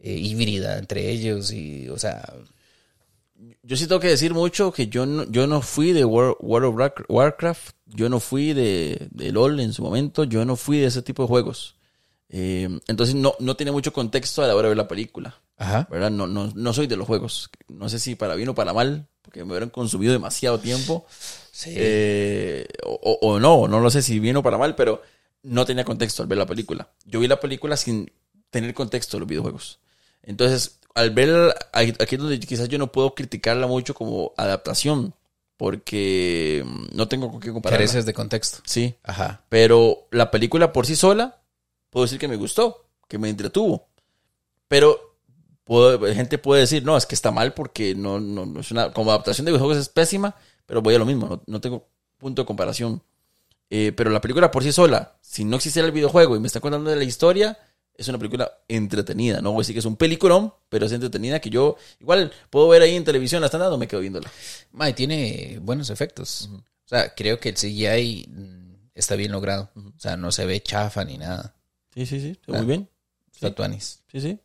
[0.00, 2.24] eh, híbrida entre ellos y, o sea,
[3.62, 6.74] Yo sí tengo que decir mucho que yo no, yo no fui de World of
[6.74, 10.86] Warc- Warcraft, yo no fui de, de LOL en su momento, yo no fui de
[10.86, 11.76] ese tipo de juegos.
[12.30, 15.86] Eh, entonces no, no tiene mucho contexto a la hora de ver la película, ajá.
[15.90, 16.10] ¿verdad?
[16.10, 17.48] No, no, no soy de los juegos.
[17.68, 21.06] No sé si para bien o para mal, porque me hubieran consumido demasiado tiempo.
[21.52, 21.70] Sí.
[21.76, 25.00] Eh, o- o no, no lo sé si bien o para mal, pero
[25.44, 26.90] no tenía contexto al ver la película.
[27.04, 28.10] Yo vi la película sin
[28.50, 29.78] tener contexto de los videojuegos.
[30.22, 35.14] Entonces, al ver, aquí es donde quizás yo no puedo criticarla mucho como adaptación,
[35.56, 37.78] porque mm, no tengo con qué compararla.
[37.84, 38.58] Careces de contexto.
[38.64, 39.42] Sí, Ajá.
[39.48, 41.40] pero la película por sí sola,
[41.90, 43.86] puedo decir que me gustó, que me entretuvo.
[44.68, 45.16] Pero
[45.64, 48.92] puedo- gente puede decir, no, es que está mal porque no, no, no es una,
[48.92, 50.34] como adaptación de videojuegos es pésima,
[50.66, 51.86] pero voy a lo mismo, no, no tengo
[52.18, 53.02] punto de comparación.
[53.70, 56.60] Eh, pero la película por sí sola, si no existiera el videojuego y me está
[56.60, 57.58] contando de la historia,
[57.98, 59.40] es una película entretenida.
[59.40, 62.68] No voy a decir que es un peliculón, pero es entretenida que yo igual puedo
[62.68, 64.30] ver ahí en televisión, la están dando, me quedo viéndola.
[64.72, 66.48] Mae, tiene buenos efectos.
[66.52, 69.70] O sea, creo que el CGI mm, está bien logrado.
[69.74, 71.56] O sea, no se ve chafa ni nada.
[71.92, 72.88] Sí, sí, sí, está muy bien.
[73.34, 74.00] Está tuanis.
[74.12, 74.38] Sí, sí.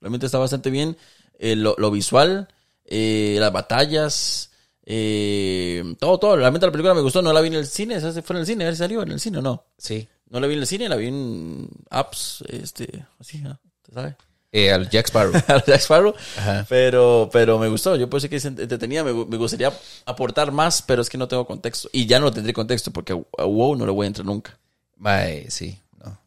[0.00, 0.96] Realmente está bastante bien.
[1.38, 2.46] Eh, lo, lo visual,
[2.84, 4.50] eh, las batallas,
[4.84, 6.36] eh, todo, todo.
[6.36, 7.22] Realmente la película me gustó.
[7.22, 7.94] No la vi en el cine.
[7.94, 8.64] ¿Esa se fue en el cine?
[8.64, 9.64] A ver si salió en el cine o no.
[9.78, 10.06] Sí.
[10.32, 13.60] No la vi en el cine, la vi en apps, este, así, ¿no?
[13.82, 14.16] ¿Te sabe?
[14.50, 15.32] Eh, al Jack Sparrow.
[15.48, 16.14] A Jack Sparrow.
[16.38, 16.66] Ajá.
[16.68, 17.96] Pero, pero me gustó.
[17.96, 19.04] Yo pensé que es entretenida.
[19.04, 19.72] Me, me gustaría
[20.04, 21.88] aportar más, pero es que no tengo contexto.
[21.92, 24.58] Y ya no tendré contexto porque a WoW no le voy a entrar nunca.
[24.96, 25.78] Mae, sí.
[26.02, 26.18] No.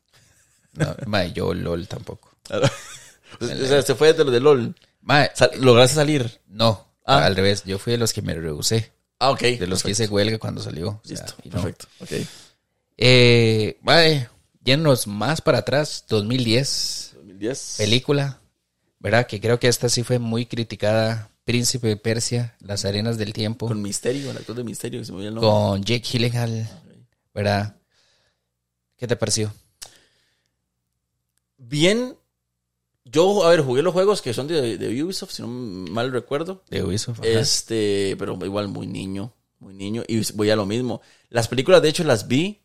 [0.73, 2.29] no mae, yo LOL tampoco.
[2.49, 4.75] o sea, se fue desde lo de LOL.
[5.01, 6.39] Mae, Sal- ¿Lograste salir?
[6.47, 6.85] no.
[7.07, 7.25] Ah.
[7.25, 7.63] Al revés.
[7.65, 8.91] Yo fui de los que me rehusé.
[9.19, 9.39] Ah, ok.
[9.41, 9.89] De los que Perfecto.
[9.91, 10.89] hice huelga cuando salió.
[10.89, 11.33] O sea, Listo.
[11.43, 11.61] y no.
[11.61, 11.85] Perfecto.
[11.99, 12.11] Ok.
[12.97, 14.29] Eh, mae,
[14.63, 16.05] yéndonos más para atrás.
[16.07, 17.11] 2010.
[17.15, 17.75] 2010.
[17.77, 18.39] Película.
[18.99, 19.27] ¿Verdad?
[19.27, 21.29] Que creo que esta sí fue muy criticada.
[21.43, 22.55] Príncipe de Persia.
[22.59, 23.67] Las arenas del tiempo.
[23.67, 25.47] Con Misterio, el actor de Misterio, que se me el nombre.
[25.47, 26.67] con Jake Gyllenhaal,
[27.33, 27.77] ¿verdad?
[28.97, 29.53] ¿Qué te pareció?
[31.57, 32.15] Bien.
[33.03, 36.63] Yo, a ver, jugué los juegos que son de, de Ubisoft, si no mal recuerdo.
[36.71, 37.19] De Ubisoft.
[37.19, 37.27] ajá.
[37.27, 40.03] Este, pero igual muy niño, muy niño.
[40.07, 41.01] Y voy a lo mismo.
[41.29, 42.63] Las películas, de hecho, las vi.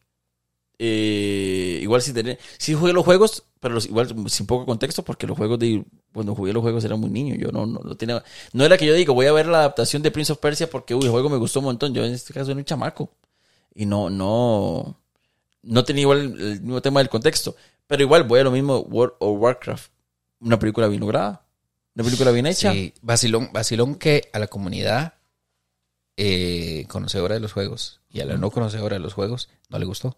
[0.82, 2.38] Eh, igual sin tener.
[2.56, 5.84] Sí jugué los juegos, pero los- igual sin poco contexto, porque los juegos de.
[6.14, 7.34] Cuando jugué los juegos era muy niño.
[7.34, 8.24] Yo no, no, no tenía.
[8.54, 10.94] No era que yo digo, voy a ver la adaptación de Prince of Persia porque,
[10.94, 11.92] uy, el juego me gustó un montón.
[11.92, 13.12] Yo en este caso era un chamaco.
[13.74, 14.98] Y no, no.
[15.62, 17.54] No tenía igual el, el mismo tema del contexto.
[17.86, 19.92] Pero igual voy a lo mismo, World of Warcraft.
[20.40, 21.44] Una película bien lograda.
[21.94, 22.72] Una película bien hecha.
[22.72, 25.14] Sí, vacilón, vacilón que a la comunidad
[26.16, 29.84] eh, conocedora de los juegos y a la no conocedora de los juegos no le
[29.84, 30.16] gustó.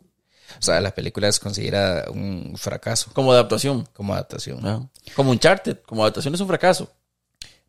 [0.58, 3.86] O sea, la película es considerada un fracaso Como adaptación.
[3.92, 4.66] como adaptación.
[4.66, 4.86] Ah.
[5.14, 6.90] Como Uncharted, como adaptación es un fracaso.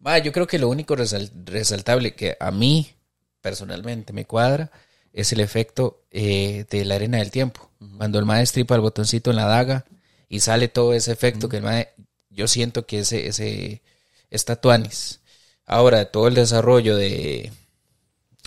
[0.06, 2.94] Va, yo creo que lo único resal- resaltable que a mí
[3.42, 4.72] personalmente me cuadra
[5.14, 7.70] es el efecto eh, de la arena del tiempo.
[7.98, 9.86] Cuando el maestro tripa el botoncito en la daga
[10.30, 11.90] y sale todo ese efecto que el mae,
[12.30, 13.82] yo siento que ese, ese
[14.30, 15.20] está tuanis.
[15.66, 17.52] Ahora, todo el desarrollo de,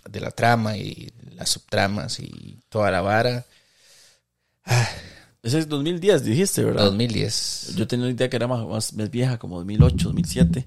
[0.08, 3.44] de la trama y las subtramas y toda la vara,
[5.42, 6.84] Ese es 2010, dijiste, ¿verdad?
[6.86, 7.74] 2010.
[7.76, 10.66] Yo tenía una idea que era más, más, más vieja, como 2008, 2007.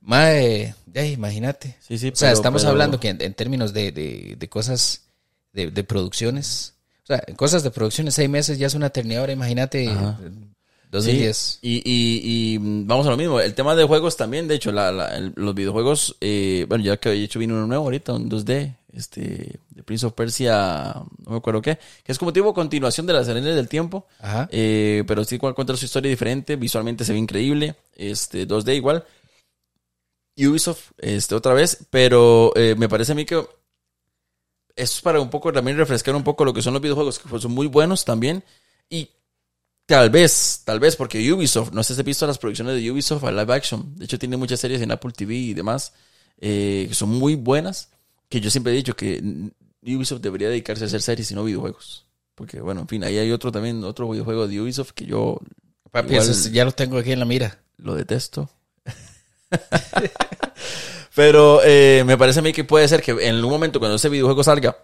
[0.00, 1.76] Mae, ya imagínate.
[1.80, 4.48] Sí, sí, O sea, pero- estamos pero- hablando que en, en términos de, de- de
[4.48, 5.02] cosas,
[5.52, 9.32] de, de producciones, o sea, cosas de producciones, seis meses ya es una eternidad, ahora
[9.32, 10.18] imagínate, Ajá.
[10.92, 11.36] 2010.
[11.36, 13.40] Sí, y, y, y vamos a lo mismo.
[13.40, 16.96] El tema de juegos también, de hecho, la, la- el- los videojuegos, eh, bueno, ya
[16.96, 20.94] que de hecho vino uno nuevo ahorita, un 2D, este, de Prince of Persia,
[21.24, 24.06] no me acuerdo qué, que es como tipo continuación de las arenas del tiempo.
[24.20, 24.48] Ajá.
[24.50, 29.04] Eh, pero sí cuenta su historia diferente, visualmente se ve increíble, este 2D igual.
[30.38, 35.30] Ubisoft este, otra vez, pero eh, me parece a mí que esto es para un
[35.30, 38.44] poco también refrescar un poco lo que son los videojuegos, que son muy buenos también.
[38.90, 39.08] Y
[39.86, 43.24] tal vez, tal vez, porque Ubisoft, no sé si has visto las producciones de Ubisoft
[43.24, 43.96] a live action.
[43.96, 45.94] De hecho, tiene muchas series en Apple TV y demás
[46.38, 47.90] eh, que son muy buenas.
[48.28, 49.22] Que yo siempre he dicho que
[49.82, 52.06] Ubisoft debería dedicarse a hacer series y no videojuegos.
[52.34, 55.38] Porque, bueno, en fin, ahí hay otro también, otro videojuego de Ubisoft que yo
[55.90, 57.58] Papi, Igual- eso es- ya lo tengo aquí en la mira.
[57.78, 58.50] lo detesto.
[61.14, 64.08] Pero eh, me parece a mí que puede ser que en algún momento cuando ese
[64.08, 64.76] videojuego salga,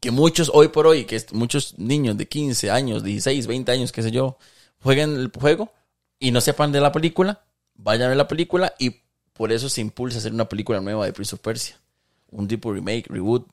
[0.00, 4.02] que muchos hoy por hoy, que muchos niños de 15 años, 16, 20 años, qué
[4.02, 4.36] sé yo,
[4.82, 5.72] jueguen el juego
[6.18, 7.44] y no sepan de la película,
[7.74, 11.04] vayan a ver la película y por eso se impulsa a hacer una película nueva
[11.06, 11.76] de Prince of Persia.
[12.32, 13.46] Un tipo remake, reboot,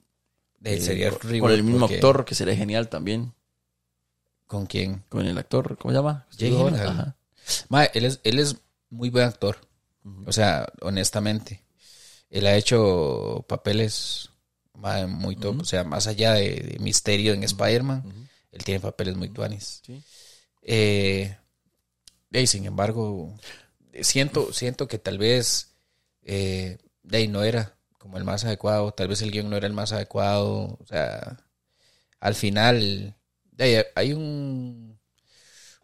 [0.59, 3.33] De, eh, sería con- reboot con el mismo porque- actor, que sería genial también.
[4.47, 5.03] ¿Con quién?
[5.09, 6.25] Con el actor, ¿cómo se llama?
[6.37, 6.87] Gyllenhaal.
[6.87, 7.15] Ajá.
[7.69, 8.55] Ma, él es, él es
[8.89, 9.57] muy buen actor.
[10.25, 11.61] O sea, honestamente.
[12.31, 14.29] Él ha hecho papeles
[14.73, 15.61] ma, muy top.
[15.61, 19.81] O sea, más allá de, de Misterio en Spider-Man, él tiene papeles muy tuanis.
[19.85, 20.01] Sí.
[20.63, 21.35] Eh,
[22.31, 23.35] y sin embargo,
[24.01, 25.73] siento, siento que tal vez
[26.23, 29.67] eh, de ahí no era como el más adecuado, tal vez el guion no era
[29.67, 31.37] el más adecuado, o sea,
[32.19, 33.15] al final
[33.95, 34.97] hay un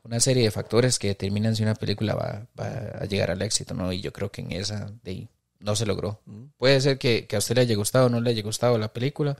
[0.03, 2.67] una serie de factores que determinan si una película va, va
[3.01, 3.91] a llegar al éxito, ¿no?
[3.91, 5.29] Y yo creo que en esa de ahí
[5.59, 6.21] no se logró.
[6.57, 8.93] Puede ser que, que a usted le haya gustado o no le haya gustado la
[8.93, 9.35] película,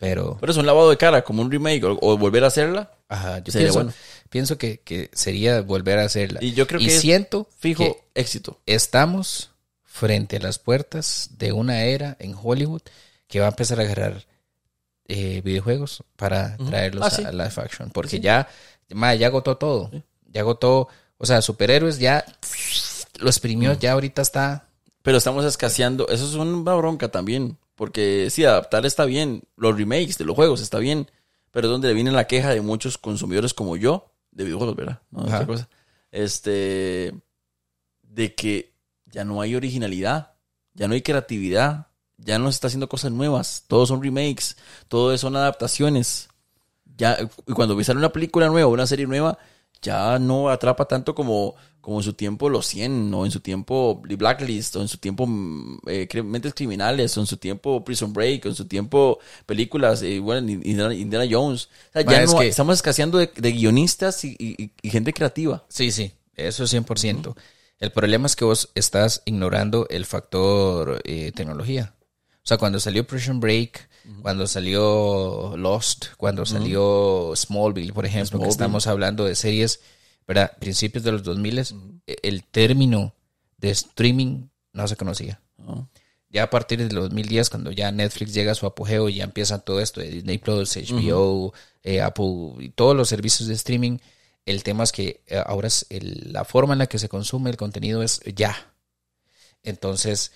[0.00, 2.90] pero Pero es un lavado de cara, como un remake o, o volver a hacerla.
[3.08, 3.92] Ajá, yo Sería pienso, bueno.
[4.30, 6.40] pienso que, que sería volver a hacerla.
[6.42, 8.60] Y yo creo que es siento Fijo, que éxito.
[8.66, 9.53] estamos
[9.96, 12.82] frente a las puertas de una era en Hollywood
[13.28, 14.26] que va a empezar a agarrar
[15.06, 17.22] eh, videojuegos para traerlos Ah, sí.
[17.24, 17.90] a live action.
[17.90, 18.20] Porque Sí.
[18.20, 18.48] ya,
[18.88, 19.92] ya agotó todo.
[20.26, 22.24] Ya agotó, o sea, superhéroes ya
[23.20, 24.68] lo exprimió, ya ahorita está.
[25.02, 26.08] Pero estamos escaseando.
[26.08, 27.56] Eso es una bronca también.
[27.76, 29.42] Porque sí, adaptar está bien.
[29.56, 31.08] Los remakes de los juegos está bien.
[31.52, 35.02] Pero es donde viene la queja de muchos consumidores como yo, de videojuegos, ¿verdad?
[35.12, 35.68] No otra cosa.
[36.10, 37.12] Este.
[38.02, 38.73] De que
[39.14, 40.32] ya no hay originalidad.
[40.74, 41.86] Ya no hay creatividad.
[42.18, 43.64] Ya no se está haciendo cosas nuevas.
[43.68, 44.56] Todos son remakes.
[44.88, 46.28] Todo son adaptaciones.
[46.96, 47.16] Ya,
[47.46, 49.38] y cuando sale una película nueva, una serie nueva,
[49.82, 54.00] ya no atrapa tanto como, como en su tiempo Los 100, o en su tiempo
[54.08, 55.28] The Blacklist, o en su tiempo
[55.88, 60.20] eh, Mentes Criminales, o en su tiempo Prison Break, o en su tiempo películas, eh,
[60.20, 61.68] bueno, Indiana, Indiana Jones.
[61.90, 65.12] O sea, ya es no, que- estamos escaseando de, de guionistas y, y- y gente
[65.12, 65.64] creativa.
[65.68, 67.34] Sí, sí, eso es 100%.
[67.84, 71.94] El problema es que vos estás ignorando el factor eh, tecnología.
[72.36, 73.90] O sea, cuando salió Prison Break,
[74.22, 78.50] cuando salió Lost, cuando salió Smallville, por ejemplo, que Smallville.
[78.50, 79.80] estamos hablando de series,
[80.26, 80.56] ¿verdad?
[80.58, 83.14] Principios de los 2000, eh, el término
[83.58, 85.42] de streaming no se conocía.
[85.58, 85.90] ¿no?
[86.30, 89.58] Ya a partir del 2010, cuando ya Netflix llega a su apogeo y ya empieza
[89.58, 91.52] todo esto de Disney Plus, HBO,
[91.82, 93.98] eh, Apple y todos los servicios de streaming,
[94.46, 97.50] el tema es que eh, ahora es el- la forma en la que se consume
[97.50, 98.72] el contenido es ya.
[99.62, 100.32] Entonces,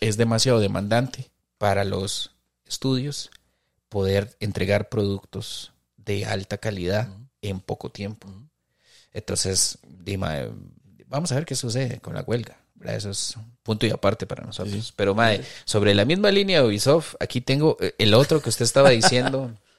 [0.00, 2.30] es demasiado demandante para los
[2.66, 3.30] estudios
[3.88, 7.08] poder entregar productos de alta calidad
[7.40, 8.28] en poco tiempo.
[9.12, 10.36] Entonces, Dima,
[11.06, 12.58] vamos a ver qué sucede con la huelga.
[12.84, 14.92] Eso es un punto y aparte para nosotros.
[14.96, 18.64] Pero, Mae, sobre la misma línea de Ubisoft, aquí tengo eh, el otro que usted
[18.64, 19.52] estaba diciendo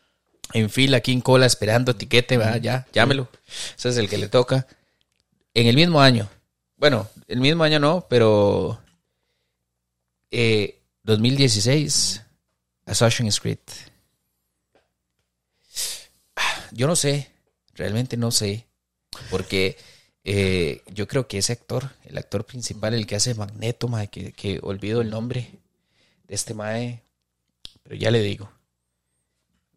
[0.52, 3.30] en fila, aquí en cola, esperando tiquete, va, ya, llámelo.
[3.78, 4.68] Ese es el que le toca.
[5.53, 6.30] En el mismo año.
[6.78, 8.80] Bueno, el mismo año no, pero
[10.32, 12.22] eh, 2016,
[12.86, 13.60] Assassin's Creed.
[16.72, 17.30] Yo no sé,
[17.76, 18.65] realmente no sé,
[19.30, 19.78] porque
[20.24, 24.32] eh, yo creo que ese actor, el actor principal, el que hace Magneto, mae, que,
[24.32, 25.52] que olvido el nombre
[26.28, 27.03] de este mae,
[27.84, 28.49] pero ya le digo.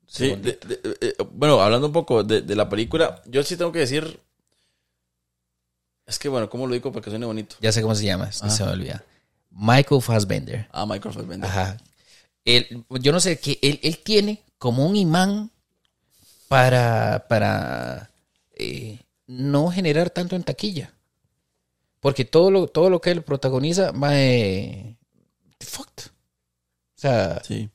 [0.07, 3.73] Sí, de- de- eh, bueno, hablando un poco de, de la película, yo sí tengo
[3.73, 4.21] que decir.
[6.07, 6.93] Es que, bueno, ¿cómo lo digo?
[6.93, 7.57] Porque suena bonito.
[7.61, 8.49] ya sé cómo se llama, Ajá.
[8.51, 9.05] se me olvida.
[9.51, 10.69] Michael Fassbender.
[10.71, 11.51] Ah, Michael Fassbender.
[11.51, 11.77] Ajá.
[12.45, 15.51] Él, yo no sé, que él, él tiene como un imán
[16.49, 18.11] para, para
[18.55, 20.93] eh, no generar tanto en taquilla.
[21.99, 24.97] Porque todo lo, todo lo que él protagoniza, mae,
[25.59, 26.05] fucked.
[26.07, 27.69] O sea, Sí.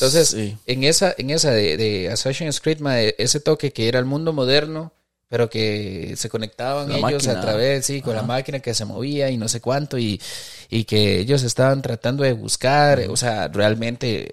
[0.00, 0.56] Entonces, Sí.
[0.66, 2.78] en esa, en esa de, de Assassin's Creed,
[3.18, 4.92] ese toque que era el mundo moderno,
[5.28, 7.32] pero que se conectaban La ellos máquina.
[7.34, 10.20] a través, sí, con la máquina que se movía y no sé cuánto, y,
[10.68, 14.32] y que ellos estaban tratando de buscar, o sea, realmente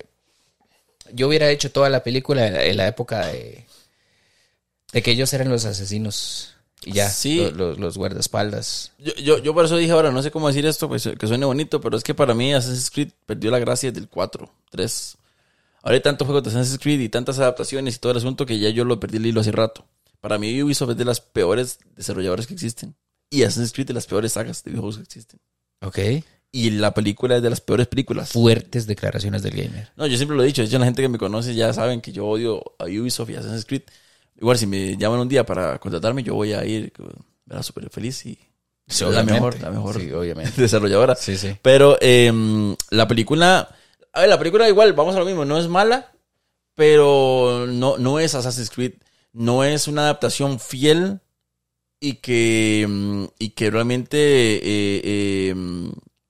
[1.14, 3.66] yo hubiera hecho toda la película en la, en la época de,
[4.92, 6.54] de que ellos eran los asesinos
[6.84, 7.38] Y ya, Sí.
[7.38, 8.92] lo- lo- los guardaespaldas.
[9.00, 11.46] Yo, yo, yo por eso dije ahora, no sé cómo decir esto, pues que suene
[11.46, 15.18] bonito, pero es que para mí Assassin's Creed perdió la gracia del 4, 3.
[15.88, 18.60] Ahora hay tantos juegos de Assassin's Creed y tantas adaptaciones y todo el asunto que
[18.60, 19.86] ya yo lo perdí el hilo hace rato.
[20.20, 22.94] Para mí Ubisoft es de las peores desarrolladores que existen.
[23.30, 25.40] Y Assassin's Creed de las peores sagas de videojuegos que existen.
[25.80, 26.00] Ok.
[26.52, 28.34] Y la película es de las peores películas.
[28.34, 29.90] Fuertes declaraciones del gamer.
[29.96, 30.62] No, yo siempre lo he dicho.
[30.62, 33.36] De hecho, la gente que me conoce ya saben que yo odio a Ubisoft y
[33.36, 33.84] Assassin's Creed.
[34.42, 36.92] Igual, si me llaman un día para contratarme, yo voy a ir,
[37.46, 37.64] ¿verdad?
[37.64, 38.38] Súper feliz y
[38.90, 40.52] Sí, la mejor, la mejor Sí, obviamente.
[40.62, 41.16] desarrolladora.
[41.16, 41.56] Sí, sí.
[41.62, 43.70] Pero eh, la película,
[44.18, 46.12] a ver, la película igual, vamos a lo mismo, no es mala,
[46.74, 48.94] pero no, no es Assassin's Creed,
[49.32, 51.20] no es una adaptación fiel
[52.00, 55.90] y que, mm, y que realmente eh, mm,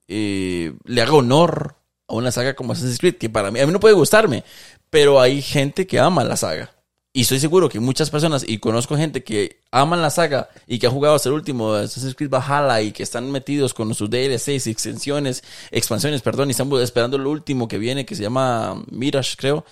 [0.10, 1.76] eh, le haga honor
[2.10, 4.44] a una saga como Assassin's Creed, que para mí, a mí no puede gustarme,
[4.90, 6.77] pero hay gente que ama la saga.
[7.18, 10.86] Y estoy seguro que muchas personas, y conozco gente que aman la saga y que
[10.86, 14.68] ha jugado hasta el último Assassin's Creed Valhalla y que están metidos con sus DLCs
[14.68, 19.36] y extensiones, expansiones, perdón, y están esperando lo último que viene, que se llama Mirage,
[19.36, 19.66] creo.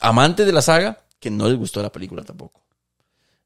[0.00, 2.62] Amantes de la saga, que no les gustó la película tampoco.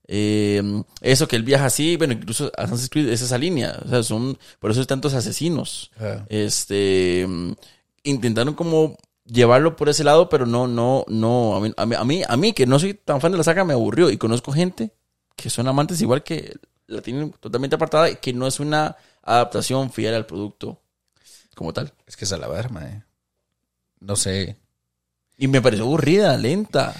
[0.06, 0.62] Eh,
[1.00, 4.38] eso que él viaja así, bueno, incluso Assassin's Creed es esa línea, o sea, son,
[4.60, 5.90] por eso hay tantos asesinos.
[5.98, 6.24] Ah.
[6.28, 7.26] Este,
[8.04, 8.96] intentaron como
[9.32, 12.66] llevarlo por ese lado, pero no, no, no, a mí, a mí, a mí, que
[12.66, 14.92] no soy tan fan de la saga me aburrió y conozco gente
[15.36, 16.54] que son amantes igual que
[16.86, 20.80] la tienen totalmente apartada y que no es una adaptación fiel al producto
[21.54, 21.92] como tal.
[22.06, 23.02] Es que es a la ver, mae.
[24.00, 24.56] No sé.
[25.38, 26.94] Y me pareció aburrida, lenta.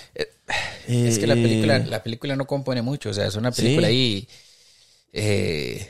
[0.87, 3.11] Es que la Eh, película, la película no compone mucho.
[3.11, 3.93] O sea, es una película Sí.
[3.95, 4.29] ahí.
[5.13, 5.89] eh,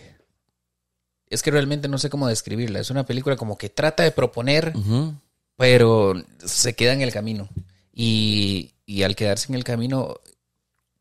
[1.30, 2.80] es que realmente no sé cómo describirla.
[2.80, 4.72] Es una película como que trata de proponer.
[5.56, 6.14] Pero
[6.44, 7.48] se queda en el camino.
[7.92, 10.16] Y, y al quedarse en el camino,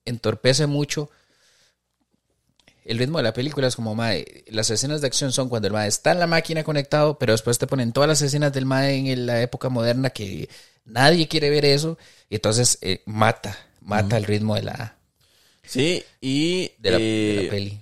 [0.05, 1.09] entorpece mucho.
[2.83, 5.73] El ritmo de la película es como, mae, las escenas de acción son cuando el
[5.73, 8.97] mae está en la máquina conectado, pero después te ponen todas las escenas del mae
[8.97, 10.49] en la época moderna que
[10.83, 11.97] nadie quiere ver eso,
[12.27, 14.97] y entonces eh, mata, mata el ritmo de la,
[15.63, 17.81] Sí, y de la, de la eh, peli.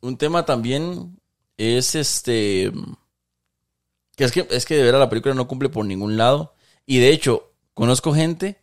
[0.00, 1.18] un tema también
[1.56, 2.72] es este
[4.16, 6.54] que es que es que de verdad la película no cumple por ningún lado
[6.86, 8.56] y de hecho conozco gente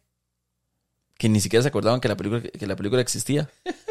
[1.18, 3.50] que ni siquiera se acordaban que la película que la película existía.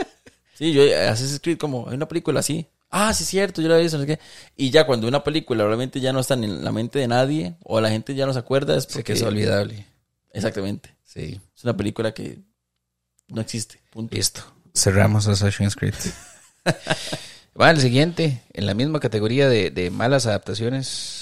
[0.61, 2.66] Sí, yo Assassin's Creed como hay una película así.
[2.91, 4.20] Ah, sí es cierto, yo la he visto, no sé qué.
[4.59, 7.81] Y ya cuando una película realmente ya no está en la mente de nadie o
[7.81, 9.87] la gente ya no se acuerda es porque que es olvidable.
[10.32, 10.95] Exactamente.
[11.03, 11.41] Sí.
[11.57, 12.41] Es una película que
[13.28, 13.81] no existe.
[13.91, 14.15] Punto.
[14.15, 14.43] Listo.
[14.74, 15.95] Cerramos Assassin's Creed.
[17.61, 21.20] Va, el siguiente, en la misma categoría de, de malas adaptaciones,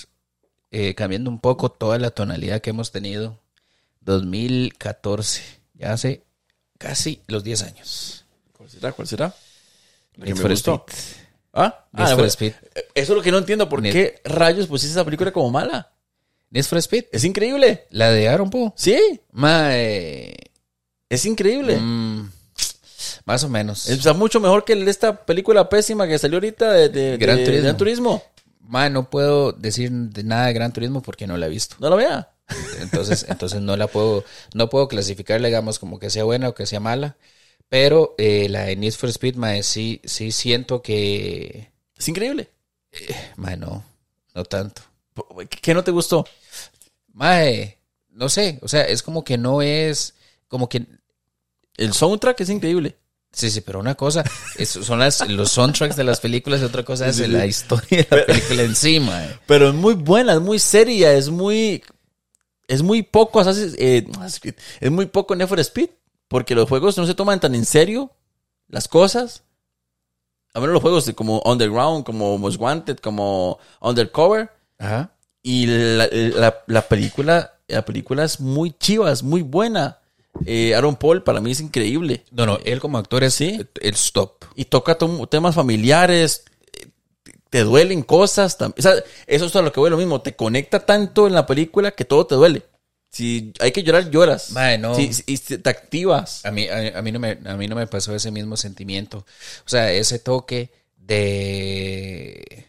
[0.71, 3.39] eh, cambiando un poco toda la tonalidad que hemos tenido.
[4.01, 5.43] 2014,
[5.75, 6.23] ya hace
[6.79, 8.25] casi los 10 años.
[8.57, 8.93] ¿Cuál será?
[8.93, 9.35] ¿Cuál será?
[10.17, 10.85] La que Need me for gustó.
[10.89, 11.23] Speed.
[11.53, 11.87] ¿Ah?
[11.93, 12.53] Need Ah, for Speed.
[12.95, 13.69] Eso es lo que no entiendo.
[13.69, 15.93] ¿Por Need- qué rayos pusiste esa película como mala?
[16.51, 17.05] Need for Speed.
[17.13, 17.87] Es increíble.
[17.91, 18.73] La de Aaron Poe.
[18.77, 20.35] Sí, Mae,
[21.09, 21.77] es increíble.
[21.77, 22.31] mm,
[23.27, 23.89] más o menos.
[23.89, 27.63] Está mucho mejor que esta película pésima que salió ahorita de, de- Gran de Turismo.
[27.65, 28.23] Gran Turismo.
[28.69, 31.77] Mae, no puedo decir de nada de Gran Turismo porque no la he visto.
[31.81, 32.33] No la vea.
[32.81, 36.67] Entonces, entonces no la puedo, no puedo clasificarla, digamos, como que sea buena o que
[36.67, 37.17] sea mala.
[37.71, 41.71] Pero eh, la de Need for Speed, mae, sí, sí siento que.
[41.97, 42.51] Es increíble.
[43.37, 43.85] Mae, no,
[44.35, 44.83] no tanto.
[45.49, 46.27] ¿Qué qué no te gustó?
[47.15, 47.79] Mae,
[48.11, 50.15] no sé, o sea, es como que no es.
[50.47, 50.87] Como que.
[51.77, 52.97] El soundtrack es increíble.
[53.33, 54.25] Sí, sí, pero una cosa
[54.57, 57.29] es- son las, los soundtracks de las películas y otra cosa es Sí, sí.
[57.31, 59.23] la historia de la película encima.
[59.47, 61.83] Pero es muy buena, es muy seria, es muy.
[62.67, 64.07] Es muy poco Assassin's- eh,
[64.81, 65.91] es muy poco Need for Speed.
[66.29, 68.11] Porque los juegos no se toman tan en serio
[68.69, 69.45] las cosas.
[70.53, 74.51] A menos los juegos de como Underground, como Most Wanted, como Undercover.
[74.79, 75.13] Ajá.
[75.43, 79.99] Y la, la- la película, la película es muy chiva, es muy buena.
[80.47, 82.25] Eh, Aaron Paul para mí es increíble.
[82.31, 83.61] No, no, él como actor es Sí.
[83.81, 84.45] el stop.
[84.55, 84.97] Y toca
[85.31, 86.45] temas familiares,
[87.51, 88.57] te duelen cosas.
[88.61, 88.95] o sea,
[89.27, 90.21] eso es a lo que voy lo mismo.
[90.21, 92.63] Te conecta tanto en la película que todo te duele.
[93.11, 94.51] Si hay que llorar, lloras.
[94.53, 94.95] Mae, no.
[94.95, 96.45] Si- te activas.
[96.45, 99.19] A mí, a, a mí no me, a mí no me pasó ese mismo sentimiento.
[99.65, 102.67] O sea, ese toque de,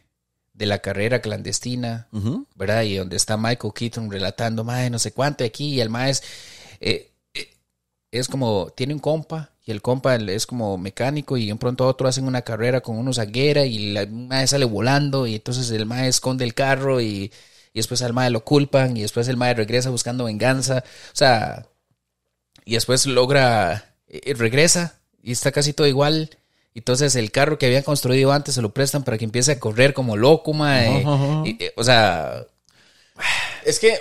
[0.53, 2.07] de la carrera clandestina.
[2.55, 2.83] ¿verdad?
[2.83, 6.23] Y donde está Michael Keaton relatando, mae, no sé cuánto aquí, y el mae es,
[6.79, 7.11] eh, eh,
[8.11, 12.07] es como, tiene un compa, y el compa es como mecánico, y de pronto otro
[12.07, 16.07] hacen una carrera con unos zaguera, y la mae sale volando, y entonces el mae
[16.07, 17.31] esconde el carro, y,
[17.73, 20.83] y después al mae lo culpan, y después el mae regresa buscando venganza.
[21.13, 21.67] O sea,
[22.65, 26.29] y después logra, eh, regresa y está casi todo igual
[26.75, 29.93] Entonces el carro que habían construido antes se lo prestan para que empiece a correr
[29.93, 31.03] como loco, mae.
[31.45, 32.45] Y, eh, o sea,
[33.65, 33.99] Es que,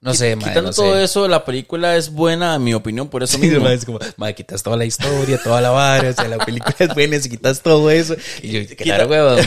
[0.00, 0.48] no sé, mae.
[0.48, 1.04] quitando no todo sé.
[1.04, 3.68] eso, la película es buena, en mi opinión, por eso Sí, mismo.
[3.68, 6.94] es como, mae, quitas toda la historia, toda la vara, o sea, la película es
[6.94, 8.14] buena si quitas todo eso.
[8.42, 9.38] Y yo, claro, huevón.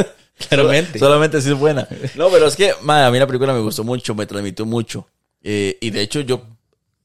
[0.48, 0.98] Claramente.
[0.98, 1.88] Solamente sí es buena.
[2.14, 5.06] No, pero es que, madre, a mí la película me gustó mucho, me transmitió mucho.
[5.42, 6.42] Eh, y de hecho, yo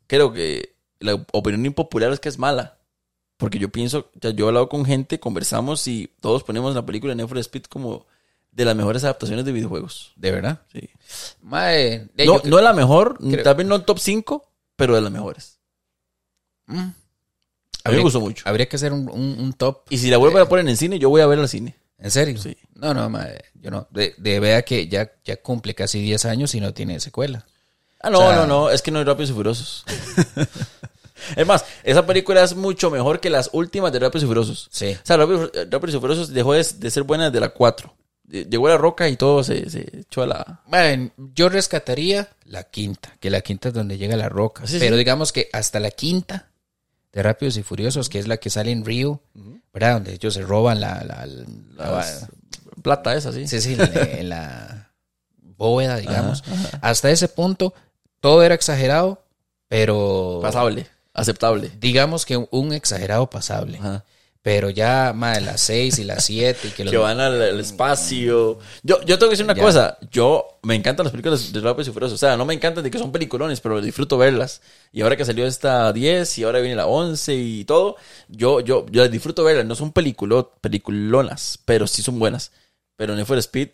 [0.08, 2.78] creo que la opinión impopular es que es mala.
[3.38, 7.16] Porque yo pienso, ya yo he hablado con gente, conversamos y todos ponemos la película
[7.16, 8.06] Need for Speed como
[8.52, 10.12] de las mejores adaptaciones de videojuegos.
[10.16, 10.62] De verdad.
[10.72, 10.90] Sí.
[11.42, 14.46] Mae, de- No, no es la mejor, creo- tal vez no top 5,
[14.76, 15.60] pero de las mejores.
[16.68, 16.90] Mm.
[17.84, 18.44] A mí me gustó mucho.
[18.48, 19.84] Habría que hacer un, un- un top.
[19.90, 21.76] Y si la vuelven a poner en cine, yo voy a ver al cine.
[21.98, 22.40] ¿En serio?
[22.42, 22.56] Sí.
[22.76, 23.88] No, no, mae, yo no.
[23.92, 27.46] De, de vea que ya, ya cumple casi 10 años y no tiene secuela.
[28.02, 29.86] Ah, no, O sea- no, no, es que no hay Rápidos y Furiosos.
[31.36, 34.68] es más, esa película es mucho mejor que las últimas de Rápidos y Furiosos.
[34.72, 34.92] Sí.
[34.94, 37.94] O sea, Rápidos, Rápidos y Furiosos dejó de, de ser buena desde la 4.
[38.32, 40.62] Eh, Llegó la roca y todo se, se echó a la...
[40.68, 44.66] Mae, yo rescataría la quinta, que la quinta es donde llega la roca.
[44.66, 45.00] Sí, Pero sí.
[45.00, 46.48] digamos que hasta la quinta
[47.12, 49.22] de Rápidos y Furiosos, que es la que sale en Rio,
[49.74, 49.96] ¿verdad?
[49.96, 51.04] Donde ellos se roban la...
[51.04, 52.28] la, la- Las-
[52.82, 53.48] plata esa, sí.
[53.48, 54.92] Sí, sí, en, en la
[55.58, 56.44] bóveda, digamos.
[56.82, 57.74] Hasta ese punto,
[58.20, 59.24] todo era exagerado,
[59.68, 61.70] pero Pasable, aceptable.
[61.80, 63.78] digamos que un exagerado pasable.
[63.78, 64.04] Ajá.
[64.44, 66.92] Pero ya, más las 6 y las 7 y que los...
[66.92, 68.58] Que van al, al espacio.
[68.82, 69.62] Yo, yo tengo que decir una Ya.
[69.62, 70.00] cosa.
[70.12, 72.16] Yo me encantan las películas de Rápidos y Furiosos.
[72.16, 74.62] O sea, no me encantan de que son peliculones, pero disfruto verlas.
[74.92, 77.98] Y ahora que salió esta 10 y ahora viene la 11 y todo,
[78.30, 79.66] yo, yo, yo las disfruto verlas.
[79.68, 82.52] No son peliculo, peliculonas, pero sí son buenas.
[82.96, 83.70] Pero Need for Speed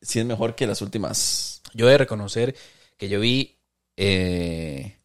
[0.00, 1.60] sí es mejor que las últimas.
[1.74, 2.54] Yo he de reconocer
[2.96, 3.56] que yo vi
[3.96, 4.96] eh,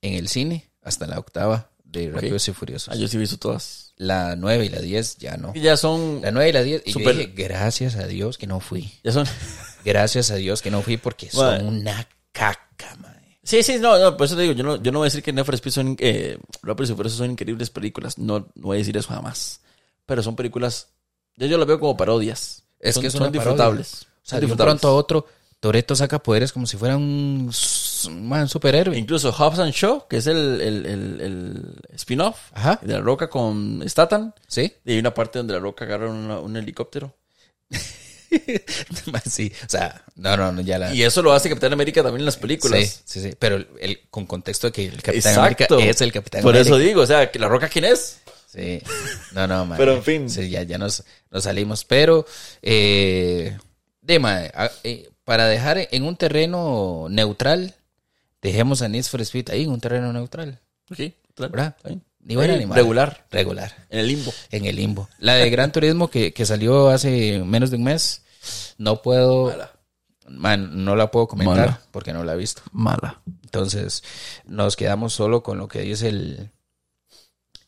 [0.00, 2.94] en el cine hasta la octava de Rápidos y Furiosos.
[2.94, 3.85] Ah, yo sí he visto todas.
[3.96, 5.52] La 9 y la 10 ya no.
[5.54, 6.20] Y ya son.
[6.22, 6.82] La 9 y la 10.
[6.84, 8.92] Y Super- yo dije, gracias a Dios que no fui.
[9.02, 9.26] Ya son.
[9.84, 11.58] Gracias a Dios que no fui porque Mae.
[11.60, 13.38] son una caca, mae.
[13.44, 15.22] Sí, sí, no, no, por eso te digo, yo no, yo no voy a decir
[15.22, 19.08] que Speed son, eh, Rápidos y son increíbles películas, no, no voy a decir eso
[19.10, 19.60] jamás.
[20.04, 20.88] Pero son películas,
[21.36, 22.64] yo, yo las veo como parodias.
[22.80, 23.40] Es Son- que son parodia.
[23.40, 24.02] disfrutables.
[24.02, 25.26] O sea, de un pronto a otro,
[25.60, 27.48] Toreto saca poderes como si fuera un,
[28.10, 28.96] man, superhéroe.
[28.96, 32.36] Incluso Hobbs and Shaw, que es el, el, el, el spin-off
[32.82, 34.72] de La Roca con Statham, ¿Sí?
[34.84, 37.14] y hay una parte donde La Roca agarra una- un helicóptero.
[39.30, 39.52] sí.
[39.64, 40.94] O sea, no, no, no, ya la...
[40.94, 42.80] Y eso lo hace Capitán América también en las películas.
[43.04, 43.36] Sí, sí, sí.
[43.38, 45.74] Pero el, el- con contexto de que el Capitán Exacto.
[45.76, 46.68] América es el Capitán Por América.
[46.76, 48.18] eso digo, o sea, que La Roca, ¿quién es?
[48.46, 48.82] Sí.
[49.32, 49.78] No, no, man.
[49.78, 50.30] Pero, en fin.
[50.30, 51.84] Sí, ya, ya nos, nos salimos.
[51.84, 52.26] Pero,
[52.62, 53.56] eh,
[54.00, 57.74] de, mae, a- eh, para dejar en un terreno neutral,
[58.46, 60.60] dejemos a Need for Speed ahí en un terreno neutral.
[61.34, 61.52] Claro.
[61.52, 61.74] ¿Verdad?
[61.76, 62.02] Está bien.
[62.20, 62.80] Ni buena Ahí, ni mala.
[62.80, 63.86] Regular, Regular.
[63.90, 64.32] en el limbo.
[64.50, 65.08] En el limbo.
[65.18, 68.22] La de Gran Turismo que, que salió hace menos de un mes,
[68.78, 69.46] no puedo...
[69.50, 69.72] Mala.
[70.28, 71.80] Man, no la puedo comentar Mala.
[71.92, 72.62] porque no la he visto.
[72.72, 73.20] Mala.
[73.44, 74.02] Entonces,
[74.44, 76.50] nos quedamos solo con lo que dice el,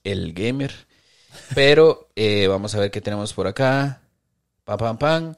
[0.03, 0.75] el gamer.
[1.55, 4.01] Pero eh, vamos a ver qué tenemos por acá.
[4.65, 5.35] Pam, pam, pam.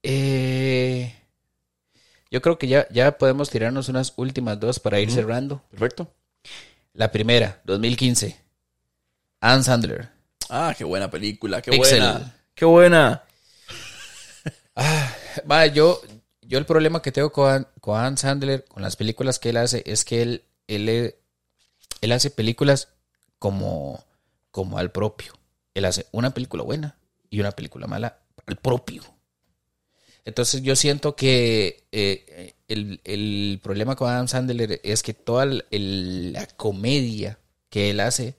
[0.00, 1.12] Eh,
[2.30, 5.62] yo creo que ya, ya podemos tirarnos unas últimas dos para ir cerrando.
[5.70, 6.12] Perfecto.
[6.92, 8.36] La primera, 2015.
[9.40, 10.10] Ann Sandler.
[10.50, 12.00] Ah, qué buena película, qué Pixel.
[12.00, 12.34] buena.
[12.54, 13.22] Qué buena.
[15.50, 16.00] Va, yo,
[16.42, 19.82] yo el problema que tengo con, con Adam Sandler, con las películas que él hace,
[19.86, 21.18] es que él, él, eh,
[22.00, 22.88] él hace películas
[23.38, 24.04] como,
[24.50, 25.32] como al propio.
[25.74, 26.96] Él hace una película buena
[27.30, 29.02] y una película mala al propio.
[30.28, 36.32] Entonces yo siento que eh, el, el problema con Adam Sandler es que toda el-
[36.32, 37.38] la comedia
[37.70, 38.36] que él hace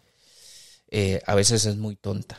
[0.92, 2.38] eh, a veces es muy tonta.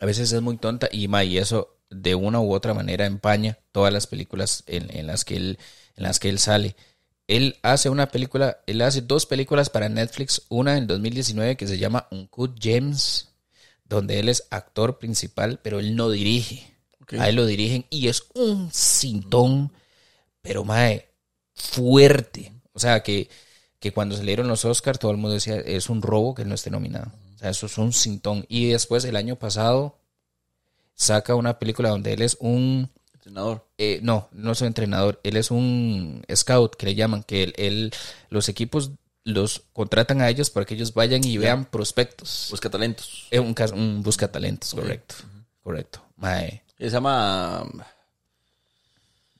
[0.00, 3.58] A veces es muy tonta y, ma, y eso de una u otra manera empaña
[3.72, 5.58] todas las películas en, en las que él,
[5.96, 6.76] en las que él sale.
[7.26, 11.78] Él hace una película, él hace dos películas para Netflix, una en 2019 que se
[11.78, 13.30] llama Uncut Gems,
[13.84, 16.77] donde él es actor principal, pero él no dirige.
[17.08, 17.14] Ok.
[17.20, 19.72] A él lo dirigen y es un cintón,
[20.42, 21.08] pero mae,
[21.54, 22.52] fuerte.
[22.72, 23.28] O sea, que,
[23.80, 26.54] que cuando salieron los Oscars todo el mundo decía, es un robo que él no
[26.54, 27.10] esté nominado.
[27.34, 28.44] O sea, eso es un cintón.
[28.48, 29.98] Y después, el año pasado,
[30.94, 32.90] saca una película donde él es un...
[33.14, 33.66] Entrenador.
[33.78, 37.54] eh, no, no es un entrenador, él es un scout que le llaman, que él,
[37.56, 37.92] él-
[38.30, 38.90] los equipos
[39.24, 42.46] los contratan a ellos para que ellos vayan y vean prospectos.
[42.50, 43.26] Busca talentos.
[43.30, 45.14] Es un, un busca talentos, correcto.
[45.62, 46.02] Correcto.
[46.16, 46.62] Mae.
[46.78, 47.66] Se llama.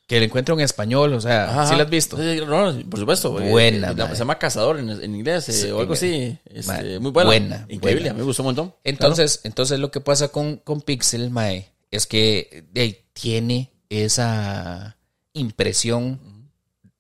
[0.07, 1.67] Que le encuentro en español, o sea, Ajá.
[1.67, 2.17] ¿sí lo has visto?
[2.17, 3.31] Sí, no, por supuesto.
[3.31, 6.39] Buena, eh, se llama Cazador en, en inglés eh, Sí, o algo así.
[6.47, 7.29] Este, muy buena.
[7.29, 8.15] buena, Increíble, buena.
[8.15, 8.75] me gustó un montón.
[8.85, 12.65] Entonces, entonces lo que pasa con, con Pixel, Mae, es que
[13.13, 14.97] tiene esa
[15.35, 16.19] impresión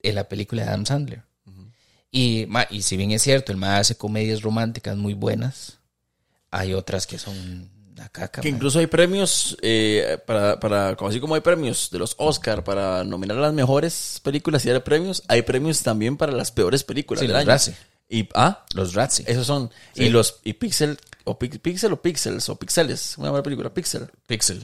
[0.02, 1.22] en la película de Adam Sandler.
[2.10, 5.78] Y, ma, y si bien es cierto, el Mae hace comedias románticas muy buenas,
[6.50, 7.70] hay otras que son
[8.08, 8.40] caca.
[8.40, 12.62] Que incluso hay premios, eh, para, para, como así como hay premios de los Oscar
[12.62, 16.84] para nominar a las mejores películas y dar premios, hay premios también para las peores
[16.84, 17.48] películas Sí, del los año.
[17.48, 17.74] Razzie.
[18.10, 19.24] Y, ah, Los Razzie.
[19.26, 19.70] esos son.
[19.94, 20.04] Sí.
[20.04, 24.06] Y los, y Pixel, o Pi- Pixel o Pixels, o Pixeles, una buena película, Pixel,
[24.26, 24.62] Pixel.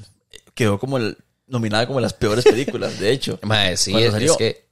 [0.55, 1.16] quedó como el,
[1.47, 3.39] nominada como las peores películas, de hecho.
[3.43, 4.66] Mae, sí, es, que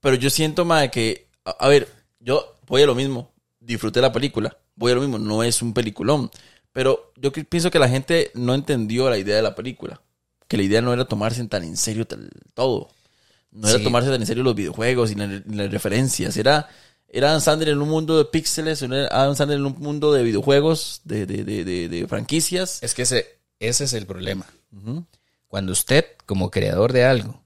[0.00, 1.88] Pero yo siento, mae, que, a, a ver,
[2.20, 3.32] yo voy a lo mismo.
[3.60, 4.56] Disfruté la película.
[4.76, 5.18] Voy a lo mismo.
[5.18, 6.30] No es un peliculón.
[6.72, 10.00] Pero yo pienso que la gente no entendió la idea de la película.
[10.46, 12.88] Que la idea no era tomarse tan en serio tal- todo.
[13.50, 16.36] No era tomarse tan en serio los videojuegos y las referencias.
[16.36, 16.68] Era,
[17.08, 21.00] era Adam Sandler en un mundo de píxeles, Adam Sandler en un mundo de videojuegos,
[21.04, 21.44] de, de,
[21.88, 22.82] de, franquicias.
[22.82, 24.46] es que ese, ese es el problema.
[25.48, 27.42] Cuando usted, como creador de algo,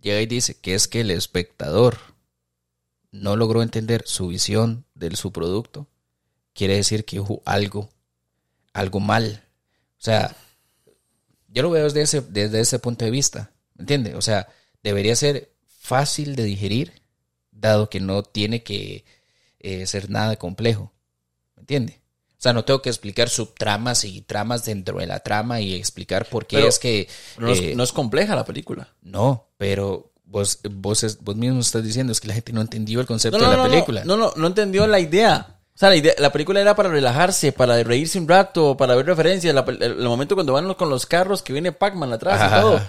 [0.00, 1.98] llega y dice que es que el espectador
[3.12, 5.86] no logró entender su visión de su producto,
[6.54, 7.88] quiere decir que hubo algo,
[8.72, 9.44] algo mal.
[9.98, 10.34] O sea,
[11.48, 14.14] yo lo veo desde ese, desde ese punto de vista, ¿me entiende?
[14.14, 14.48] O sea,
[14.82, 17.02] debería ser fácil de digerir,
[17.50, 19.04] dado que no tiene que
[19.60, 20.92] eh, ser nada complejo,
[21.56, 22.00] ¿me entiende?
[22.32, 26.28] O sea, no tengo que explicar subtramas y tramas dentro de la trama y explicar
[26.28, 27.08] por qué Pero es que...
[27.38, 28.92] No, eh, es, no es compleja la película.
[29.02, 32.98] no, pero vos, vos, es- vos mismo estás diciendo es que la gente no entendió
[33.00, 34.04] el concepto No, no, de la película.
[34.04, 35.60] No, no, no entendió la idea.
[35.74, 39.06] O sea, la, idea, la película era para relajarse, para reírse un rato, para ver
[39.06, 39.54] referencias.
[39.54, 42.60] La, el, el momento cuando van con los carros que viene Pac-Man atrás y Ajá,
[42.60, 42.76] todo.
[42.76, 42.88] ajá.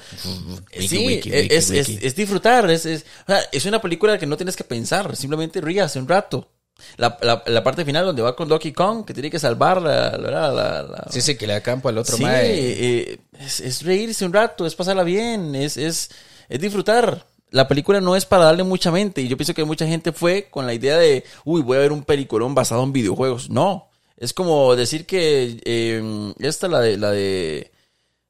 [0.75, 2.05] Wiki, Sí, wiki, es, wiki, es, wiki.
[2.05, 2.69] es disfrutar.
[2.69, 5.15] Es, es, o sea, es una película que no tienes que pensar.
[5.15, 6.49] Simplemente rías un rato.
[6.97, 10.17] La, la, la parte final donde va con Donkey Kong, que tiene que salvar la...
[10.17, 12.49] la, la- la- Sí, sí, que le da campo al otro Sí, mae.
[12.51, 16.09] eh, es, es reírse un rato, es pasarla bien, es, es,
[16.49, 17.25] es disfrutar.
[17.53, 19.21] La película no es para darle mucha mente.
[19.21, 21.91] Y yo pienso que mucha gente fue con la idea de, uy, voy a ver
[21.91, 23.51] un peliculón basado en videojuegos.
[23.51, 23.89] No.
[24.17, 27.71] Es como decir que eh, esta, la de, la de,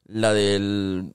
[0.07, 1.13] la del,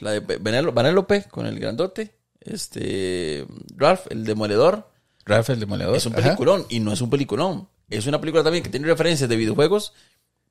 [0.00, 3.46] la de Vanel- Vanellope con el grandote, este,
[3.76, 4.90] Ralph, el demoledor.
[5.24, 5.94] Ralph el Demoledor.
[5.94, 6.22] Es un ajá.
[6.22, 7.68] peliculón y no es un peliculón.
[7.88, 9.92] Es una película también que tiene referencias de videojuegos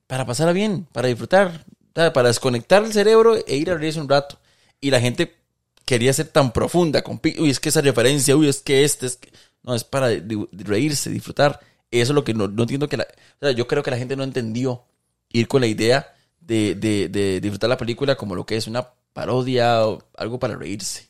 [0.06, 4.38] para pasarla bien, para disfrutar, para desconectar el cerebro e ir a reírse un rato.
[4.80, 5.39] Y la gente
[5.90, 9.06] quería ser tan profunda con, pi- uy, es que esa referencia, uy, es que este,
[9.06, 9.30] es que...
[9.62, 10.08] No, es para
[10.52, 11.58] reírse, disfrutar.
[11.90, 13.04] Eso es lo que no, no entiendo que la...
[13.04, 14.84] o sea, yo creo que la gente no entendió
[15.30, 18.88] ir con la idea de, de- de disfrutar la película como lo que es una
[19.12, 21.08] parodia o algo para reírse.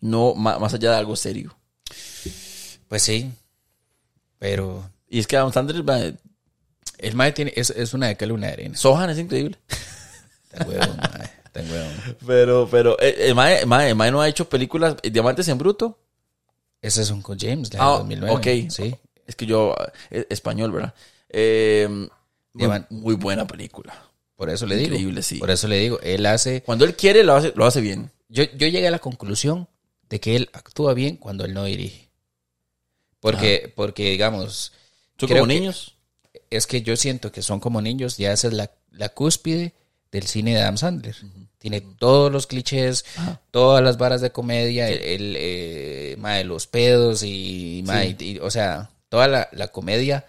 [0.00, 1.56] No ma- más allá de algo serio.
[2.88, 3.30] Pues sí.
[4.38, 5.84] Pero Y es que Adam Sandler,
[6.98, 8.76] el mae tiene, es, es una de cal una de arena.
[8.76, 9.58] Sohan es increíble.
[10.66, 11.30] Huevón, mae.
[12.26, 15.98] Pero, pero, eh, el mae, no ha hecho películas, eh, Diamantes en Bruto.
[16.82, 18.34] Ese es un con James, la Ah, de 2009.
[18.66, 18.70] ok.
[18.70, 18.94] Sí.
[19.26, 19.74] Es que yo,
[20.10, 20.94] eh, español, ¿verdad?
[21.28, 22.08] Eh,
[22.90, 24.02] muy, buena película.
[24.36, 24.90] Por eso le digo.
[24.94, 25.38] Increíble, sí.
[25.38, 25.98] Por eso le digo.
[26.00, 26.62] Él hace.
[26.62, 28.10] Cuando él quiere, lo hace, lo hace bien.
[28.28, 29.68] Yo, yo llegué a la conclusión
[30.08, 32.10] de que él actúa bien cuando él no dirige.
[33.20, 34.72] Porque, porque digamos,
[35.18, 35.94] Son Creo como que- niños.
[36.50, 39.72] es que yo siento que son como niños, ya esa es la, la cúspide
[40.16, 41.16] del cine de Adam Sandler.
[41.58, 43.40] Tiene todos los clichés, Ajá.
[43.50, 48.50] todas las varas de comedia, el, el, eh, mae, los pedos y, mae, y- o
[48.50, 50.26] sea, toda la, la comedia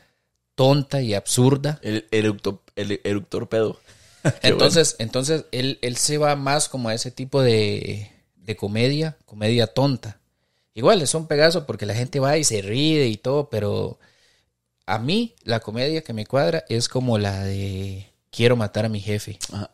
[0.55, 1.79] tonta y absurda.
[1.83, 3.79] El, eructo, el eructor pedo.
[4.41, 9.67] Entonces, entonces él, él se va más como a ese tipo de, de comedia, comedia
[9.67, 10.19] tonta.
[10.73, 13.99] Igual es un pegazo porque la gente va y se ríe y todo, pero
[14.85, 18.99] a mí la comedia que me cuadra es como la de Quiero matar a mi
[18.99, 19.39] jefe.
[19.53, 19.71] Ajá.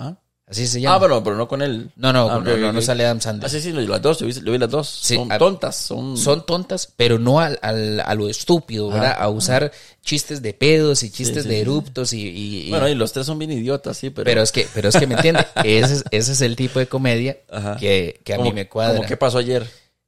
[0.00, 0.16] ¿Ah?
[0.46, 0.96] Así se llama.
[0.96, 1.92] Ah, bueno, pero no con él.
[1.94, 3.48] No, no, Ah, no, no, sale Adam Ah, Sandler.
[3.50, 4.88] sí, sí, lo- las dos, yo vi, yo vi las dos.
[4.88, 6.16] Sí, son a- tontas, son...
[6.16, 9.12] Son tontas, pero no al, al- a lo estúpido, ¿verdad?
[9.12, 9.70] Ajá, a usar
[10.02, 11.60] chistes de pedos y chistes sí, de sí.
[11.60, 12.22] eruptos y...
[12.28, 14.24] y- y- Bueno, y los tres son bien idiotas, sí, pero...
[14.24, 16.88] pero es que, pero es que me entiende, ese es, ese es el tipo de
[16.88, 17.76] comedia Ajá.
[17.76, 18.96] que, que a mí me cuadra.
[18.96, 19.64] Como qué pasó ayer.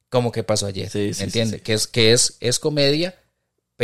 [0.09, 0.89] como que pasó ayer.
[0.89, 1.51] Sí, ¿Me sí, entiende?
[1.53, 1.63] sí, sí.
[1.63, 3.15] Que, es, que es, es comedia,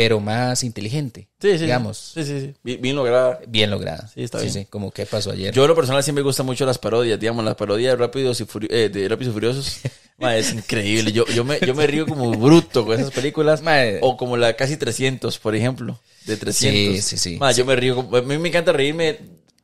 [0.00, 1.28] pero más inteligente.
[1.42, 1.64] Sí, sí.
[1.64, 2.54] Digamos, Sí, sí, sí.
[2.62, 3.38] Bien, bien lograda.
[3.46, 4.08] bien lograda.
[4.14, 4.66] Sí, está bien.
[4.70, 5.52] como que pasó ayer.
[5.52, 7.20] Yo, en lo personal, sí me gustan mucho las parodias.
[7.20, 9.80] Digamos, las parodias de Rápidos y, Furi- eh, de Rápidos y Furiosos.
[10.18, 11.12] Ma, es increíble.
[11.12, 13.60] Yo, yo, me, yo me río como bruto con esas películas.
[13.62, 13.98] Mae.
[14.00, 16.00] O como la casi 300, por ejemplo.
[16.24, 16.96] De 300.
[16.96, 17.36] Sí, sí, sí.
[17.36, 17.94] Ma, Yo me río.
[17.96, 19.18] como- A mí me encanta reírme.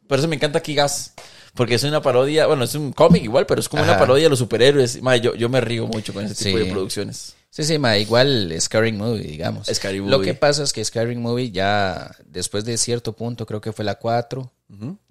[0.07, 1.15] Por eso me encanta aquí Gas.
[1.55, 4.29] Porque es una parodia, bueno, es un cómic igual, pero es como una parodia de
[4.31, 5.01] los superhéroes.
[5.01, 6.65] Ma, yo, yo me río mucho con ese tipo Sí.
[6.65, 7.35] de producciones.
[7.57, 9.67] Sí, sí, ma, igual Scaring Movie, digamos.
[9.73, 10.25] Scary Lo Movie.
[10.27, 13.95] que pasa es que Scaring Movie ya, después de cierto punto, creo que fue la
[13.95, 14.53] 4,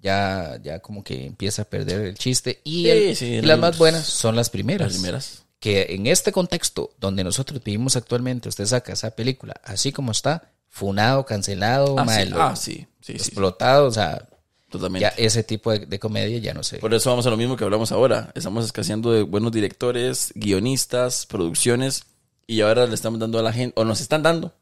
[0.00, 2.60] ya, ya como que empieza a perder el chiste.
[2.62, 4.88] Y, Sí, el- sí, y las más buenas son las primeras.
[4.92, 5.42] Las primeras.
[5.58, 10.50] Que en este contexto donde nosotros vivimos actualmente, usted saca esa película así como está,
[10.68, 14.28] funado, cancelado, Ah, ma, sí, lo- ah, sí, sí, sí, explotado, o sea,
[14.70, 15.00] totalmente.
[15.02, 16.78] ya ese tipo de, de comedia ya no sé.
[16.78, 18.30] Por eso vamos a lo mismo que hablamos ahora.
[18.36, 22.04] Estamos escaseando de buenos directores, guionistas, producciones.
[22.46, 24.54] Y ahora le estamos dando a la gente, o nos están dando,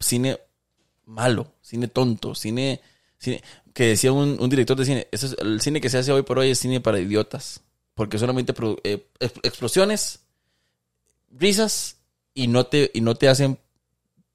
[0.00, 0.40] cine
[1.06, 2.80] malo, cine tonto, cine,
[3.18, 3.42] cine
[3.74, 5.08] que decía un, un director de cine,
[5.40, 7.62] el cine que se hace hoy por hoy es cine para idiotas.
[7.94, 8.52] Porque solamente
[8.84, 10.20] eh, ex- explosiones,
[11.30, 11.98] risas,
[12.34, 13.58] y no te, y no te hacen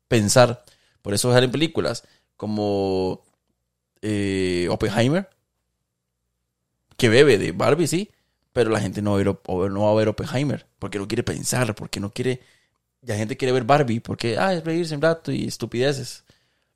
[0.07, 0.65] pensar.
[1.01, 2.03] Por eso salen películas
[2.37, 3.23] como
[4.01, 5.29] eh, Oppenheimer,
[6.97, 8.11] que bebe de Barbie, sí,
[8.51, 11.23] pero la gente no va, a ver, no va a ver Oppenheimer porque no quiere
[11.23, 12.41] pensar, porque no quiere.
[13.01, 16.23] La gente quiere ver Barbie porque, ah, es reírse un rato y estupideces.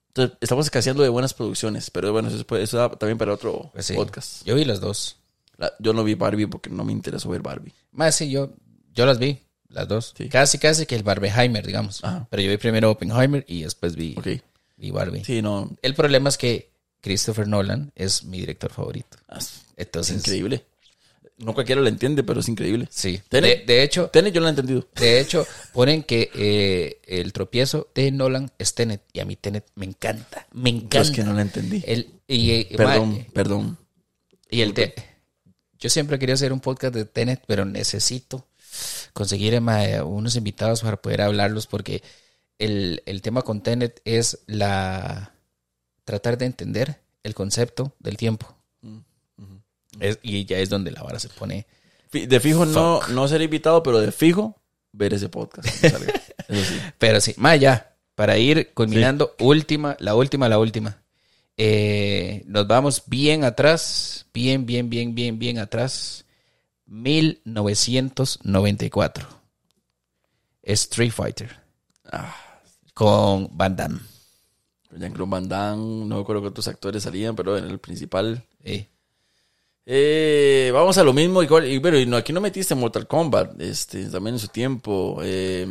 [0.10, 3.72] Entonces, estamos escaseando de buenas producciones, pero bueno, eso, es- eso da también para otro
[3.74, 3.94] Pues sí.
[3.96, 4.46] podcast.
[4.46, 5.18] Yo vi las dos.
[5.58, 7.74] La- yo no vi Barbie porque no me interesó ver Barbie.
[7.92, 8.52] Más sí, yo,
[8.94, 9.40] yo las vi,
[9.70, 10.14] las dos.
[10.18, 10.30] Sí.
[10.30, 12.04] Casi, casi que el Barbenheimer, digamos.
[12.04, 12.28] Ajá.
[12.30, 14.28] Pero yo vi primero Oppenheimer y después vi, Ok.
[14.78, 15.24] vi Barbie.
[15.26, 15.72] Sí, no.
[15.82, 16.72] El problema es que
[17.02, 19.18] Christopher Nolan es mi director favorito.
[19.28, 20.66] ah, Es Entonces, increíble.
[21.38, 22.88] No cualquiera lo entiende, pero es increíble.
[22.92, 23.20] sí.
[23.28, 23.66] Tenet.
[23.66, 24.88] de hecho, Tenet yo lo he entendido.
[24.96, 29.02] de hecho, ponen que eh, el tropiezo de Nolan es Tenet.
[29.14, 30.48] Y a mí Tenet me encanta.
[30.54, 31.02] Me Yo encanta.
[31.02, 31.84] es que no lo entendí.
[31.86, 33.78] El, y, eh, Perdón, ma- perdón.
[34.50, 34.94] Y el te-
[35.80, 38.48] yo siempre quería hacer un podcast de Tenet, pero necesito
[39.12, 42.02] conseguir ma, unos invitados para poder hablarlos porque
[42.60, 45.34] el, el tema con Tenet es la
[46.06, 48.56] tratar de entender el concepto del tiempo.
[50.00, 51.66] Es- y ya es donde la vara se pone.
[52.12, 54.62] De fijo no, no ser invitado, pero de fijo
[54.92, 55.68] ver ese podcast.
[56.50, 56.80] sí.
[57.00, 61.02] Pero sí, más ya, para ir culminando, última, la última, la última.
[61.58, 66.26] Eh, nos vamos bien atrás, bien, bien, bien, bien, bien atrás.
[66.86, 69.28] 1994.
[70.64, 71.56] Street Fighter.
[72.12, 72.36] Ah.
[72.94, 74.00] Con Van Damme.
[74.96, 78.44] Jean-Claude Van Damme, no me acuerdo cuántos actores salían, pero en el principal.
[78.64, 78.88] Eh,
[79.86, 84.06] Eh, vamos a lo mismo, igual, y, pero no, aquí no metiste Mortal Kombat, este,
[84.06, 85.20] también en su tiempo.
[85.22, 85.66] eh,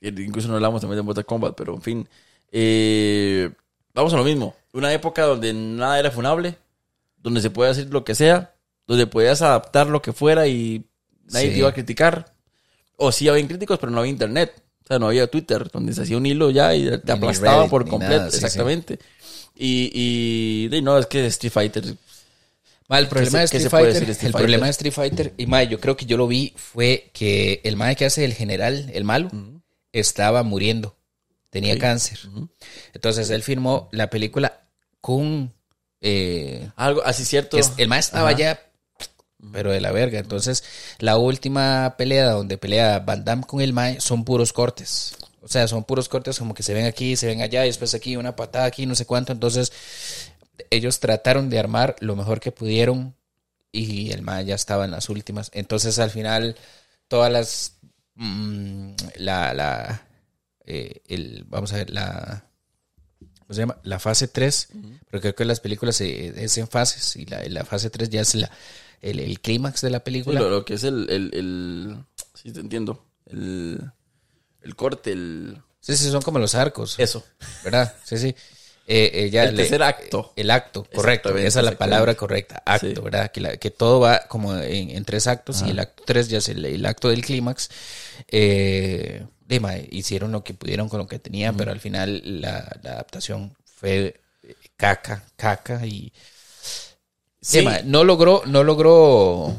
[0.00, 2.08] incluso no hablamos también de Mortal Kombat, pero en fin.
[2.50, 3.50] Eh,
[3.94, 4.54] vamos a lo mismo.
[4.72, 6.56] Una época donde nada era funable,
[7.16, 8.54] donde se puede hacer lo que sea,
[8.86, 10.84] donde podías adaptar lo que fuera y
[11.30, 11.52] nadie Sí.
[11.52, 12.34] te iba a criticar.
[12.96, 14.52] O sí había críticos, pero no había internet.
[14.84, 17.70] O sea, no había Twitter, donde se hacía un hilo ya y te aplastaba Reddit,
[17.70, 18.30] por completo.
[18.30, 18.36] sí.
[18.36, 18.98] exactamente.
[19.54, 19.90] Y,
[20.72, 21.84] y, y no, es que Street Fighter
[22.92, 24.44] ma, el problema de Street Fighter, decir de Street el Fighter?
[24.44, 27.76] problema de Street Fighter, y ma, yo creo que yo lo vi, fue que el
[27.76, 29.30] mae que hace el general, el malo,
[29.92, 30.96] estaba muriendo.
[31.50, 32.18] Tenía cáncer.
[32.94, 34.62] Entonces él firmó la película
[35.00, 35.52] con
[36.00, 37.56] eh, Algo así cierto.
[37.56, 38.38] que es- el maestro estaba Ajá.
[38.38, 38.60] ya,
[39.52, 40.18] pero de la verga.
[40.18, 40.64] Entonces,
[40.98, 45.14] la última pelea donde pelea Van Damme con el Mae son puros cortes.
[45.42, 47.94] O sea, son puros cortes como que se ven aquí, se ven allá, y después
[47.94, 49.32] aquí, una patada aquí, no sé cuánto.
[49.32, 49.72] Entonces,
[50.70, 53.14] ellos trataron de armar lo mejor que pudieron
[53.70, 55.50] y el Mae ya estaba en las últimas.
[55.54, 56.56] Entonces, al final,
[57.08, 57.76] todas las.
[58.14, 59.54] mm, la.
[59.54, 60.06] la
[60.64, 62.44] eh, el, vamos a ver, la.
[63.40, 63.78] ¿Cómo se llama?
[63.82, 64.68] La fase 3,
[65.10, 68.20] porque creo que las películas se- es en fases y la, la fase 3 ya
[68.22, 68.50] es la,
[69.02, 70.40] el, el clímax de la Sí, película.
[70.40, 72.04] lo, lo que es el, el, el-
[72.34, 73.04] sí te entiendo.
[73.26, 73.90] El,
[74.62, 77.24] el corte, el Sí, sí, son como los arcos, eso.
[77.64, 77.94] ¿verdad?
[78.04, 78.34] Sí, sí.
[78.86, 80.32] Eh, eh, El le- tercer acto.
[80.36, 81.36] El acto, correcto.
[81.36, 82.62] Esa es la palabra correcta.
[82.66, 82.94] Acto, Sí.
[83.00, 83.30] ¿verdad?
[83.30, 86.38] Que, la- que todo va como en, en tres actos y el acto tres ya
[86.38, 87.70] es el, el acto del clímax.
[88.28, 89.24] Eh,
[89.90, 94.20] hicieron lo que pudieron con lo que tenían, pero al final la, la adaptación fue
[94.42, 96.12] eh, caca, caca y
[97.40, 97.64] Sí.
[97.84, 99.56] No logró, no logró.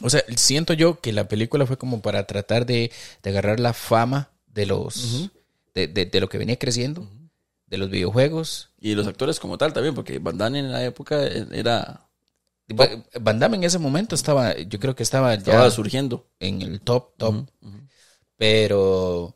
[0.00, 2.90] O sea, siento yo que la película fue como para tratar de,
[3.22, 5.30] de agarrar la fama de los.
[5.74, 7.06] de, de- de lo que venía creciendo,
[7.72, 8.68] de los videojuegos.
[8.78, 12.06] Y los actores como tal también, porque Van Damme en la época era
[12.68, 16.28] Ba- Van Damme en ese momento estaba, yo creo que estaba ya estaba surgiendo.
[16.38, 17.48] en el top, top.
[18.36, 19.34] Pero.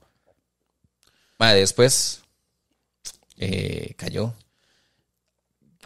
[1.39, 2.21] después.
[3.39, 4.35] eh, cayó.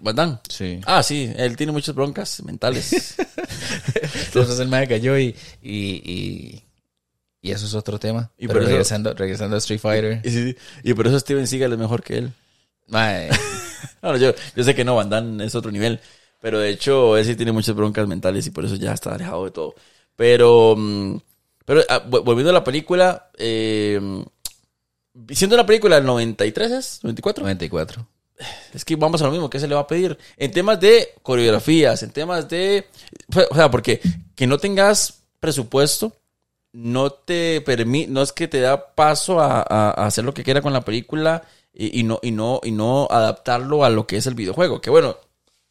[0.03, 0.39] Van Damme.
[0.49, 0.81] Sí.
[0.87, 3.15] Ah, sí, él tiene muchas broncas mentales.
[4.27, 6.65] Entonces el mae cayó y, y, y,
[7.43, 8.31] y eso es otro tema.
[8.39, 10.23] Y Pero por eso- regresando, regresando a Street Fighter.
[10.85, 12.33] y, por eso Steven Seagal es mejor que él.
[14.03, 16.01] Bueno, yo, yo sé que no, Van Damme es otro nivel.
[16.41, 19.45] Pero de hecho, él sí tiene muchas broncas mentales y por eso ya está alejado
[19.45, 19.75] de todo.
[20.17, 21.17] Pero, mm,
[21.67, 24.01] pero ah, vol- volviendo a la película, eh,
[25.31, 27.03] siendo una película del 93, ¿es?
[27.03, 27.41] ¿94?
[27.43, 28.07] 94.
[28.73, 30.17] Es que vamos a lo mismo, ¿qué se le va a pedir?
[30.39, 32.87] En temas de coreografías, en temas de...
[33.51, 34.01] O sea, porque
[34.35, 36.17] que no tengas presupuesto
[36.73, 40.45] no te permite, no es que te da paso a, a- a hacer lo que
[40.45, 41.43] quiera con la película
[41.73, 44.81] y, y no, y, no, y no adaptarlo a lo que es el videojuego.
[44.81, 45.17] Que bueno,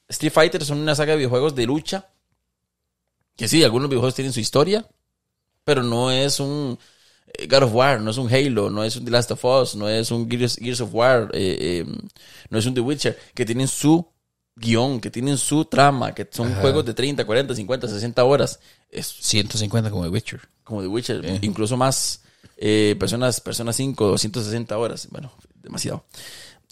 [0.09, 2.07] Street Fighter son una saga de videojuegos de lucha.
[3.35, 4.85] Que sí, algunos videojuegos tienen su historia,
[5.63, 6.77] pero no es un
[7.27, 9.75] eh, God of War, no es un Halo, no es un The Last of Us,
[9.75, 11.95] no es un Gears, Gears of War, eh, eh,
[12.49, 14.07] no es un The Witcher, que tienen su
[14.55, 16.61] guion, que tienen su trama, que son Ajá.
[16.61, 18.59] juegos de 30, 40, 50, 60 horas.
[18.91, 20.41] Es 150 como The Witcher.
[20.63, 21.39] como The Witcher, Eh.
[21.41, 22.21] incluso más
[22.57, 26.05] eh, personas, personas 5, 260 horas, bueno, demasiado.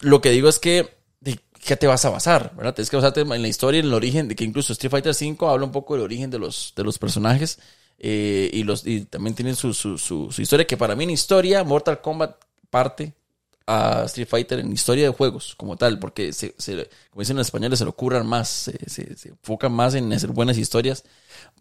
[0.01, 2.53] Lo que digo es que, ¿de qué te vas a basar?
[2.55, 2.75] ¿verdad?
[2.75, 5.49] Tienes que basarte en la historia, en el origen, de que incluso Street Fighter 5
[5.49, 7.59] habla un poco del origen de los, de los personajes
[7.99, 11.09] eh, y, los, y también tienen su, su, su, su historia, que para mí en
[11.11, 12.35] historia, Mortal Kombat
[12.69, 13.13] parte
[13.67, 17.47] a Street Fighter en historia de juegos como tal, porque se, se- como dicen los
[17.47, 21.03] españoles, se lo curran más, se, se, se enfocan más en hacer buenas historias,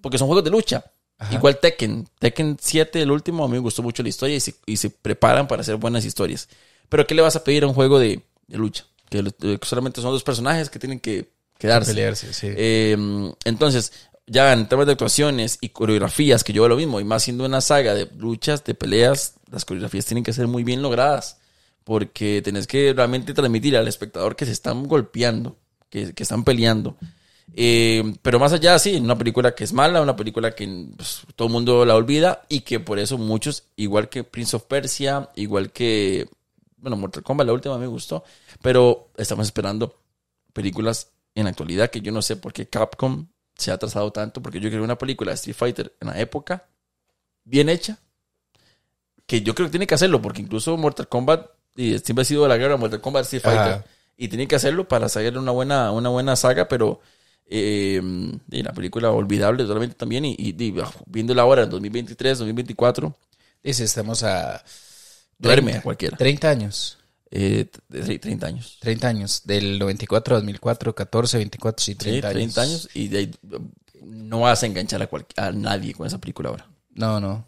[0.01, 0.85] porque son juegos de lucha.
[1.19, 1.35] Ajá.
[1.35, 4.55] Igual Tekken, Tekken 7, el último, a mí me gustó mucho la historia y se,
[4.67, 6.49] y se preparan para hacer buenas historias.
[6.89, 8.85] Pero ¿qué le vas a pedir a un juego de, de lucha?
[9.09, 11.91] Que eh, solamente son dos personajes que tienen que quedarse.
[11.93, 12.49] Pelearse, sí.
[12.51, 12.97] Eh,
[13.45, 13.93] entonces,
[14.27, 17.45] ya en temas de actuaciones y coreografías, que yo veo lo mismo, y más siendo
[17.47, 21.39] una saga de luchas, de peleas, las coreografías tienen que ser muy bien logradas,
[21.87, 25.57] porque tenés que realmente transmitir al espectador que se están golpeando,
[25.89, 26.97] que, que están peleando.
[27.55, 31.47] Eh, pero más allá, sí, una película que es mala, una película que pues, todo
[31.47, 35.71] el mundo la olvida y que por eso muchos, igual que Prince of Persia, igual
[35.71, 36.29] que,
[36.79, 38.25] bueno, Mortal Kombat, la última me gustó,
[38.61, 39.97] pero estamos esperando
[40.53, 44.43] películas en la actualidad que yo no sé por qué Capcom se ha atrasado tanto,
[44.43, 46.67] porque yo creo una película de Street Fighter en la época,
[47.45, 48.01] bien hecha,
[49.25, 52.43] que yo creo que tiene que hacerlo, porque incluso Mortal Kombat, y siempre ha sido
[52.45, 53.85] de la guerra Mortal Kombat Street Fighter, Ajá.
[54.17, 57.01] y tiene que hacerlo para sacar una buena, una buena saga, pero
[57.49, 58.01] eh,
[58.51, 63.15] y la película olvidable totalmente también, y, y, y, ah, viéndola ahora en 2023, 2024,
[63.63, 64.63] Dice, estamos a...
[65.39, 66.17] duerme 30, a cualquiera.
[66.17, 66.99] 30 años.
[67.33, 68.79] Eh, de 30 años.
[68.81, 69.43] 30 años.
[69.45, 72.89] Del 94 a 2004, 14, 24, sí, 30, Sí, 30 años.
[72.95, 73.35] Y de ahí
[74.05, 76.69] no vas a enganchar a, cual- a nadie con esa película ahora.
[76.95, 77.45] No, no.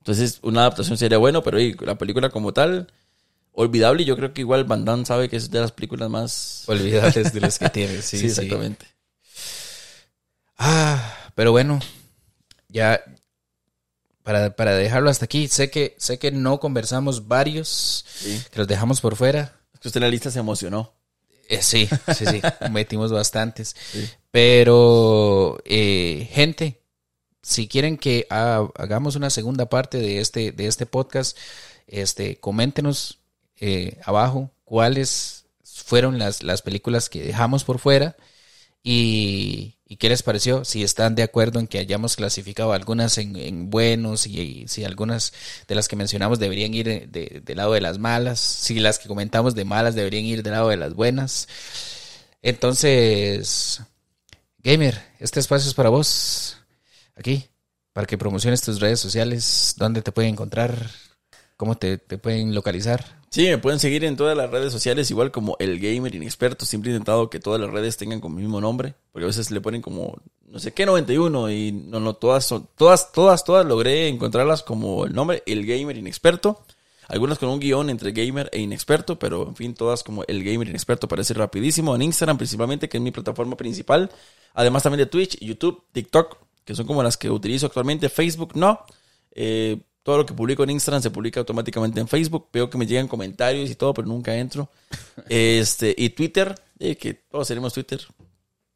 [0.00, 2.88] Entonces, una adaptación sería bueno, pero la película como tal,
[3.54, 4.02] olvidable.
[4.02, 6.64] Y yo creo que igual Van Damme sabe que es de las películas más.
[6.68, 8.04] Olvidables de los que tienes.
[8.04, 8.26] Sí, Sí, sí.
[8.26, 8.86] exactamente.
[10.56, 11.80] Ah, pero bueno,
[12.68, 13.02] ya
[14.22, 18.40] para, para dejarlo hasta aquí, sé que, sé que no conversamos varios, Sí.
[18.50, 19.56] que los dejamos por fuera.
[19.74, 20.94] Es que usted en la lista se emocionó.
[21.48, 22.40] Eh, sí, sí, sí,
[22.70, 23.76] metimos bastantes.
[24.30, 26.80] Pero, eh, gente,
[27.42, 31.36] si quieren que ha- hagamos una segunda parte de este, de este podcast,
[31.86, 33.18] este, coméntenos
[33.66, 38.16] eh, abajo cuáles fueron las, las películas que dejamos por fuera
[38.82, 43.70] y, qué les pareció, si están de acuerdo en que hayamos clasificado algunas en, en
[43.70, 45.32] buenos y, si algunas
[45.68, 48.98] de las que mencionamos deberían ir de- de- del lado de las malas, si las
[48.98, 51.48] que comentamos de malas deberían ir del lado de las buenas.
[52.42, 53.80] Entonces,
[54.62, 56.56] Gamer, este espacio es para vos,
[57.16, 57.46] aquí,
[57.92, 60.90] para que promociones tus redes sociales, dónde te pueden encontrar,
[61.64, 63.22] cómo te, te pueden localizar.
[63.30, 66.66] Sí, me pueden seguir en todas las redes sociales, igual como el gamer inexperto.
[66.66, 69.50] Siempre he intentado que todas las redes tengan como el mismo nombre, porque a veces
[69.50, 73.64] le ponen como no sé qué 91 y no, no, todas son, todas, todas, todas
[73.64, 76.66] logré encontrarlas como el nombre, el gamer inexperto.
[77.08, 80.68] Algunas con un guion entre gamer e inexperto, pero en fin, todas como el gamer
[80.68, 81.94] inexperto parece rapidísimo.
[81.96, 84.10] En Instagram principalmente, que es mi plataforma principal.
[84.52, 88.10] Además también de Twitch, YouTube, TikTok, que son como las que utilizo actualmente.
[88.10, 88.80] Facebook no.
[89.32, 92.48] Eh, todo lo que publico en Instagram se publica automáticamente en Facebook.
[92.52, 94.70] Veo que me llegan comentarios y todo, pero nunca entro.
[95.28, 98.00] Este, y Twitter, eh, que todos seremos Twitter.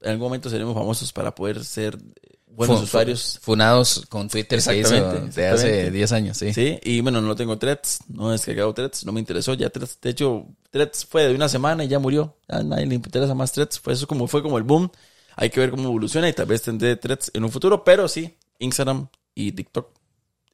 [0.01, 1.99] En algún momento seremos famosos para poder ser
[2.47, 3.39] buenos usuarios.
[3.43, 5.91] Funados con Twitter se hizo de hace exactamente.
[5.91, 6.55] 10 años, sí.
[6.55, 10.01] Sí, y bueno, no tengo threads, no he descargado threads, no me interesó ya threads.
[10.01, 12.39] De hecho, threads fue de una semana y ya murió.
[12.49, 13.79] A nadie le interesa más threads.
[13.81, 14.91] Fue eso como fue como el boom.
[15.37, 18.35] Hay que ver cómo evoluciona y tal vez tendré threads en un futuro, pero sí,
[18.61, 19.98] Instagram y TikTok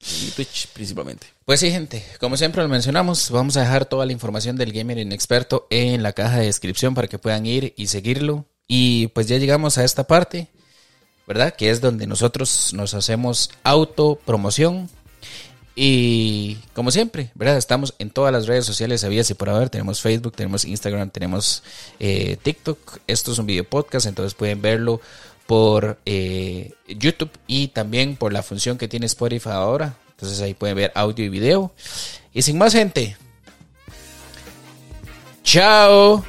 [0.07, 1.27] y Twitch principalmente.
[1.45, 4.99] Pues sí, gente, como siempre lo mencionamos, vamos a dejar toda la información del Gamer
[4.99, 8.47] Inexperto en la caja de descripción para que puedan ir y seguirlo.
[8.67, 10.49] Y pues ya llegamos a esta parte,
[11.27, 11.55] ¿verdad?
[11.55, 14.89] Que es donde nosotros nos hacemos autopromoción.
[15.77, 17.57] Y como siempre, ¿verdad?
[17.57, 19.71] Estamos en todas las redes sociales, sabías y por haber.
[19.71, 21.63] Tenemos Facebook, tenemos Instagram, tenemos
[21.99, 22.99] eh, TikTok.
[23.07, 25.01] Esto es un video podcast, entonces pueden verlo
[25.47, 29.95] por eh, YouTube y también por la función que tiene Spotify ahora.
[30.11, 31.73] Entonces ahí pueden ver audio y video.
[32.33, 33.17] Y sin más gente.
[35.43, 36.25] Chao.